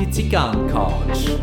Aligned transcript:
Die 0.00 0.10
Zigarrencouch. 0.10 1.36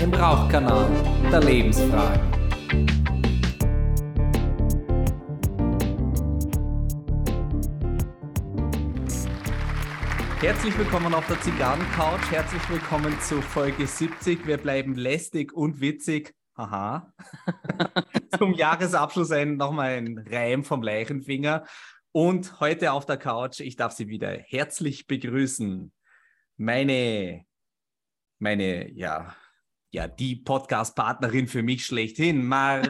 Im 0.00 0.14
Rauchkanal 0.14 0.88
der 1.32 1.40
Lebensfragen. 1.40 2.20
Herzlich 10.40 10.78
willkommen 10.78 11.14
auf 11.14 11.26
der 11.26 11.40
Zigarrencouch. 11.40 12.30
Herzlich 12.30 12.70
willkommen 12.70 13.18
zu 13.20 13.42
Folge 13.42 13.84
70. 13.84 14.46
Wir 14.46 14.58
bleiben 14.58 14.94
lästig 14.94 15.52
und 15.52 15.80
witzig. 15.80 16.36
Aha. 16.54 17.12
Zum 18.38 18.54
Jahresabschluss 18.54 19.32
ein, 19.32 19.56
nochmal 19.56 19.96
ein 19.96 20.24
Reim 20.30 20.62
vom 20.62 20.82
Leichenfinger. 20.82 21.64
Und 22.12 22.60
heute 22.60 22.92
auf 22.92 23.04
der 23.06 23.18
Couch, 23.18 23.60
ich 23.60 23.76
darf 23.76 23.92
Sie 23.92 24.08
wieder 24.08 24.30
herzlich 24.30 25.06
begrüßen. 25.06 25.92
Meine, 26.56 27.44
meine, 28.38 28.90
ja, 28.90 29.36
ja, 29.90 30.08
die 30.08 30.36
Podcast-Partnerin 30.36 31.48
für 31.48 31.62
mich 31.62 31.84
schlechthin, 31.86 32.46
Maria. 32.46 32.88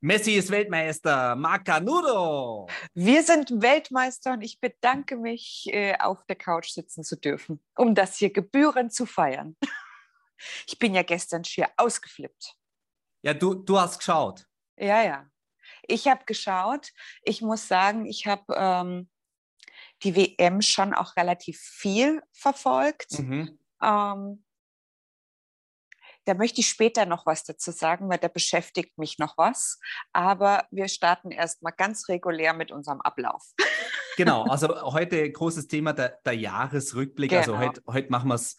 Messi 0.00 0.34
ist 0.34 0.50
Weltmeister, 0.50 1.34
Macanudo. 1.36 2.68
Wir 2.94 3.22
sind 3.22 3.50
Weltmeister 3.50 4.32
und 4.34 4.42
ich 4.42 4.60
bedanke 4.60 5.16
mich, 5.16 5.68
äh, 5.72 5.96
auf 5.98 6.24
der 6.26 6.36
Couch 6.36 6.70
sitzen 6.70 7.02
zu 7.02 7.16
dürfen, 7.16 7.60
um 7.76 7.94
das 7.94 8.16
hier 8.16 8.32
gebührend 8.32 8.92
zu 8.92 9.06
feiern. 9.06 9.56
Ich 10.68 10.78
bin 10.78 10.94
ja 10.94 11.02
gestern 11.02 11.42
schier 11.42 11.68
ausgeflippt. 11.76 12.54
Ja, 13.22 13.34
du, 13.34 13.54
du 13.54 13.76
hast 13.76 13.98
geschaut. 13.98 14.46
Ja, 14.76 15.02
ja. 15.02 15.28
Ich 15.88 16.06
habe 16.06 16.24
geschaut. 16.26 16.92
Ich 17.22 17.42
muss 17.42 17.66
sagen, 17.66 18.06
ich 18.06 18.26
habe 18.26 18.54
ähm, 18.56 19.08
die 20.02 20.14
WM 20.14 20.62
schon 20.62 20.94
auch 20.94 21.16
relativ 21.16 21.58
viel 21.58 22.22
verfolgt. 22.32 23.18
Mhm. 23.18 23.58
Ähm, 23.82 24.44
da 26.24 26.34
möchte 26.34 26.60
ich 26.60 26.68
später 26.68 27.06
noch 27.06 27.24
was 27.24 27.44
dazu 27.44 27.70
sagen, 27.70 28.10
weil 28.10 28.18
da 28.18 28.28
beschäftigt 28.28 28.98
mich 28.98 29.18
noch 29.18 29.38
was. 29.38 29.80
Aber 30.12 30.66
wir 30.70 30.88
starten 30.88 31.30
erstmal 31.30 31.72
ganz 31.72 32.08
regulär 32.08 32.52
mit 32.52 32.70
unserem 32.70 33.00
Ablauf. 33.00 33.54
Genau, 34.18 34.42
also 34.48 34.92
heute 34.92 35.30
großes 35.32 35.68
Thema 35.68 35.94
der, 35.94 36.18
der 36.26 36.34
Jahresrückblick. 36.34 37.32
Also 37.32 37.52
genau. 37.52 37.62
Also 37.62 37.68
heute, 37.70 37.82
heute 37.86 38.10
machen 38.10 38.28
wir 38.28 38.34
es 38.34 38.56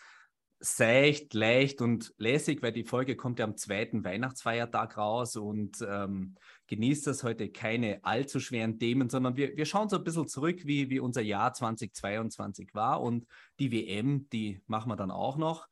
seicht, 0.60 1.34
leicht 1.34 1.82
und 1.82 2.14
lässig, 2.18 2.62
weil 2.62 2.74
die 2.74 2.84
Folge 2.84 3.16
kommt 3.16 3.40
ja 3.40 3.46
am 3.46 3.56
zweiten 3.56 4.04
Weihnachtsfeiertag 4.04 4.98
raus 4.98 5.36
und 5.36 5.82
ähm, 5.88 6.36
genießt 6.70 7.08
das 7.08 7.24
heute 7.24 7.50
keine 7.50 8.00
allzu 8.04 8.40
schweren 8.40 8.80
Themen, 8.80 9.10
sondern 9.10 9.36
wir, 9.36 9.58
wir 9.58 9.66
schauen 9.66 9.90
so 9.90 9.98
ein 9.98 10.04
bisschen 10.04 10.28
zurück, 10.28 10.62
wie, 10.66 10.90
wie 10.90 11.00
unser 11.00 11.22
Jahr 11.22 11.54
2022 11.54 12.74
war 12.74 13.02
und 13.02 13.26
die 13.60 13.72
WM, 13.72 14.30
die 14.30 14.62
machen 14.68 14.90
wir 14.90 14.96
dann 14.96 15.12
auch 15.12 15.38
noch. 15.38 15.68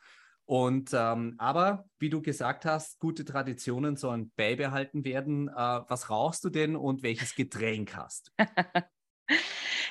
Und 0.45 0.91
ähm, 0.93 1.35
aber 1.37 1.85
wie 1.99 2.09
du 2.09 2.21
gesagt 2.21 2.65
hast, 2.65 2.99
gute 2.99 3.25
Traditionen 3.25 3.97
sollen 3.97 4.31
beibehalten 4.37 5.03
werden. 5.03 5.49
Äh, 5.49 5.53
was 5.53 6.09
rauchst 6.09 6.43
du 6.43 6.49
denn 6.49 6.75
und 6.75 7.03
welches 7.03 7.35
Getränk 7.35 7.95
hast? 7.95 8.33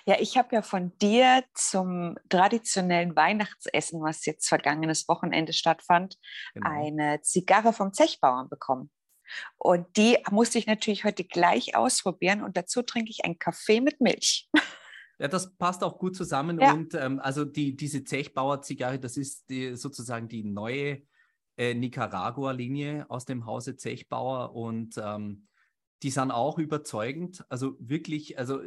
Ja, 0.09 0.15
ich 0.21 0.39
habe 0.39 0.55
ja 0.55 0.63
von 0.63 0.97
dir 0.99 1.43
zum 1.53 2.17
traditionellen 2.29 3.17
Weihnachtsessen, 3.17 4.01
was 4.01 4.25
jetzt 4.25 4.49
vergangenes 4.49 5.09
Wochenende 5.09 5.53
stattfand, 5.53 6.17
genau. 6.55 6.71
eine 6.71 7.23
Zigarre 7.23 7.73
vom 7.73 7.93
Zechbauern 7.93 8.49
bekommen. 8.49 8.89
Und 9.57 9.87
die 9.97 10.19
musste 10.31 10.59
ich 10.59 10.67
natürlich 10.67 11.05
heute 11.05 11.25
gleich 11.25 11.77
ausprobieren 11.77 12.43
und 12.43 12.57
dazu 12.57 12.83
trinke 12.83 13.11
ich 13.11 13.25
einen 13.25 13.39
Kaffee 13.39 13.81
mit 13.81 14.01
Milch. 14.01 14.49
Ja, 15.19 15.29
das 15.29 15.57
passt 15.57 15.83
auch 15.83 15.99
gut 15.99 16.15
zusammen. 16.15 16.61
Ja. 16.61 16.73
Und 16.73 16.95
ähm, 16.95 17.21
also 17.21 17.45
die, 17.45 17.75
diese 17.75 18.05
Zechbauer-Zigarre, 18.05 18.99
das 18.99 19.17
ist 19.17 19.49
die, 19.49 19.75
sozusagen 19.75 20.29
die 20.29 20.45
neue 20.45 21.03
äh, 21.57 21.75
Nicaragua-Linie 21.75 23.07
aus 23.09 23.25
dem 23.25 23.47
Hause 23.47 23.77
Zechbauer 23.77 24.55
und 24.55 24.99
ähm, 24.99 25.47
die 26.03 26.11
sind 26.11 26.31
auch 26.31 26.59
überzeugend. 26.59 27.45
Also 27.49 27.77
wirklich, 27.79 28.39
also 28.39 28.61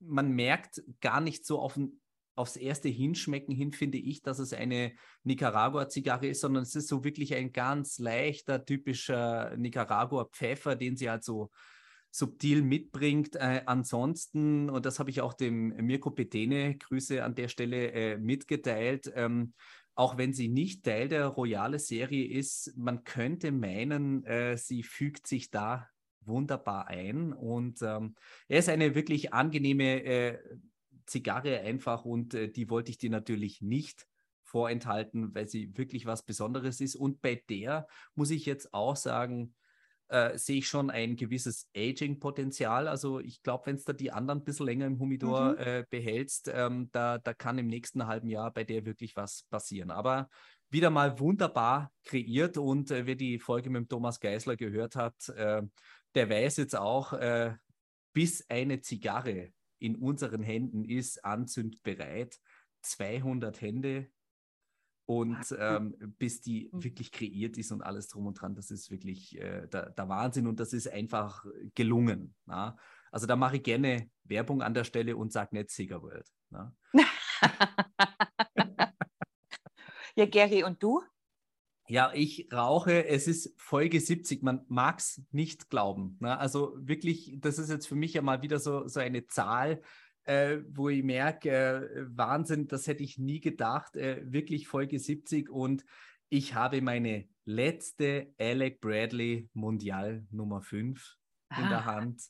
man 0.00 0.32
merkt 0.32 0.82
gar 1.00 1.20
nicht 1.20 1.44
so 1.44 1.58
auf 1.58 1.76
ein, 1.76 2.00
aufs 2.38 2.56
erste 2.56 2.88
Hinschmecken 2.88 3.54
hin, 3.54 3.72
finde 3.72 3.98
ich, 3.98 4.22
dass 4.22 4.38
es 4.38 4.52
eine 4.52 4.92
Nicaragua-Zigarre 5.24 6.28
ist, 6.28 6.40
sondern 6.40 6.62
es 6.62 6.74
ist 6.74 6.88
so 6.88 7.04
wirklich 7.04 7.34
ein 7.34 7.52
ganz 7.52 7.98
leichter, 7.98 8.64
typischer 8.64 9.56
Nicaragua-Pfeffer, 9.56 10.76
den 10.76 10.96
sie 10.96 11.10
halt 11.10 11.24
so 11.24 11.50
subtil 12.10 12.62
mitbringt. 12.62 13.36
Äh, 13.36 13.62
ansonsten, 13.66 14.70
und 14.70 14.86
das 14.86 14.98
habe 14.98 15.10
ich 15.10 15.20
auch 15.20 15.34
dem 15.34 15.68
Mirko 15.84 16.10
Petene, 16.10 16.76
Grüße 16.76 17.22
an 17.22 17.34
der 17.34 17.48
Stelle, 17.48 17.92
äh, 17.92 18.16
mitgeteilt, 18.16 19.12
ähm, 19.14 19.52
auch 19.94 20.16
wenn 20.16 20.32
sie 20.32 20.48
nicht 20.48 20.84
Teil 20.84 21.08
der 21.08 21.26
Royale-Serie 21.26 22.28
ist, 22.28 22.72
man 22.76 23.02
könnte 23.02 23.50
meinen, 23.50 24.24
äh, 24.24 24.56
sie 24.56 24.84
fügt 24.84 25.26
sich 25.26 25.50
da 25.50 25.88
wunderbar 26.20 26.86
ein. 26.86 27.32
Und 27.32 27.82
ähm, 27.82 28.14
er 28.46 28.60
ist 28.60 28.68
eine 28.68 28.94
wirklich 28.94 29.34
angenehme 29.34 30.04
äh, 30.04 30.38
Zigarre 31.08 31.60
einfach 31.60 32.04
und 32.04 32.34
äh, 32.34 32.48
die 32.48 32.70
wollte 32.70 32.90
ich 32.90 32.98
dir 32.98 33.10
natürlich 33.10 33.60
nicht 33.60 34.06
vorenthalten, 34.42 35.34
weil 35.34 35.48
sie 35.48 35.76
wirklich 35.76 36.06
was 36.06 36.24
Besonderes 36.24 36.80
ist. 36.80 36.96
Und 36.96 37.20
bei 37.20 37.42
der 37.48 37.86
muss 38.14 38.30
ich 38.30 38.46
jetzt 38.46 38.72
auch 38.72 38.96
sagen, 38.96 39.54
äh, 40.08 40.38
sehe 40.38 40.58
ich 40.58 40.68
schon 40.68 40.90
ein 40.90 41.16
gewisses 41.16 41.68
Aging-Potenzial. 41.76 42.88
Also 42.88 43.20
ich 43.20 43.42
glaube, 43.42 43.66
wenn 43.66 43.76
es 43.76 43.84
da 43.84 43.92
die 43.92 44.10
anderen 44.10 44.40
ein 44.40 44.44
bisschen 44.44 44.66
länger 44.66 44.86
im 44.86 44.98
Humidor 44.98 45.52
mhm. 45.52 45.58
äh, 45.58 45.84
behältst, 45.90 46.50
ähm, 46.52 46.88
da, 46.92 47.18
da 47.18 47.34
kann 47.34 47.58
im 47.58 47.66
nächsten 47.66 48.06
halben 48.06 48.28
Jahr 48.28 48.50
bei 48.50 48.64
der 48.64 48.86
wirklich 48.86 49.16
was 49.16 49.44
passieren. 49.50 49.90
Aber 49.90 50.28
wieder 50.70 50.90
mal 50.90 51.18
wunderbar 51.18 51.92
kreiert 52.04 52.56
und 52.56 52.90
äh, 52.90 53.06
wer 53.06 53.16
die 53.16 53.38
Folge 53.38 53.70
mit 53.70 53.82
dem 53.82 53.88
Thomas 53.88 54.18
Geisler 54.18 54.56
gehört 54.56 54.96
hat, 54.96 55.28
äh, 55.30 55.62
der 56.14 56.30
weiß 56.30 56.56
jetzt 56.56 56.76
auch, 56.76 57.12
äh, 57.12 57.54
bis 58.14 58.48
eine 58.48 58.80
Zigarre 58.80 59.52
in 59.78 59.96
unseren 59.96 60.42
Händen 60.42 60.84
ist, 60.84 61.24
anzündbereit, 61.24 62.38
200 62.82 63.60
Hände 63.60 64.10
und 65.06 65.56
ähm, 65.58 65.96
bis 66.18 66.42
die 66.42 66.70
hm. 66.70 66.84
wirklich 66.84 67.10
kreiert 67.10 67.56
ist 67.56 67.72
und 67.72 67.82
alles 67.82 68.08
drum 68.08 68.26
und 68.26 68.34
dran, 68.40 68.54
das 68.54 68.70
ist 68.70 68.90
wirklich 68.90 69.38
äh, 69.38 69.66
der, 69.68 69.90
der, 69.90 70.08
Wahnsinn 70.08 70.46
und 70.46 70.60
das 70.60 70.74
ist 70.74 70.86
einfach 70.86 71.46
gelungen. 71.74 72.34
Na? 72.44 72.76
Also 73.10 73.26
da 73.26 73.34
mache 73.34 73.56
ich 73.56 73.62
gerne 73.62 74.10
Werbung 74.24 74.60
an 74.60 74.74
der 74.74 74.84
Stelle 74.84 75.16
und 75.16 75.32
sage 75.32 75.56
nicht 75.56 75.70
Cigar 75.70 76.02
World. 76.02 76.30
ja, 80.14 80.26
Gary, 80.26 80.62
und 80.64 80.82
du? 80.82 81.02
Ja, 81.88 82.12
ich 82.14 82.48
rauche, 82.52 83.06
es 83.06 83.26
ist 83.26 83.54
Folge 83.56 84.00
70, 84.00 84.42
man 84.42 84.64
mag 84.68 84.98
es 84.98 85.22
nicht 85.30 85.70
glauben. 85.70 86.16
Ne? 86.20 86.38
Also 86.38 86.74
wirklich, 86.76 87.36
das 87.40 87.58
ist 87.58 87.70
jetzt 87.70 87.86
für 87.86 87.94
mich 87.94 88.14
ja 88.14 88.22
mal 88.22 88.42
wieder 88.42 88.58
so, 88.58 88.86
so 88.86 89.00
eine 89.00 89.26
Zahl, 89.26 89.80
äh, 90.24 90.58
wo 90.70 90.88
ich 90.90 91.02
merke, 91.02 91.50
äh, 91.50 92.04
Wahnsinn, 92.16 92.68
das 92.68 92.86
hätte 92.86 93.02
ich 93.02 93.18
nie 93.18 93.40
gedacht, 93.40 93.96
äh, 93.96 94.22
wirklich 94.24 94.68
Folge 94.68 94.98
70 94.98 95.48
und 95.48 95.84
ich 96.28 96.54
habe 96.54 96.82
meine 96.82 97.26
letzte 97.46 98.34
Alec 98.38 98.80
Bradley 98.82 99.48
Mundial 99.54 100.26
Nummer 100.30 100.60
5 100.60 101.16
ah. 101.48 101.62
in 101.62 101.68
der 101.70 101.78
ah. 101.78 101.84
Hand 101.86 102.22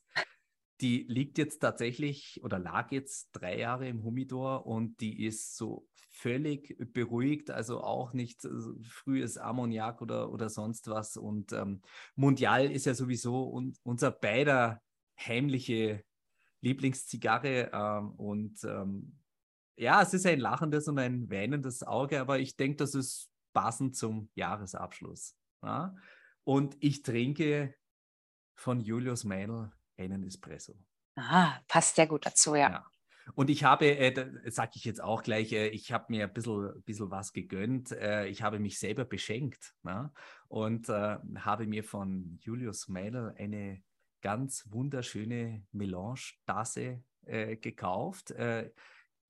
die 0.81 1.07
liegt 1.09 1.39
jetzt 1.39 1.59
tatsächlich 1.59 2.41
oder 2.43 2.59
lag 2.59 2.93
jetzt 2.93 3.31
drei 3.33 3.59
Jahre 3.59 3.89
im 3.89 4.05
Humidor 4.05 4.67
und 4.67 5.01
die 5.01 5.25
ist 5.25 5.57
so 5.57 5.89
völlig 6.19 6.77
beruhigt, 6.93 7.51
also 7.51 7.81
auch 7.83 8.13
nicht 8.13 8.47
frühes 8.83 9.39
Ammoniak 9.39 10.03
oder, 10.03 10.33
oder 10.33 10.51
sonst 10.51 10.89
was. 10.89 11.17
Und 11.17 11.53
ähm, 11.53 11.81
Mundial 12.17 12.71
ist 12.71 12.87
ja 12.87 12.95
sowieso 12.95 13.49
un 13.49 13.75
unser 13.85 14.11
beider 14.11 14.83
heimliche 15.19 16.05
Lieblingszigarre. 16.61 17.71
Ähm, 17.73 18.11
und 18.13 18.65
ähm, 18.65 19.19
ja, 19.77 20.03
es 20.03 20.13
ist 20.13 20.27
ein 20.27 20.41
lachendes 20.41 20.89
und 20.89 20.99
ein 20.99 21.31
weinendes 21.31 21.85
Auge, 21.85 22.21
aber 22.21 22.41
ich 22.41 22.57
denke, 22.57 22.79
das 22.79 22.95
ist 22.95 23.31
passend 23.53 23.97
zum 23.97 24.29
Jahresabschluss. 24.35 25.37
Ja? 25.63 25.95
Und 26.43 26.77
ich 26.81 27.03
trinke 27.03 27.75
von 28.57 28.81
Julius 28.81 29.23
Meinl 29.23 29.71
einen 29.97 30.25
Espresso. 30.25 30.75
Ah, 31.15 31.61
passt 31.69 31.95
sehr 31.95 32.09
gut 32.09 32.27
dazu, 32.27 32.57
ja. 32.57 32.71
ja. 32.71 32.91
Und 33.35 33.51
ich 33.51 33.65
habe, 33.65 33.87
äh, 33.87 34.51
sage 34.51 34.73
ich 34.75 34.85
jetzt 34.85 35.03
auch 35.03 35.23
gleich, 35.23 35.53
äh, 35.53 35.69
ich 35.69 35.93
habe 35.93 36.07
mir 36.09 36.25
ein 36.25 36.33
bisschen, 36.33 36.83
bisschen 36.85 37.11
was 37.11 37.33
gegönnt. 37.33 37.93
Äh, 37.93 38.27
ich 38.27 38.43
habe 38.43 38.59
mich 38.59 38.79
selber 38.79 39.05
beschenkt 39.05 39.75
ne? 39.83 40.13
und 40.49 40.89
äh, 40.89 41.19
habe 41.39 41.67
mir 41.67 41.85
von 41.85 42.39
Julius 42.41 42.89
Meidel 42.89 43.35
eine 43.37 43.83
ganz 44.21 44.67
wunderschöne 44.71 45.65
Melange-Tasse 45.73 47.03
äh, 47.27 47.57
gekauft. 47.57 48.31
Äh, 48.33 48.71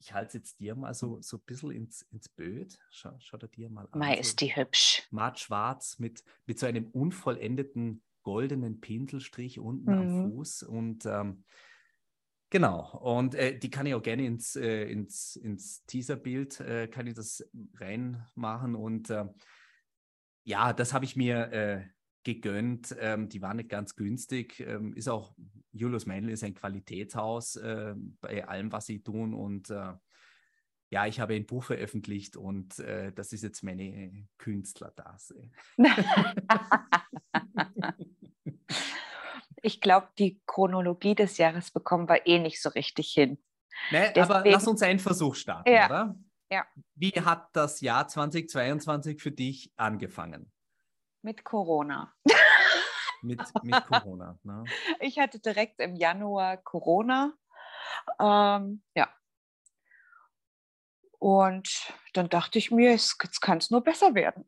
ich 0.00 0.14
halte 0.14 0.28
es 0.28 0.34
jetzt 0.34 0.60
dir 0.60 0.74
mal 0.76 0.94
so, 0.94 1.20
so 1.20 1.38
ein 1.38 1.42
bisschen 1.44 1.72
ins, 1.72 2.02
ins 2.12 2.28
Böd. 2.28 2.78
Schau, 2.90 3.14
schau 3.18 3.36
dir 3.36 3.68
mal 3.68 3.88
an. 3.90 3.98
Mei, 3.98 4.16
ist 4.16 4.40
die 4.40 4.54
hübsch. 4.54 5.02
Matt 5.10 5.40
schwarz 5.40 5.98
mit, 5.98 6.22
mit 6.46 6.58
so 6.58 6.66
einem 6.66 6.86
unvollendeten 6.90 8.02
goldenen 8.22 8.80
Pinselstrich 8.80 9.58
unten 9.58 9.90
mhm. 9.90 9.98
am 9.98 10.30
Fuß 10.30 10.62
und 10.64 11.06
ähm, 11.06 11.44
Genau, 12.50 12.98
und 13.02 13.34
äh, 13.34 13.58
die 13.58 13.68
kann 13.68 13.84
ich 13.84 13.94
auch 13.94 14.02
gerne 14.02 14.24
ins, 14.24 14.56
äh, 14.56 14.90
ins, 14.90 15.36
ins 15.36 15.84
Teaserbild, 15.84 16.60
äh, 16.60 16.88
kann 16.88 17.06
ich 17.06 17.14
das 17.14 17.46
reinmachen. 17.74 18.74
Und 18.74 19.10
äh, 19.10 19.26
ja, 20.44 20.72
das 20.72 20.94
habe 20.94 21.04
ich 21.04 21.14
mir 21.14 21.52
äh, 21.52 21.84
gegönnt. 22.22 22.96
Ähm, 22.98 23.28
die 23.28 23.42
war 23.42 23.52
nicht 23.52 23.68
ganz 23.68 23.96
günstig. 23.96 24.60
Ähm, 24.60 24.94
ist 24.94 25.08
auch, 25.08 25.34
Julius 25.72 26.06
Mendel 26.06 26.32
ist 26.32 26.42
ein 26.42 26.54
Qualitätshaus 26.54 27.56
äh, 27.56 27.94
bei 28.22 28.48
allem, 28.48 28.72
was 28.72 28.86
sie 28.86 29.02
tun. 29.02 29.34
Und 29.34 29.70
ja, 30.90 31.06
ich 31.06 31.20
habe 31.20 31.34
ein 31.34 31.44
Buch 31.44 31.64
veröffentlicht 31.64 32.38
und 32.38 32.78
das 32.78 33.34
ist 33.34 33.42
jetzt 33.42 33.62
meine 33.62 34.26
Künstlertase. 34.38 35.50
ich 39.62 39.80
glaube, 39.80 40.08
die 40.18 40.40
Chronologie 40.46 41.14
des 41.14 41.38
Jahres 41.38 41.70
bekommen 41.70 42.08
wir 42.08 42.26
eh 42.26 42.38
nicht 42.38 42.62
so 42.62 42.68
richtig 42.70 43.10
hin. 43.12 43.38
Nee, 43.90 44.12
Deswegen, 44.14 44.20
aber 44.20 44.50
lass 44.50 44.66
uns 44.66 44.82
einen 44.82 44.98
Versuch 44.98 45.34
starten, 45.34 45.70
ja, 45.70 45.86
oder? 45.86 46.16
Ja. 46.50 46.66
Wie 46.94 47.12
hat 47.12 47.48
das 47.52 47.80
Jahr 47.80 48.08
2022 48.08 49.20
für 49.20 49.30
dich 49.30 49.72
angefangen? 49.76 50.50
Mit 51.22 51.44
Corona. 51.44 52.14
mit, 53.22 53.40
mit 53.62 53.86
Corona. 53.86 54.38
Ne? 54.42 54.64
Ich 55.00 55.18
hatte 55.18 55.40
direkt 55.40 55.80
im 55.80 55.94
Januar 55.94 56.56
Corona. 56.56 57.34
Ähm, 58.18 58.82
ja. 58.94 59.08
Und 61.18 61.92
dann 62.14 62.28
dachte 62.28 62.58
ich 62.58 62.70
mir, 62.70 62.92
jetzt 62.92 63.40
kann 63.40 63.58
es 63.58 63.70
nur 63.70 63.82
besser 63.82 64.14
werden. 64.14 64.46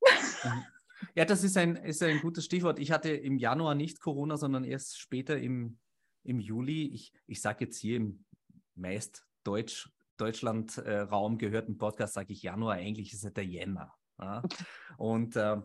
Ja, 1.14 1.24
das 1.24 1.44
ist 1.44 1.56
ein, 1.56 1.76
ist 1.76 2.02
ein 2.02 2.20
gutes 2.20 2.44
Stichwort. 2.44 2.78
Ich 2.78 2.92
hatte 2.92 3.10
im 3.10 3.38
Januar 3.38 3.74
nicht 3.74 4.00
Corona, 4.00 4.36
sondern 4.36 4.64
erst 4.64 4.98
später 4.98 5.38
im, 5.38 5.78
im 6.24 6.40
Juli. 6.40 6.86
Ich, 6.92 7.12
ich 7.26 7.40
sage 7.40 7.64
jetzt 7.64 7.78
hier 7.78 7.96
im 7.96 8.24
meist 8.74 9.26
Deutsch, 9.44 9.90
Deutschland-Raum 10.16 11.34
äh, 11.34 11.36
gehörten 11.36 11.78
Podcast, 11.78 12.14
sage 12.14 12.32
ich 12.32 12.42
Januar, 12.42 12.74
eigentlich 12.74 13.12
ist 13.12 13.24
es 13.24 13.32
der 13.32 13.46
Jänner. 13.46 13.94
Ja? 14.18 14.42
Und 14.98 15.36
äh, 15.36 15.56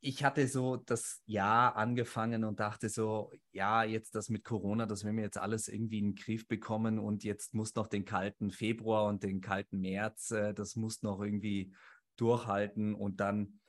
ich 0.00 0.22
hatte 0.24 0.46
so 0.46 0.76
das 0.76 1.22
Jahr 1.26 1.76
angefangen 1.76 2.44
und 2.44 2.60
dachte 2.60 2.88
so, 2.88 3.32
ja, 3.52 3.82
jetzt 3.82 4.14
das 4.14 4.28
mit 4.28 4.44
Corona, 4.44 4.86
das 4.86 5.04
werden 5.04 5.16
wir 5.16 5.24
jetzt 5.24 5.38
alles 5.38 5.68
irgendwie 5.68 5.98
in 5.98 6.12
den 6.12 6.14
Griff 6.14 6.46
bekommen 6.46 6.98
und 6.98 7.24
jetzt 7.24 7.54
muss 7.54 7.74
noch 7.74 7.88
den 7.88 8.04
kalten 8.04 8.50
Februar 8.50 9.06
und 9.06 9.22
den 9.22 9.40
kalten 9.40 9.80
März, 9.80 10.30
äh, 10.30 10.54
das 10.54 10.76
muss 10.76 11.02
noch 11.02 11.20
irgendwie 11.20 11.74
durchhalten 12.16 12.94
und 12.94 13.20
dann 13.20 13.60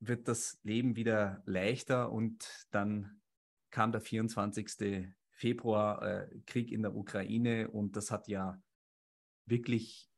wird 0.00 0.28
das 0.28 0.58
Leben 0.62 0.96
wieder 0.96 1.42
leichter 1.46 2.12
und 2.12 2.66
dann 2.70 3.20
kam 3.70 3.92
der 3.92 4.00
24. 4.00 5.08
Februar, 5.30 6.02
äh, 6.02 6.40
Krieg 6.46 6.70
in 6.72 6.82
der 6.82 6.94
Ukraine 6.94 7.70
und 7.70 7.96
das 7.96 8.10
hat 8.10 8.28
ja 8.28 8.60
wirklich 9.46 10.08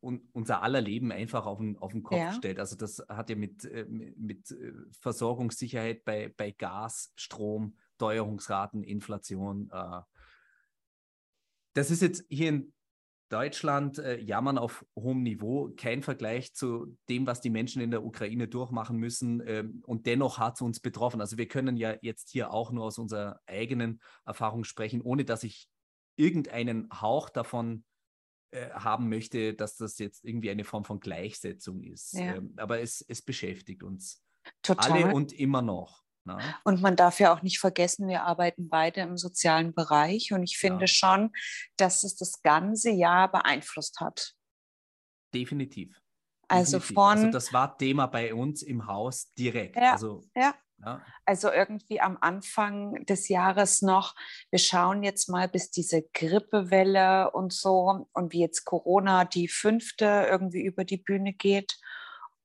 un 0.00 0.28
unser 0.32 0.62
aller 0.62 0.80
Leben 0.80 1.10
einfach 1.10 1.46
auf 1.46 1.58
den, 1.58 1.78
auf 1.78 1.92
den 1.92 2.02
Kopf 2.02 2.18
ja. 2.18 2.30
gestellt. 2.30 2.58
Also 2.58 2.76
das 2.76 3.04
hat 3.08 3.30
ja 3.30 3.36
mit, 3.36 3.64
äh, 3.64 3.84
mit 3.84 4.50
äh, 4.50 4.72
Versorgungssicherheit 5.00 6.04
bei, 6.04 6.32
bei 6.36 6.52
Gas, 6.52 7.12
Strom, 7.16 7.76
Teuerungsraten, 7.98 8.82
Inflation. 8.82 9.70
Äh, 9.72 10.00
das 11.74 11.90
ist 11.90 12.02
jetzt 12.02 12.24
hier 12.28 12.48
in 12.50 12.72
Deutschland 13.28 13.98
äh, 13.98 14.18
jammern 14.18 14.58
auf 14.58 14.86
hohem 14.94 15.22
Niveau, 15.22 15.72
kein 15.76 16.02
Vergleich 16.02 16.54
zu 16.54 16.96
dem, 17.08 17.26
was 17.26 17.40
die 17.40 17.50
Menschen 17.50 17.82
in 17.82 17.90
der 17.90 18.04
Ukraine 18.04 18.46
durchmachen 18.48 18.98
müssen. 18.98 19.42
Ähm, 19.46 19.82
und 19.84 20.06
dennoch 20.06 20.38
hat 20.38 20.54
es 20.54 20.60
uns 20.62 20.80
betroffen. 20.80 21.20
Also 21.20 21.36
wir 21.36 21.48
können 21.48 21.76
ja 21.76 21.96
jetzt 22.02 22.30
hier 22.30 22.52
auch 22.52 22.70
nur 22.70 22.84
aus 22.84 22.98
unserer 22.98 23.40
eigenen 23.46 24.00
Erfahrung 24.24 24.64
sprechen, 24.64 25.02
ohne 25.02 25.24
dass 25.24 25.42
ich 25.42 25.68
irgendeinen 26.16 26.88
Hauch 26.90 27.28
davon 27.28 27.84
äh, 28.52 28.70
haben 28.70 29.08
möchte, 29.08 29.54
dass 29.54 29.76
das 29.76 29.98
jetzt 29.98 30.24
irgendwie 30.24 30.50
eine 30.50 30.64
Form 30.64 30.84
von 30.84 31.00
Gleichsetzung 31.00 31.82
ist. 31.82 32.14
Ja. 32.14 32.36
Ähm, 32.36 32.54
aber 32.56 32.80
es, 32.80 33.04
es 33.08 33.22
beschäftigt 33.22 33.82
uns 33.82 34.22
Total. 34.62 35.04
alle 35.04 35.14
und 35.14 35.32
immer 35.32 35.62
noch. 35.62 36.05
Na? 36.26 36.38
Und 36.64 36.82
man 36.82 36.96
darf 36.96 37.20
ja 37.20 37.32
auch 37.32 37.42
nicht 37.42 37.60
vergessen, 37.60 38.08
wir 38.08 38.24
arbeiten 38.24 38.68
beide 38.68 39.00
im 39.00 39.16
sozialen 39.16 39.72
Bereich 39.72 40.32
und 40.32 40.42
ich 40.42 40.58
finde 40.58 40.82
ja. 40.82 40.86
schon, 40.88 41.30
dass 41.76 42.02
es 42.02 42.16
das 42.16 42.42
ganze 42.42 42.90
Jahr 42.90 43.30
beeinflusst 43.30 44.00
hat. 44.00 44.34
Definitiv. 45.32 45.96
Also 46.48 46.78
Definitiv. 46.78 46.94
von. 46.94 47.18
Also 47.18 47.30
das 47.30 47.52
war 47.52 47.78
Thema 47.78 48.06
bei 48.06 48.34
uns 48.34 48.62
im 48.62 48.86
Haus 48.86 49.32
direkt. 49.34 49.76
Ja, 49.76 49.92
also, 49.92 50.24
ja. 50.34 50.54
ja. 50.84 51.00
Also 51.24 51.50
irgendwie 51.50 52.00
am 52.00 52.18
Anfang 52.20 53.04
des 53.06 53.28
Jahres 53.28 53.82
noch, 53.82 54.16
wir 54.50 54.58
schauen 54.58 55.04
jetzt 55.04 55.28
mal, 55.28 55.48
bis 55.48 55.70
diese 55.70 56.02
Grippewelle 56.12 57.30
und 57.30 57.52
so 57.52 58.06
und 58.12 58.32
wie 58.32 58.40
jetzt 58.40 58.64
Corona 58.64 59.24
die 59.24 59.48
fünfte 59.48 60.26
irgendwie 60.28 60.62
über 60.62 60.84
die 60.84 60.98
Bühne 60.98 61.32
geht 61.32 61.78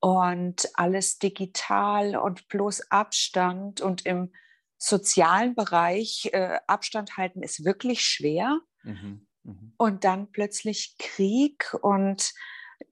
und 0.02 0.68
alles 0.74 1.20
digital 1.20 2.18
und 2.18 2.48
bloß 2.50 2.92
Abstand 2.92 3.82
und 3.82 4.06
im 4.06 4.34
sozialen 4.78 5.54
Bereich 5.54 6.30
äh, 6.34 6.60
Abstand 6.68 7.18
halten 7.18 7.44
ist 7.44 7.64
wirklich 7.64 8.02
schwer. 8.02 8.60
Mhm, 8.82 9.28
mh. 9.44 9.54
Und 9.78 10.04
dann 10.04 10.32
plötzlich 10.32 10.96
Krieg 10.98 11.78
und 11.82 12.34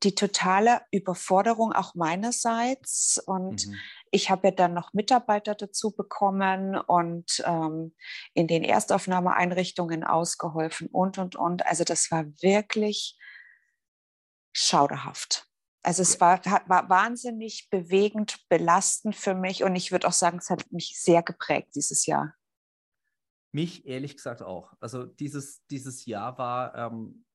die 0.04 0.14
totale 0.14 0.82
Überforderung 0.92 1.74
auch 1.74 1.96
meinerseits. 1.96 3.18
Und 3.26 3.66
mhm. 3.66 3.76
ich 4.12 4.30
habe 4.30 4.50
ja 4.50 4.52
dann 4.54 4.76
noch 4.76 4.94
Mitarbeiter 4.94 5.56
dazu 5.56 5.90
bekommen 5.90 6.78
und 6.78 7.44
ähm, 7.44 7.96
in 8.36 8.48
den 8.48 8.64
Erstaufnahmeeinrichtungen 8.64 10.04
ausgeholfen 10.04 10.90
und, 10.92 11.18
und, 11.18 11.36
und. 11.36 11.66
Also 11.66 11.84
das 11.84 12.12
war 12.12 12.26
wirklich 12.42 13.18
schauderhaft. 14.54 15.49
Also 15.82 16.02
es 16.02 16.20
war, 16.20 16.44
war 16.68 16.90
wahnsinnig 16.90 17.70
bewegend, 17.70 18.46
belastend 18.50 19.16
für 19.16 19.34
mich 19.34 19.64
und 19.64 19.76
ich 19.76 19.92
würde 19.92 20.08
auch 20.08 20.14
sagen, 20.14 20.40
es 20.40 20.50
hat 20.50 20.72
mich 20.72 21.00
sehr 21.00 21.24
geprägt 21.24 21.76
dieses 21.76 22.06
Jahr. 22.06 22.36
Mich 23.52 23.86
ehrlich 23.86 24.16
gesagt 24.16 24.42
auch. 24.42 24.74
Also 24.80 25.06
dieses, 25.06 25.66
dieses 25.68 26.06
Jahr 26.06 26.38
war, 26.38 26.76
ähm, 26.76 27.26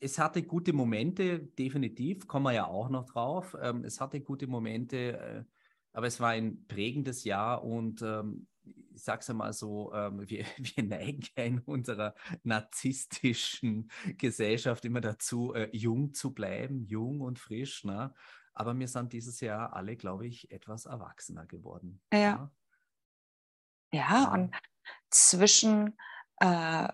es 0.00 0.18
hatte 0.18 0.42
gute 0.42 0.72
Momente, 0.72 1.38
definitiv, 1.38 2.26
kommen 2.26 2.46
wir 2.46 2.52
ja 2.52 2.66
auch 2.66 2.90
noch 2.90 3.06
drauf. 3.06 3.56
Ähm, 3.60 3.84
es 3.84 4.00
hatte 4.00 4.20
gute 4.20 4.46
Momente, 4.46 4.96
äh, 4.96 5.44
aber 5.92 6.06
es 6.06 6.20
war 6.20 6.30
ein 6.30 6.66
prägendes 6.66 7.24
Jahr 7.24 7.64
und 7.64 8.02
ähm, 8.02 8.48
ich 8.64 9.02
sag's 9.02 9.28
einmal 9.30 9.52
so, 9.52 9.92
ähm, 9.94 10.20
wir, 10.28 10.44
wir 10.58 10.84
neigen 10.84 11.26
ja 11.36 11.44
in 11.44 11.58
unserer 11.60 12.14
narzisstischen 12.42 13.90
Gesellschaft 14.18 14.84
immer 14.84 15.00
dazu, 15.00 15.54
äh, 15.54 15.68
jung 15.72 16.14
zu 16.14 16.32
bleiben, 16.32 16.84
jung 16.86 17.20
und 17.20 17.38
frisch. 17.38 17.84
Ne? 17.84 18.14
Aber 18.54 18.78
wir 18.78 18.88
sind 18.88 19.12
dieses 19.12 19.40
Jahr 19.40 19.74
alle, 19.74 19.96
glaube 19.96 20.26
ich, 20.26 20.50
etwas 20.50 20.86
erwachsener 20.86 21.46
geworden. 21.46 22.00
Ja. 22.12 22.18
Ja, 22.18 22.50
ja 23.92 24.32
und 24.32 24.54
zwischen 25.10 25.98
äh, 26.40 26.88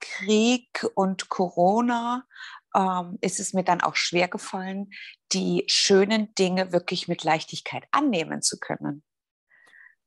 Krieg 0.00 0.86
und 0.94 1.28
Corona 1.28 2.26
ähm, 2.74 3.18
ist 3.20 3.40
es 3.40 3.52
mir 3.52 3.64
dann 3.64 3.82
auch 3.82 3.96
schwer 3.96 4.28
gefallen, 4.28 4.90
die 5.32 5.64
schönen 5.66 6.34
Dinge 6.34 6.72
wirklich 6.72 7.06
mit 7.06 7.22
Leichtigkeit 7.22 7.86
annehmen 7.90 8.42
zu 8.42 8.58
können 8.58 9.02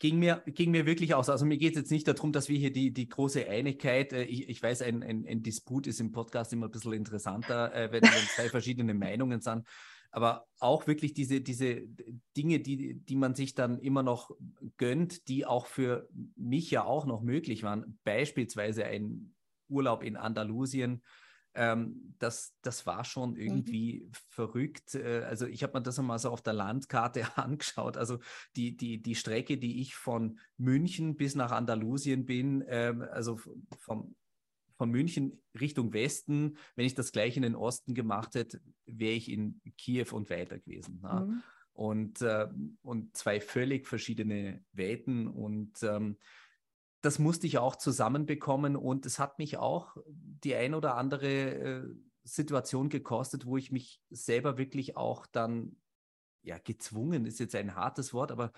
ging 0.03 0.19
mir, 0.19 0.43
ging 0.47 0.71
mir 0.71 0.85
wirklich 0.85 1.13
aus. 1.15 1.29
Also 1.29 1.45
mir 1.45 1.57
geht 1.57 1.71
es 1.71 1.77
jetzt 1.77 1.91
nicht 1.91 2.05
darum, 2.05 2.33
dass 2.33 2.49
wir 2.49 2.57
hier 2.59 2.73
die, 2.73 2.91
die 2.91 3.07
große 3.07 3.47
Einigkeit, 3.47 4.11
äh, 4.11 4.23
ich, 4.23 4.49
ich 4.49 4.61
weiß, 4.61 4.81
ein, 4.81 5.01
ein, 5.01 5.25
ein 5.25 5.43
Disput 5.43 5.87
ist 5.87 6.01
im 6.01 6.11
Podcast 6.11 6.51
immer 6.51 6.65
ein 6.65 6.71
bisschen 6.71 6.91
interessanter, 6.91 7.73
äh, 7.73 7.89
wenn, 7.89 8.03
zwei 8.03 8.49
verschiedene 8.49 8.93
Meinungen 8.93 9.39
sind. 9.39 9.65
Aber 10.11 10.45
auch 10.59 10.87
wirklich 10.87 11.13
diese, 11.13 11.39
diese 11.39 11.83
Dinge, 12.35 12.59
die, 12.59 12.95
die 12.95 13.15
man 13.15 13.33
sich 13.33 13.55
dann 13.55 13.79
immer 13.79 14.03
noch 14.03 14.31
gönnt, 14.75 15.29
die 15.29 15.45
auch 15.45 15.67
für 15.67 16.09
mich 16.35 16.69
ja 16.69 16.83
auch 16.83 17.05
noch 17.05 17.21
möglich 17.21 17.63
waren. 17.63 17.97
Beispielsweise 18.03 18.83
ein 18.83 19.33
Urlaub 19.69 20.03
in 20.03 20.17
Andalusien, 20.17 21.01
ähm, 21.55 22.15
das, 22.19 22.55
das 22.61 22.85
war 22.85 23.03
schon 23.05 23.31
mhm. 23.31 23.37
irgendwie 23.37 24.01
mhm. 24.01 24.11
verrückt. 24.29 24.95
Äh, 24.95 25.23
also 25.23 25.45
ich 25.45 25.63
habe 25.63 25.77
mir 25.77 25.83
das 25.83 25.99
einmal 25.99 26.19
so 26.19 26.29
auf 26.29 26.41
der 26.41 26.53
Landkarte 26.53 27.25
angeschaut. 27.37 27.97
Also 27.97 28.19
die, 28.55 28.75
die, 28.75 29.01
die 29.01 29.15
Strecke, 29.15 29.57
die 29.57 29.81
ich 29.81 29.95
von 29.95 30.39
München 30.57 31.15
bis 31.15 31.35
nach 31.35 31.51
Andalusien 31.51 32.25
bin, 32.25 32.63
ähm, 32.67 33.01
also 33.11 33.39
vom, 33.77 34.15
von 34.77 34.89
München 34.89 35.41
Richtung 35.59 35.93
Westen, 35.93 36.57
wenn 36.75 36.85
ich 36.85 36.95
das 36.95 37.11
gleich 37.11 37.37
in 37.37 37.43
den 37.43 37.55
Osten 37.55 37.93
gemacht 37.93 38.35
hätte, 38.35 38.61
wäre 38.85 39.13
ich 39.13 39.29
in 39.29 39.61
Kiew 39.77 40.07
und 40.11 40.29
weiter 40.29 40.59
gewesen. 40.59 41.01
Mhm. 41.01 41.43
Und, 41.73 42.21
äh, 42.21 42.47
und 42.83 43.15
zwei 43.17 43.39
völlig 43.41 43.87
verschiedene 43.87 44.63
Welten 44.73 45.27
und 45.27 45.81
ähm, 45.81 46.17
das 47.03 47.19
musste 47.19 47.47
ich 47.47 47.57
auch 47.57 47.75
zusammenbekommen 47.75 48.77
und 48.77 49.05
es 49.05 49.19
hat 49.19 49.37
mich 49.37 49.57
auch 49.57 49.97
die 50.07 50.55
ein 50.55 50.73
oder 50.73 50.95
andere 50.95 51.27
äh, 51.27 51.83
Situation 52.23 52.87
gekostet, 52.87 53.45
wo 53.45 53.57
ich 53.57 53.73
mich 53.73 54.01
selber 54.09 54.57
wirklich 54.57 54.95
auch 54.95 55.25
dann, 55.25 55.75
ja, 56.43 56.57
gezwungen 56.57 57.25
ist 57.25 57.41
jetzt 57.41 57.55
ein 57.55 57.75
hartes 57.75 58.13
Wort, 58.13 58.31
aber 58.31 58.53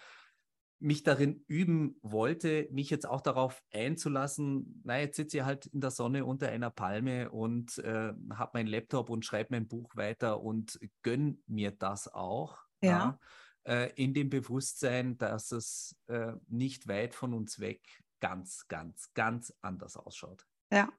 mich 0.77 1.01
darin 1.01 1.43
üben 1.47 1.97
wollte, 2.03 2.67
mich 2.69 2.91
jetzt 2.91 3.09
auch 3.09 3.21
darauf 3.21 3.63
einzulassen, 3.71 4.81
na, 4.83 4.99
jetzt 4.99 5.15
sitze 5.15 5.37
ich 5.37 5.43
halt 5.43 5.65
in 5.65 5.81
der 5.81 5.89
Sonne 5.89 6.23
unter 6.23 6.49
einer 6.49 6.69
Palme 6.69 7.31
und 7.31 7.79
äh, 7.79 8.13
habe 8.31 8.51
meinen 8.53 8.67
Laptop 8.67 9.09
und 9.09 9.25
schreibe 9.25 9.55
mein 9.55 9.67
Buch 9.67 9.95
weiter 9.95 10.41
und 10.41 10.79
gönn 11.01 11.41
mir 11.47 11.71
das 11.71 12.13
auch. 12.13 12.59
Ja. 12.83 12.89
ja 12.89 13.19
äh, 13.63 13.91
in 13.95 14.13
dem 14.13 14.29
Bewusstsein, 14.29 15.17
dass 15.17 15.51
es 15.51 15.95
äh, 16.05 16.33
nicht 16.47 16.87
weit 16.87 17.15
von 17.15 17.33
uns 17.33 17.59
weg 17.59 17.81
ganz, 18.27 18.67
ganz, 18.67 19.13
ganz 19.13 19.53
anders 19.61 19.97
ausschaut. 19.97 20.45
Ja. 20.71 20.89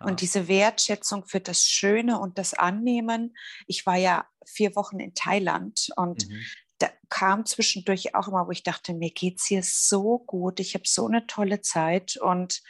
Und 0.00 0.10
ja. 0.10 0.14
diese 0.14 0.48
Wertschätzung 0.48 1.24
für 1.24 1.40
das 1.40 1.66
Schöne 1.66 2.20
und 2.20 2.38
das 2.38 2.54
Annehmen. 2.54 3.36
Ich 3.66 3.86
war 3.86 3.96
ja 3.96 4.26
vier 4.46 4.76
Wochen 4.76 5.00
in 5.00 5.14
Thailand 5.14 5.88
und 5.96 6.28
mhm 6.28 6.44
da 6.78 6.90
kam 7.08 7.46
zwischendurch 7.46 8.14
auch 8.14 8.28
immer, 8.28 8.46
wo 8.46 8.50
ich 8.50 8.62
dachte, 8.62 8.94
mir 8.94 9.10
geht 9.10 9.38
es 9.38 9.46
hier 9.46 9.62
so 9.62 10.18
gut, 10.18 10.60
ich 10.60 10.74
habe 10.74 10.84
so 10.86 11.06
eine 11.06 11.26
tolle 11.26 11.60
Zeit 11.60 12.16
und 12.16 12.62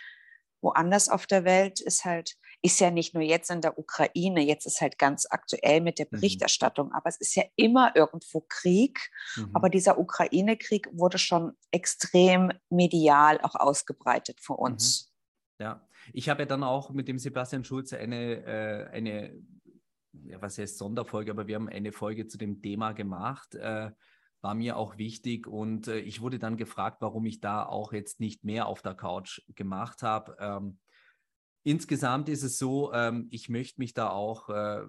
woanders 0.61 1.09
auf 1.09 1.27
der 1.27 1.45
Welt 1.45 1.81
ist 1.81 2.05
halt, 2.05 2.37
ist 2.65 2.81
ja 2.81 2.91
nicht 2.91 3.13
nur 3.13 3.23
jetzt 3.23 3.51
in 3.51 3.61
der 3.61 3.79
Ukraine, 3.79 4.41
jetzt 4.41 4.65
ist 4.65 4.81
halt 4.81 4.99
ganz 4.99 5.27
aktuell 5.29 5.83
mit 5.83 5.99
der 5.99 6.07
mhm. 6.07 6.17
Berichterstattung, 6.17 6.89
mhm. 6.89 6.95
aber 6.95 7.11
es 7.11 7.19
ist 7.19 7.35
ja 7.35 7.45
immer 7.57 7.95
irgendwo 7.95 8.41
Krieg. 8.49 9.11
Mhm. 9.37 9.51
Aber 9.53 9.69
dieser 9.69 9.99
Ukraine-Krieg 9.99 10.89
wurde 10.93 11.19
schon 11.19 11.53
extrem 11.71 12.53
medial 12.71 13.39
auch 13.43 13.55
ausgebreitet 13.55 14.41
für 14.41 14.55
uns. 14.55 15.13
Mhm. 15.59 15.65
Ja, 15.65 15.89
ich 16.15 16.31
habe 16.31 16.43
ja 16.43 16.47
dann 16.47 16.63
auch 16.63 16.91
mit 16.91 17.07
dem 17.07 17.19
Sebastian 17.19 17.65
Schulze 17.65 17.99
eine, 17.99 18.47
äh, 18.47 18.89
eine 18.93 19.43
ja, 20.23 20.41
was 20.41 20.57
heißt 20.57 20.79
Sonderfolge, 20.79 21.33
aber 21.33 21.47
wir 21.47 21.57
haben 21.57 21.69
eine 21.69 21.93
Folge 21.93 22.29
zu 22.29 22.39
dem 22.39 22.63
Thema 22.63 22.93
gemacht. 22.93 23.55
Äh, 23.57 23.91
war 24.41 24.55
mir 24.55 24.79
auch 24.79 24.97
wichtig 24.97 25.47
und 25.47 25.89
äh, 25.89 25.99
ich 25.99 26.23
wurde 26.23 26.39
dann 26.39 26.57
gefragt, 26.57 26.99
warum 27.01 27.27
ich 27.27 27.41
da 27.41 27.65
auch 27.65 27.93
jetzt 27.93 28.21
nicht 28.21 28.43
mehr 28.43 28.67
auf 28.67 28.81
der 28.81 28.95
Couch 28.95 29.43
gemacht 29.55 30.03
habe. 30.03 30.37
Ähm, 30.39 30.79
insgesamt 31.65 32.29
ist 32.29 32.45
es 32.45 32.59
so, 32.59 32.93
ähm, 32.93 33.27
ich 33.31 33.49
möchte 33.49 33.81
mich 33.81 33.95
da 33.95 34.11
auch, 34.11 34.49
äh, 34.51 34.85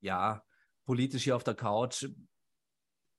ja, 0.00 0.42
politisch 0.86 1.24
hier 1.24 1.36
auf 1.36 1.44
der 1.44 1.54
Couch 1.54 2.06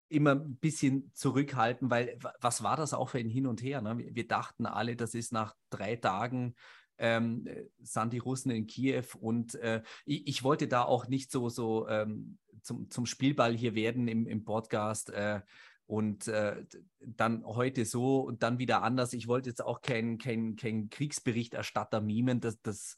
immer 0.07 0.31
ein 0.31 0.57
bisschen 0.57 1.11
zurückhalten, 1.13 1.89
weil 1.89 2.17
was 2.39 2.63
war 2.63 2.77
das 2.77 2.93
auch 2.93 3.09
für 3.09 3.17
ein 3.17 3.29
Hin 3.29 3.47
und 3.47 3.61
Her? 3.61 3.81
Ne? 3.81 3.97
Wir 3.97 4.27
dachten 4.27 4.65
alle, 4.65 4.95
das 4.95 5.15
ist 5.15 5.33
nach 5.33 5.55
drei 5.69 5.95
Tagen 5.95 6.55
ähm, 6.97 7.47
sind 7.81 8.13
die 8.13 8.19
Russen 8.19 8.51
in 8.51 8.67
Kiew 8.67 9.05
und 9.19 9.55
äh, 9.55 9.81
ich, 10.05 10.27
ich, 10.27 10.43
wollte 10.43 10.67
da 10.67 10.83
auch 10.83 11.07
nicht 11.07 11.31
so, 11.31 11.49
so 11.49 11.87
ähm, 11.87 12.37
zum, 12.61 12.89
zum 12.89 13.05
Spielball 13.05 13.55
hier 13.55 13.75
werden 13.75 14.07
im, 14.07 14.27
im 14.27 14.43
Podcast. 14.43 15.09
Äh, 15.09 15.41
und 15.87 16.27
äh, 16.27 16.65
dann 16.99 17.45
heute 17.45 17.85
so 17.85 18.21
und 18.21 18.43
dann 18.43 18.59
wieder 18.59 18.81
anders. 18.81 19.13
Ich 19.13 19.27
wollte 19.27 19.49
jetzt 19.49 19.63
auch 19.63 19.81
kein, 19.81 20.17
kein, 20.17 20.55
kein 20.55 20.89
Kriegsberichterstatter 20.89 22.01
mimen. 22.01 22.41
Das, 22.41 22.61
das, 22.61 22.97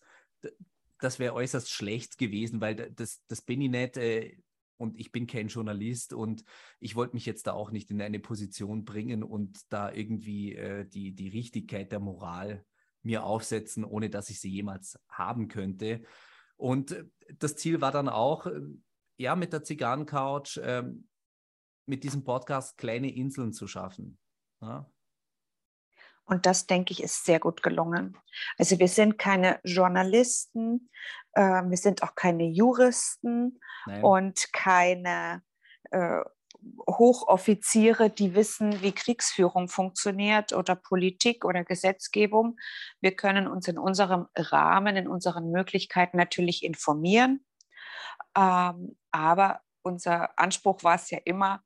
das 0.99 1.19
wäre 1.19 1.33
äußerst 1.33 1.69
schlecht 1.69 2.17
gewesen, 2.17 2.61
weil 2.61 2.75
das, 2.75 3.23
das 3.27 3.41
bin 3.41 3.61
ich 3.61 3.69
nicht. 3.69 3.97
Äh, 3.97 4.37
und 4.77 4.99
ich 4.99 5.11
bin 5.11 5.25
kein 5.25 5.47
Journalist 5.47 6.13
und 6.13 6.43
ich 6.79 6.95
wollte 6.95 7.15
mich 7.15 7.25
jetzt 7.25 7.47
da 7.47 7.53
auch 7.53 7.71
nicht 7.71 7.89
in 7.89 8.01
eine 8.01 8.19
Position 8.19 8.85
bringen 8.85 9.23
und 9.23 9.59
da 9.69 9.91
irgendwie 9.91 10.55
äh, 10.55 10.85
die, 10.85 11.13
die 11.13 11.29
Richtigkeit 11.29 11.91
der 11.91 11.99
Moral 11.99 12.63
mir 13.01 13.23
aufsetzen, 13.23 13.83
ohne 13.83 14.09
dass 14.09 14.29
ich 14.29 14.39
sie 14.39 14.51
jemals 14.51 14.99
haben 15.09 15.47
könnte. 15.47 16.03
Und 16.57 16.91
äh, 16.91 17.05
das 17.39 17.55
Ziel 17.55 17.81
war 17.81 17.91
dann 17.91 18.07
auch, 18.07 18.45
äh, 18.45 18.61
ja, 19.17 19.35
mit 19.35 19.51
der 19.51 19.63
Zigarrencouch, 19.63 20.57
äh, 20.57 20.83
mit 21.87 22.03
diesem 22.03 22.23
Podcast 22.23 22.77
kleine 22.77 23.13
Inseln 23.13 23.53
zu 23.53 23.67
schaffen. 23.67 24.19
Ja. 24.61 24.89
Und 26.25 26.45
das, 26.45 26.67
denke 26.67 26.91
ich, 26.91 27.01
ist 27.01 27.23
sehr 27.23 27.39
gut 27.39 27.63
gelungen. 27.63 28.17
Also 28.57 28.79
wir 28.79 28.89
sind 28.89 29.17
keine 29.17 29.61
Journalisten, 29.63 30.89
äh, 31.33 31.41
wir 31.41 31.77
sind 31.77 32.03
auch 32.03 32.15
keine 32.15 32.43
Juristen 32.43 33.61
Nein. 33.85 34.03
und 34.03 34.51
keine 34.51 35.41
äh, 35.91 36.21
Hochoffiziere, 36.89 38.09
die 38.09 38.35
wissen, 38.35 38.81
wie 38.81 38.91
Kriegsführung 38.91 39.69
funktioniert 39.69 40.51
oder 40.51 40.75
Politik 40.75 41.45
oder 41.45 41.63
Gesetzgebung. 41.63 42.57
Wir 42.99 43.15
können 43.15 43.47
uns 43.47 43.69
in 43.69 43.77
unserem 43.77 44.27
Rahmen, 44.35 44.97
in 44.97 45.07
unseren 45.07 45.51
Möglichkeiten 45.51 46.17
natürlich 46.17 46.65
informieren. 46.65 47.45
Ähm, 48.35 48.97
aber 49.11 49.61
unser 49.81 50.37
Anspruch 50.37 50.83
war 50.83 50.95
es 50.95 51.09
ja 51.09 51.19
immer, 51.23 51.63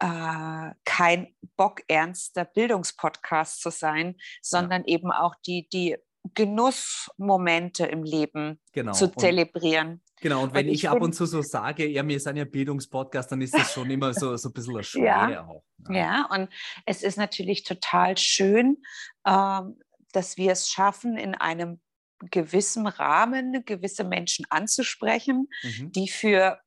äh, 0.00 0.70
kein 0.84 1.34
bockernster 1.56 2.44
Bildungspodcast 2.44 3.60
zu 3.60 3.70
sein, 3.70 4.16
sondern 4.42 4.82
ja. 4.86 4.94
eben 4.94 5.12
auch 5.12 5.34
die, 5.46 5.68
die 5.72 5.96
Genussmomente 6.34 7.86
im 7.86 8.02
Leben 8.02 8.60
genau. 8.72 8.92
zu 8.92 9.08
zelebrieren. 9.08 10.02
Genau, 10.20 10.42
und 10.42 10.54
wenn 10.54 10.66
und 10.66 10.72
ich, 10.72 10.84
ich 10.84 10.88
ab 10.88 11.00
und 11.00 11.14
zu 11.14 11.24
so 11.24 11.40
sage, 11.40 11.86
ja, 11.86 12.06
wir 12.06 12.20
sind 12.20 12.36
ja 12.36 12.44
Bildungspodcast, 12.44 13.32
dann 13.32 13.40
ist 13.40 13.54
das 13.54 13.72
schon 13.72 13.90
immer 13.90 14.12
so, 14.12 14.36
so 14.36 14.50
ein 14.50 14.52
bisschen 14.52 14.74
eine 14.74 14.84
Schwere 14.84 15.04
ja. 15.32 15.46
auch. 15.46 15.64
Ja. 15.88 15.94
ja, 15.96 16.28
und 16.30 16.50
es 16.84 17.02
ist 17.02 17.16
natürlich 17.16 17.64
total 17.64 18.18
schön, 18.18 18.82
ähm, 19.26 19.78
dass 20.12 20.36
wir 20.36 20.52
es 20.52 20.68
schaffen, 20.68 21.16
in 21.16 21.34
einem 21.34 21.80
gewissen 22.30 22.86
Rahmen 22.86 23.64
gewisse 23.64 24.04
Menschen 24.04 24.44
anzusprechen, 24.50 25.48
mhm. 25.62 25.92
die 25.92 26.08
für 26.08 26.60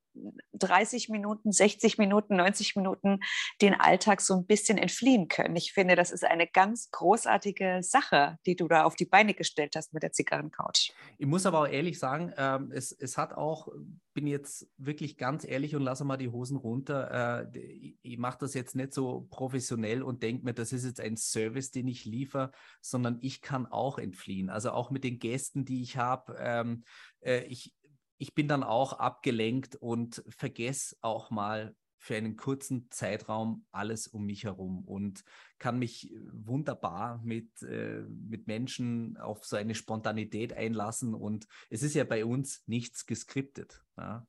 30 0.53 1.10
Minuten, 1.10 1.51
60 1.51 1.98
Minuten, 1.98 2.36
90 2.36 2.75
Minuten 2.75 3.20
den 3.62 3.74
Alltag 3.74 4.22
so 4.22 4.36
ein 4.36 4.46
bisschen 4.46 4.77
entfliehen 4.77 5.27
können. 5.27 5.55
Ich 5.55 5.74
finde, 5.74 5.96
das 5.96 6.12
ist 6.12 6.24
eine 6.24 6.48
ganz 6.48 6.89
großartige 6.91 7.79
Sache, 7.82 8.38
die 8.46 8.55
du 8.55 8.67
da 8.67 8.84
auf 8.84 8.96
die 8.96 9.05
Beine 9.05 9.34
gestellt 9.34 9.75
hast 9.75 9.93
mit 9.93 10.03
der 10.03 10.12
Zigarrencouch. 10.12 10.93
Ich 11.17 11.25
muss 11.25 11.46
aber 11.46 11.62
auch 11.62 11.67
ehrlich 11.67 12.00
sagen, 12.00 12.34
ähm, 12.38 12.72
es, 12.72 12.91
es 12.91 13.17
hat 13.17 13.34
auch, 13.34 13.67
bin 14.13 14.27
jetzt 14.27 14.67
wirklich 14.77 15.17
ganz 15.17 15.46
ehrlich 15.46 15.75
und 15.75 15.82
lasse 15.82 16.05
mal 16.05 16.17
die 16.17 16.29
Hosen 16.29 16.58
runter. 16.58 17.51
Äh, 17.53 17.60
ich, 18.01 18.17
mache 18.17 18.38
das 18.39 18.53
jetzt 18.53 18.75
nicht 18.75 18.93
so 18.93 19.27
professionell 19.32 20.03
und 20.03 20.24
denke 20.24 20.46
mir, 20.46 20.53
das 20.53 20.72
ist 20.72 20.86
jetzt 20.86 21.01
ein 21.01 21.17
Service, 21.17 21.72
den 21.72 21.88
ich 21.88 22.05
liefere, 22.05 22.51
sondern 22.82 23.17
ich 23.22 23.41
kann 23.41 23.65
auch 23.65 23.98
entfliehen. 23.98 24.50
Also 24.50 24.72
auch 24.72 24.91
mit 24.91 25.03
den 25.03 25.20
Gästen, 25.20 25.65
die 25.65 25.82
ich 25.82 25.98
habe. 25.98 26.36
Ähm, 26.39 26.84
äh, 27.22 27.43
ich, 27.46 27.74
ich 28.23 28.33
bin 28.33 28.47
dann 28.47 28.63
auch 28.63 28.93
abgelenkt 28.93 29.75
und 29.75 30.23
vergesse 30.29 30.95
auch 31.01 31.29
mal 31.29 31.75
für 31.97 32.15
einen 32.15 32.37
kurzen 32.37 32.89
Zeitraum 32.89 33.65
alles 33.73 34.07
um 34.07 34.25
mich 34.25 34.45
herum 34.45 34.85
und 34.85 35.25
kann 35.59 35.77
mich 35.77 36.09
äh, 36.09 36.21
wunderbar 36.31 37.19
mit, 37.21 37.61
äh, 37.63 38.05
mit 38.07 38.47
Menschen 38.47 39.17
auf 39.17 39.43
so 39.43 39.57
eine 39.57 39.75
Spontanität 39.75 40.53
einlassen. 40.53 41.13
Und 41.13 41.49
es 41.69 41.83
ist 41.83 41.95
ja 41.95 42.05
bei 42.05 42.23
uns 42.23 42.63
nichts 42.65 43.05
geskriptet. 43.07 43.83
Ja? 43.97 44.25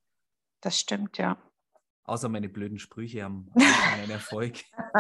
Das 0.60 0.80
stimmt, 0.80 1.16
ja. 1.18 1.38
Außer 2.02 2.28
meine 2.28 2.48
blöden 2.48 2.80
Sprüche 2.80 3.22
haben 3.22 3.48
einen 3.92 4.10
Erfolg. 4.10 4.58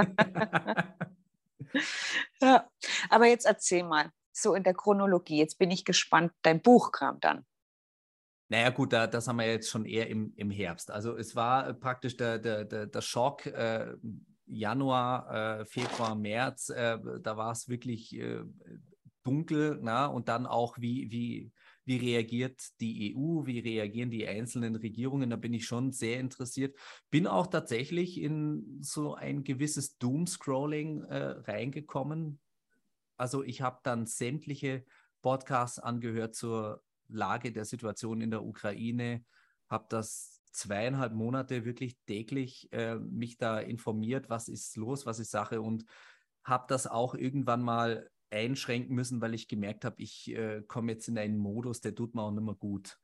ja, 2.40 2.70
aber 3.10 3.26
jetzt 3.26 3.46
erzähl 3.46 3.82
mal, 3.82 4.12
so 4.30 4.54
in 4.54 4.62
der 4.62 4.74
Chronologie, 4.74 5.38
jetzt 5.38 5.58
bin 5.58 5.72
ich 5.72 5.84
gespannt, 5.84 6.32
dein 6.42 6.62
Buch 6.62 6.92
kam 6.92 7.18
dann. 7.18 7.44
Naja, 8.54 8.70
gut, 8.70 8.92
da, 8.92 9.08
das 9.08 9.26
haben 9.26 9.38
wir 9.38 9.48
jetzt 9.48 9.68
schon 9.68 9.84
eher 9.84 10.08
im, 10.08 10.32
im 10.36 10.48
Herbst. 10.48 10.92
Also 10.92 11.16
es 11.16 11.34
war 11.34 11.68
äh, 11.68 11.74
praktisch 11.74 12.16
der, 12.16 12.38
der, 12.38 12.64
der, 12.64 13.00
Schock 13.00 13.46
äh, 13.46 13.96
Januar, 14.46 15.58
äh, 15.58 15.64
Februar, 15.64 16.14
März. 16.14 16.68
Äh, 16.68 17.00
da 17.20 17.36
war 17.36 17.50
es 17.50 17.68
wirklich 17.68 18.16
äh, 18.16 18.44
dunkel. 19.24 19.80
Na? 19.82 20.06
Und 20.06 20.28
dann 20.28 20.46
auch, 20.46 20.78
wie, 20.78 21.10
wie, 21.10 21.50
wie 21.84 21.96
reagiert 21.96 22.62
die 22.80 23.16
EU, 23.16 23.44
wie 23.44 23.58
reagieren 23.58 24.12
die 24.12 24.24
einzelnen 24.24 24.76
Regierungen. 24.76 25.30
Da 25.30 25.36
bin 25.36 25.52
ich 25.52 25.66
schon 25.66 25.90
sehr 25.90 26.20
interessiert. 26.20 26.78
Bin 27.10 27.26
auch 27.26 27.48
tatsächlich 27.48 28.20
in 28.20 28.78
so 28.80 29.16
ein 29.16 29.42
gewisses 29.42 29.98
Doom-Scrolling 29.98 31.02
äh, 31.02 31.24
reingekommen. 31.50 32.38
Also 33.16 33.42
ich 33.42 33.62
habe 33.62 33.80
dann 33.82 34.06
sämtliche 34.06 34.84
Podcasts 35.22 35.80
angehört 35.80 36.36
zur 36.36 36.84
Lage 37.08 37.52
der 37.52 37.64
Situation 37.64 38.20
in 38.20 38.30
der 38.30 38.44
Ukraine, 38.44 39.24
habe 39.68 39.86
das 39.88 40.40
zweieinhalb 40.52 41.12
Monate 41.12 41.64
wirklich 41.64 41.98
täglich 42.06 42.72
äh, 42.72 42.96
mich 42.96 43.36
da 43.36 43.58
informiert, 43.58 44.30
was 44.30 44.48
ist 44.48 44.76
los, 44.76 45.04
was 45.04 45.18
ist 45.18 45.30
Sache 45.30 45.60
und 45.60 45.84
habe 46.44 46.66
das 46.68 46.86
auch 46.86 47.14
irgendwann 47.14 47.62
mal 47.62 48.08
einschränken 48.30 48.94
müssen, 48.94 49.20
weil 49.20 49.34
ich 49.34 49.48
gemerkt 49.48 49.84
habe, 49.84 49.96
ich 50.02 50.30
äh, 50.30 50.62
komme 50.62 50.92
jetzt 50.92 51.08
in 51.08 51.18
einen 51.18 51.38
Modus, 51.38 51.80
der 51.80 51.94
tut 51.94 52.14
mir 52.14 52.22
auch 52.22 52.30
nicht 52.30 52.44
mehr 52.44 52.54
gut. 52.54 52.98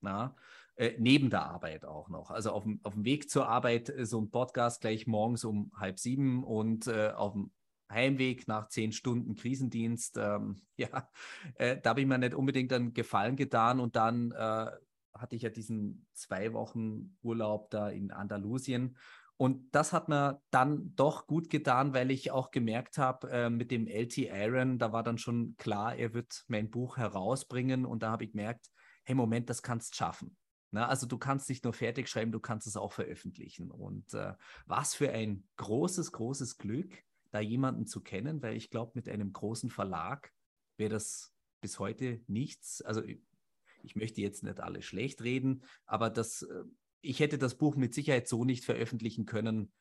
Na? 0.00 0.36
Äh, 0.76 0.94
neben 0.98 1.30
der 1.30 1.44
Arbeit 1.46 1.84
auch 1.84 2.08
noch. 2.08 2.30
Also 2.30 2.50
auf 2.52 2.64
dem, 2.64 2.80
auf 2.82 2.94
dem 2.94 3.04
Weg 3.04 3.30
zur 3.30 3.48
Arbeit 3.48 3.88
äh, 3.88 4.04
so 4.04 4.20
ein 4.20 4.30
Podcast 4.30 4.80
gleich 4.80 5.06
morgens 5.06 5.44
um 5.44 5.70
halb 5.76 5.98
sieben 5.98 6.44
und 6.44 6.86
äh, 6.86 7.10
auf 7.10 7.32
dem 7.32 7.50
Heimweg 7.90 8.48
nach 8.48 8.68
zehn 8.68 8.92
Stunden 8.92 9.34
Krisendienst, 9.34 10.16
ähm, 10.18 10.56
ja, 10.76 11.10
äh, 11.56 11.80
da 11.80 11.90
habe 11.90 12.00
ich 12.00 12.06
mir 12.06 12.18
nicht 12.18 12.34
unbedingt 12.34 12.72
einen 12.72 12.94
Gefallen 12.94 13.36
getan 13.36 13.80
und 13.80 13.96
dann 13.96 14.32
äh, 14.32 14.70
hatte 15.14 15.36
ich 15.36 15.42
ja 15.42 15.50
diesen 15.50 16.06
zwei 16.12 16.52
Wochen 16.52 17.16
Urlaub 17.22 17.70
da 17.70 17.88
in 17.88 18.10
Andalusien 18.10 18.96
Und 19.38 19.74
das 19.74 19.92
hat 19.92 20.08
mir 20.08 20.40
dann 20.50 20.94
doch 20.94 21.26
gut 21.26 21.50
getan, 21.50 21.92
weil 21.92 22.10
ich 22.10 22.30
auch 22.30 22.50
gemerkt 22.50 22.96
habe, 22.98 23.30
äh, 23.30 23.50
mit 23.50 23.70
dem 23.70 23.86
LT 23.86 24.30
Aaron, 24.30 24.78
da 24.78 24.92
war 24.92 25.02
dann 25.02 25.18
schon 25.18 25.56
klar, 25.58 25.94
er 25.94 26.14
wird 26.14 26.44
mein 26.48 26.70
Buch 26.70 26.96
herausbringen. 26.96 27.84
Und 27.84 28.02
da 28.02 28.10
habe 28.10 28.24
ich 28.24 28.32
gemerkt, 28.32 28.70
hey, 29.04 29.14
Moment, 29.14 29.50
das 29.50 29.62
kannst 29.62 29.92
du 29.92 29.96
schaffen. 29.96 30.36
Na, 30.70 30.88
also 30.88 31.06
du 31.06 31.18
kannst 31.18 31.48
nicht 31.48 31.64
nur 31.64 31.72
fertig 31.72 32.08
schreiben, 32.08 32.32
du 32.32 32.40
kannst 32.40 32.66
es 32.66 32.76
auch 32.76 32.92
veröffentlichen. 32.92 33.70
Und 33.70 34.14
äh, 34.14 34.34
was 34.66 34.94
für 34.94 35.10
ein 35.10 35.44
großes, 35.56 36.12
großes 36.12 36.58
Glück, 36.58 37.02
da 37.36 37.40
jemanden 37.40 37.86
zu 37.86 38.00
kennen, 38.00 38.42
weil 38.42 38.56
ich 38.56 38.70
glaube, 38.70 38.92
mit 38.94 39.08
einem 39.08 39.32
großen 39.32 39.70
Verlag 39.70 40.32
wäre 40.78 40.90
das 40.90 41.32
bis 41.60 41.78
heute 41.78 42.20
nichts. 42.26 42.80
Also 42.82 43.02
ich, 43.02 43.94
möchte 43.94 44.20
jetzt 44.20 44.42
nicht 44.42 44.58
alle 44.58 44.82
schlecht 44.82 45.22
reden, 45.22 45.62
aber 45.84 46.10
das 46.10 46.42
äh, 46.42 46.64
ich 47.02 47.20
hätte 47.20 47.38
das 47.38 47.54
Buch 47.54 47.76
mit 47.76 47.94
Sicherheit 47.94 48.26
so 48.26 48.44
nicht 48.44 48.64
veröffentlichen 48.64 49.26
können, 49.26 49.72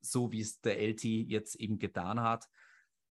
so 0.00 0.30
wie 0.30 0.40
es 0.40 0.60
der 0.60 0.78
LT 0.80 1.04
jetzt 1.04 1.56
eben 1.56 1.78
getan 1.78 2.20
hat. 2.20 2.48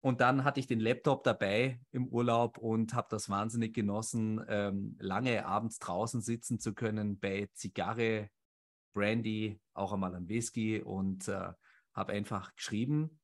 Und 0.02 0.22
dann 0.22 0.44
hatte 0.44 0.60
ich 0.60 0.66
den 0.66 0.80
Laptop 0.80 1.24
dabei 1.24 1.78
im 1.90 2.08
Urlaub 2.08 2.56
und 2.56 2.94
habe 2.94 3.08
das 3.10 3.28
wahnsinnig 3.28 3.74
genossen, 3.74 4.42
ähm, 4.48 4.96
lange 4.98 5.44
abends 5.44 5.78
draußen 5.78 6.22
sitzen 6.22 6.58
zu 6.58 6.72
können 6.72 7.18
bei 7.18 7.50
Zigarre, 7.52 8.30
Brandy, 8.94 9.60
auch 9.74 9.92
einmal 9.92 10.14
ein 10.14 10.28
Whisky 10.28 10.80
und 10.80 11.28
äh, 11.28 11.52
habe 11.92 12.12
einfach 12.12 12.54
geschrieben. 12.54 13.19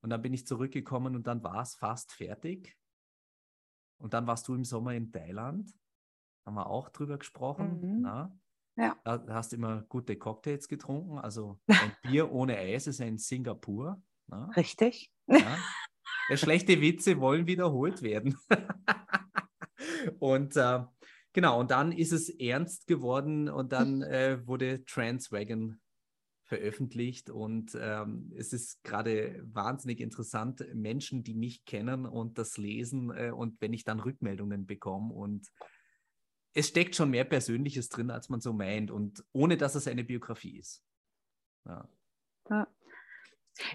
Und 0.00 0.10
dann 0.10 0.22
bin 0.22 0.32
ich 0.32 0.46
zurückgekommen 0.46 1.16
und 1.16 1.26
dann 1.26 1.42
war 1.42 1.62
es 1.62 1.74
fast 1.74 2.12
fertig. 2.12 2.76
Und 3.98 4.14
dann 4.14 4.26
warst 4.26 4.46
du 4.48 4.54
im 4.54 4.64
Sommer 4.64 4.94
in 4.94 5.10
Thailand. 5.10 5.72
Haben 6.46 6.54
wir 6.54 6.68
auch 6.68 6.88
drüber 6.88 7.18
gesprochen. 7.18 7.80
Mhm. 7.80 8.00
Na? 8.02 8.38
Ja. 8.76 8.96
Da 9.04 9.24
hast 9.30 9.52
du 9.52 9.56
immer 9.56 9.82
gute 9.82 10.16
Cocktails 10.16 10.68
getrunken. 10.68 11.18
Also 11.18 11.60
ein 11.68 11.92
Bier 12.02 12.30
ohne 12.30 12.56
Eis 12.56 12.86
ist 12.86 13.00
ein 13.00 13.18
Singapur. 13.18 14.00
Na? 14.28 14.46
Ne? 14.46 14.56
Richtig. 14.56 15.12
Ja. 15.26 15.38
ja. 16.30 16.36
schlechte 16.36 16.80
Witze 16.80 17.20
wollen 17.20 17.46
wiederholt 17.46 18.02
werden. 18.02 18.38
und 20.20 20.56
äh, 20.56 20.84
genau, 21.32 21.58
und 21.58 21.72
dann 21.72 21.90
ist 21.90 22.12
es 22.12 22.28
ernst 22.28 22.86
geworden 22.86 23.48
und 23.48 23.72
dann 23.72 24.02
äh, 24.02 24.46
wurde 24.46 24.84
Transwagon 24.84 25.80
veröffentlicht 26.48 27.28
und 27.28 27.76
ähm, 27.78 28.32
es 28.34 28.54
ist 28.54 28.82
gerade 28.82 29.38
wahnsinnig 29.52 30.00
interessant, 30.00 30.64
Menschen, 30.74 31.22
die 31.22 31.34
mich 31.34 31.66
kennen 31.66 32.06
und 32.06 32.38
das 32.38 32.56
lesen 32.56 33.10
äh, 33.10 33.30
und 33.30 33.60
wenn 33.60 33.74
ich 33.74 33.84
dann 33.84 34.00
Rückmeldungen 34.00 34.66
bekomme 34.66 35.12
und 35.12 35.46
es 36.54 36.68
steckt 36.68 36.96
schon 36.96 37.10
mehr 37.10 37.24
Persönliches 37.24 37.90
drin, 37.90 38.10
als 38.10 38.30
man 38.30 38.40
so 38.40 38.54
meint 38.54 38.90
und 38.90 39.22
ohne, 39.32 39.58
dass 39.58 39.74
es 39.74 39.86
eine 39.86 40.04
Biografie 40.04 40.58
ist. 40.58 40.82
Ja. 41.66 41.86
ja. 42.48 42.66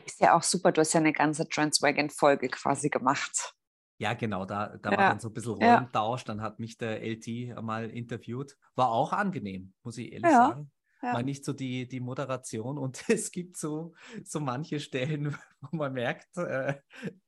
Ist 0.05 0.19
ja 0.19 0.35
auch 0.35 0.43
super, 0.43 0.71
du 0.71 0.81
hast 0.81 0.93
ja 0.93 0.99
eine 0.99 1.13
ganze 1.13 1.47
Transwagon-Folge 1.47 2.49
quasi 2.49 2.89
gemacht. 2.89 3.53
Ja, 3.99 4.15
genau, 4.15 4.45
da, 4.45 4.77
da 4.77 4.91
ja. 4.91 4.97
war 4.97 5.09
dann 5.09 5.19
so 5.19 5.27
ein 5.27 5.33
bisschen 5.33 5.53
Rollentausch, 5.53 6.23
dann 6.23 6.41
hat 6.41 6.59
mich 6.59 6.77
der 6.77 7.03
LT 7.03 7.61
mal 7.61 7.89
interviewt. 7.91 8.57
War 8.73 8.89
auch 8.89 9.13
angenehm, 9.13 9.73
muss 9.83 9.99
ich 9.99 10.11
ehrlich 10.11 10.31
ja. 10.31 10.47
sagen 10.47 10.71
ja. 11.03 11.13
mal 11.13 11.23
nicht 11.23 11.43
so 11.43 11.53
die, 11.53 11.87
die 11.87 11.99
Moderation. 11.99 12.77
Und 12.77 13.03
es 13.09 13.31
gibt 13.31 13.57
so, 13.57 13.93
so 14.23 14.39
manche 14.39 14.79
Stellen, 14.79 15.37
wo 15.61 15.77
man 15.77 15.93
merkt, 15.93 16.35
äh, 16.37 16.79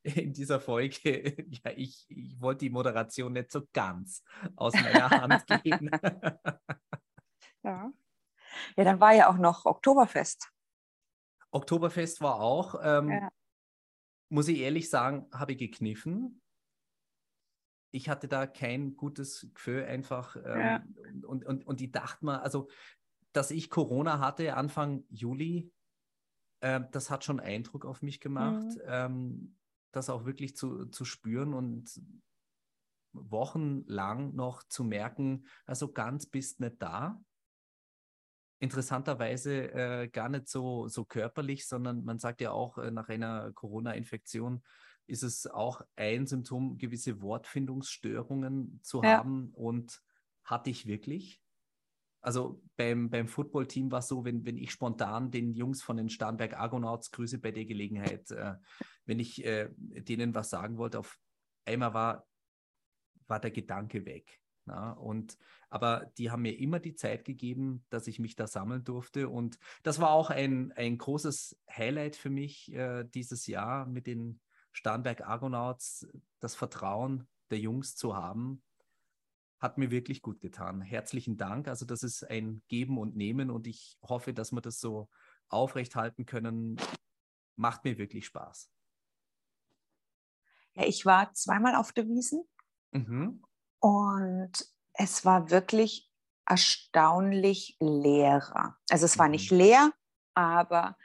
in 0.02 0.34
dieser 0.34 0.60
Folge, 0.60 1.36
ja, 1.64 1.72
ich, 1.76 2.06
ich 2.10 2.40
wollte 2.40 2.66
die 2.66 2.70
Moderation 2.70 3.34
nicht 3.34 3.52
so 3.52 3.64
ganz 3.74 4.24
aus 4.56 4.74
meiner 4.74 5.10
Hand 5.10 5.46
geben. 5.64 5.90
ja. 7.64 7.92
ja, 8.78 8.84
dann 8.84 9.00
war 9.00 9.14
ja 9.14 9.30
auch 9.30 9.38
noch 9.38 9.66
Oktoberfest. 9.66 10.50
Oktoberfest 11.52 12.22
war 12.22 12.40
auch, 12.40 12.76
ähm, 12.82 13.10
ja. 13.10 13.30
muss 14.30 14.48
ich 14.48 14.60
ehrlich 14.60 14.90
sagen, 14.90 15.28
habe 15.34 15.54
ich 15.54 15.58
gekniffen 15.58 16.42
ich 17.92 18.10
hatte 18.10 18.28
da 18.28 18.46
kein 18.46 18.98
gutes 18.98 19.48
Gefühl 19.54 19.86
einfach. 19.86 20.36
Ähm, 20.36 20.60
ja. 20.60 20.84
und, 21.26 21.46
und, 21.46 21.66
und 21.66 21.80
ich 21.80 21.94
dachte 21.94 22.26
mal, 22.26 22.40
also 22.40 22.68
dass 23.36 23.52
ich 23.52 23.70
Corona 23.70 24.20
hatte 24.20 24.56
Anfang 24.56 25.04
Juli, 25.10 25.72
äh, 26.62 26.82
das 26.92 27.10
hat 27.10 27.24
schon 27.24 27.40
Eindruck 27.40 27.86
auf 27.86 28.02
mich 28.02 28.20
gemacht, 28.20 28.64
mhm. 28.64 28.82
ähm, 28.86 29.58
das 29.92 30.10
auch 30.10 30.26
wirklich 30.26 30.56
zu, 30.56 30.86
zu 30.86 31.06
spüren 31.06 31.54
und 31.54 32.02
wochenlang 33.14 34.36
noch 34.36 34.64
zu 34.64 34.84
merken, 34.84 35.48
also 35.66 35.92
ganz 35.92 36.26
bist 36.26 36.60
nicht 36.60 36.82
da. 36.82 37.22
Interessanterweise 38.60 39.72
äh, 39.74 40.08
gar 40.08 40.30
nicht 40.30 40.48
so, 40.48 40.88
so 40.88 41.06
körperlich, 41.06 41.68
sondern 41.68 42.04
man 42.04 42.20
sagt 42.20 42.42
ja 42.42 42.52
auch, 42.52 42.78
äh, 42.78 42.92
nach 42.92 43.10
einer 43.10 43.52
Corona-Infektion 43.54 44.64
ist 45.08 45.24
es 45.24 45.46
auch 45.46 45.82
ein 45.96 46.26
Symptom, 46.26 46.78
gewisse 46.78 47.22
Wortfindungsstörungen 47.22 48.80
zu 48.82 49.04
ja. 49.04 49.18
haben 49.18 49.52
und 49.54 50.02
hatte 50.44 50.70
ich 50.70 50.88
wirklich. 50.88 51.42
Also 52.26 52.60
beim, 52.76 53.12
beim 53.12 53.28
Footballteam 53.28 53.92
war 53.92 54.00
es 54.00 54.08
so, 54.08 54.26
wenn, 54.26 54.48
wenn 54.48 54.58
ich 54.58 54.72
spontan 54.72 55.30
den 55.30 55.54
Jungs 55.54 55.84
von 55.84 55.96
den 55.96 56.10
Starnberg 56.10 56.58
Argonauts 56.58 57.12
grüße 57.12 57.38
bei 57.38 57.52
der 57.52 57.66
Gelegenheit, 57.66 58.32
äh, 58.32 58.56
wenn 59.06 59.20
ich 59.20 59.46
äh, 59.46 59.70
denen 59.78 60.34
was 60.34 60.50
sagen 60.50 60.80
wollte, 60.80 60.98
auf 60.98 61.20
einmal 61.66 61.94
war, 61.94 62.28
war 63.28 63.40
der 63.40 63.52
Gedanke 63.52 64.08
weg. 64.08 64.42
Na? 64.66 64.94
Und, 64.94 65.38
aber 65.70 66.12
die 66.18 66.32
haben 66.32 66.42
mir 66.42 66.58
immer 66.58 66.80
die 66.80 66.96
Zeit 66.96 67.26
gegeben, 67.26 67.86
dass 67.92 68.08
ich 68.08 68.18
mich 68.18 68.36
da 68.36 68.48
sammeln 68.48 68.84
durfte. 68.84 69.30
Und 69.30 69.60
das 69.84 70.00
war 70.00 70.10
auch 70.10 70.32
ein, 70.32 70.72
ein 70.72 70.98
großes 70.98 71.62
Highlight 71.70 72.16
für 72.16 72.32
mich 72.32 72.74
äh, 72.74 73.04
dieses 73.04 73.46
Jahr 73.46 73.86
mit 73.86 74.08
den 74.08 74.42
Starnberg 74.72 75.22
Argonauts, 75.22 76.08
das 76.40 76.56
Vertrauen 76.56 77.28
der 77.52 77.60
Jungs 77.60 77.96
zu 77.96 78.16
haben, 78.18 78.64
hat 79.66 79.80
mir 79.80 79.90
wirklich 79.90 80.22
gut 80.22 80.42
getan. 80.42 80.80
Herzlichen 80.80 81.38
Dank. 81.38 81.68
Also 81.68 81.86
das 81.86 82.04
ist 82.04 82.24
ein 82.30 82.62
Geben 82.68 83.00
und 83.00 83.16
Nehmen 83.16 83.50
und 83.50 83.66
ich 83.66 83.98
hoffe, 84.04 84.32
dass 84.32 84.52
wir 84.52 84.62
das 84.62 84.80
so 84.80 85.10
aufrechthalten 85.50 86.28
können. 86.28 86.78
Macht 87.56 87.84
mir 87.84 87.98
wirklich 87.98 88.28
Spaß. 88.28 88.72
Ja, 90.76 90.86
ich 90.86 91.06
war 91.06 91.34
zweimal 91.34 91.76
auf 91.76 91.94
der 91.94 92.08
Wiesen 92.08 92.44
mhm. 92.92 93.44
und 93.80 94.52
es 94.94 95.26
war 95.26 95.50
wirklich 95.50 96.12
erstaunlich 96.48 97.76
leerer. 97.80 98.78
Also 98.92 99.06
es 99.06 99.18
war 99.18 99.26
mhm. 99.26 99.32
nicht 99.32 99.50
leer, 99.50 99.92
aber 100.36 100.96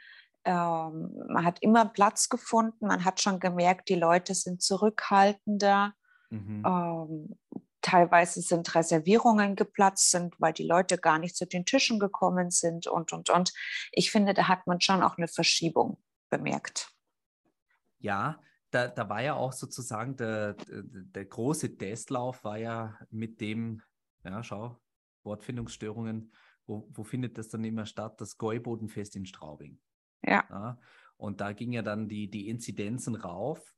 ähm, 0.43 1.11
man 1.29 1.45
hat 1.45 1.63
immer 1.63 1.85
Platz 1.85 2.29
gefunden. 2.29 2.85
Man 2.85 3.05
hat 3.05 3.21
schon 3.21 3.39
gemerkt, 3.39 3.89
die 3.89 3.95
Leute 3.95 4.35
sind 4.35 4.61
zurückhaltender. 4.61 5.95
Mhm. 6.29 6.63
Ähm, 6.63 7.39
Teilweise 7.81 8.41
sind 8.41 8.73
Reservierungen 8.75 9.55
geplatzt 9.55 10.11
sind, 10.11 10.39
weil 10.39 10.53
die 10.53 10.65
Leute 10.65 10.97
gar 10.97 11.19
nicht 11.19 11.35
zu 11.35 11.45
den 11.45 11.65
Tischen 11.65 11.99
gekommen 11.99 12.51
sind 12.51 12.87
und, 12.87 13.13
und, 13.13 13.29
und. 13.29 13.53
Ich 13.91 14.11
finde, 14.11 14.33
da 14.33 14.47
hat 14.47 14.67
man 14.67 14.81
schon 14.81 15.03
auch 15.03 15.17
eine 15.17 15.27
Verschiebung 15.27 15.97
bemerkt. 16.29 16.91
Ja, 17.99 18.39
da, 18.71 18.87
da 18.87 19.09
war 19.09 19.21
ja 19.21 19.35
auch 19.35 19.53
sozusagen 19.53 20.15
der, 20.15 20.53
der, 20.53 20.83
der 20.83 21.25
große 21.25 21.77
Testlauf 21.77 22.43
war 22.43 22.57
ja 22.57 22.97
mit 23.09 23.41
dem, 23.41 23.81
ja, 24.23 24.43
schau, 24.43 24.79
Wortfindungsstörungen, 25.23 26.33
wo, 26.65 26.87
wo 26.91 27.03
findet 27.03 27.37
das 27.37 27.49
dann 27.49 27.63
immer 27.63 27.85
statt? 27.85 28.19
Das 28.21 28.37
Gäubodenfest 28.37 29.15
in 29.15 29.25
Straubing. 29.25 29.79
Ja. 30.23 30.45
ja. 30.49 30.79
Und 31.17 31.41
da 31.41 31.53
ging 31.53 31.73
ja 31.73 31.81
dann 31.81 32.07
die, 32.07 32.29
die 32.29 32.49
Inzidenzen 32.49 33.15
rauf. 33.15 33.75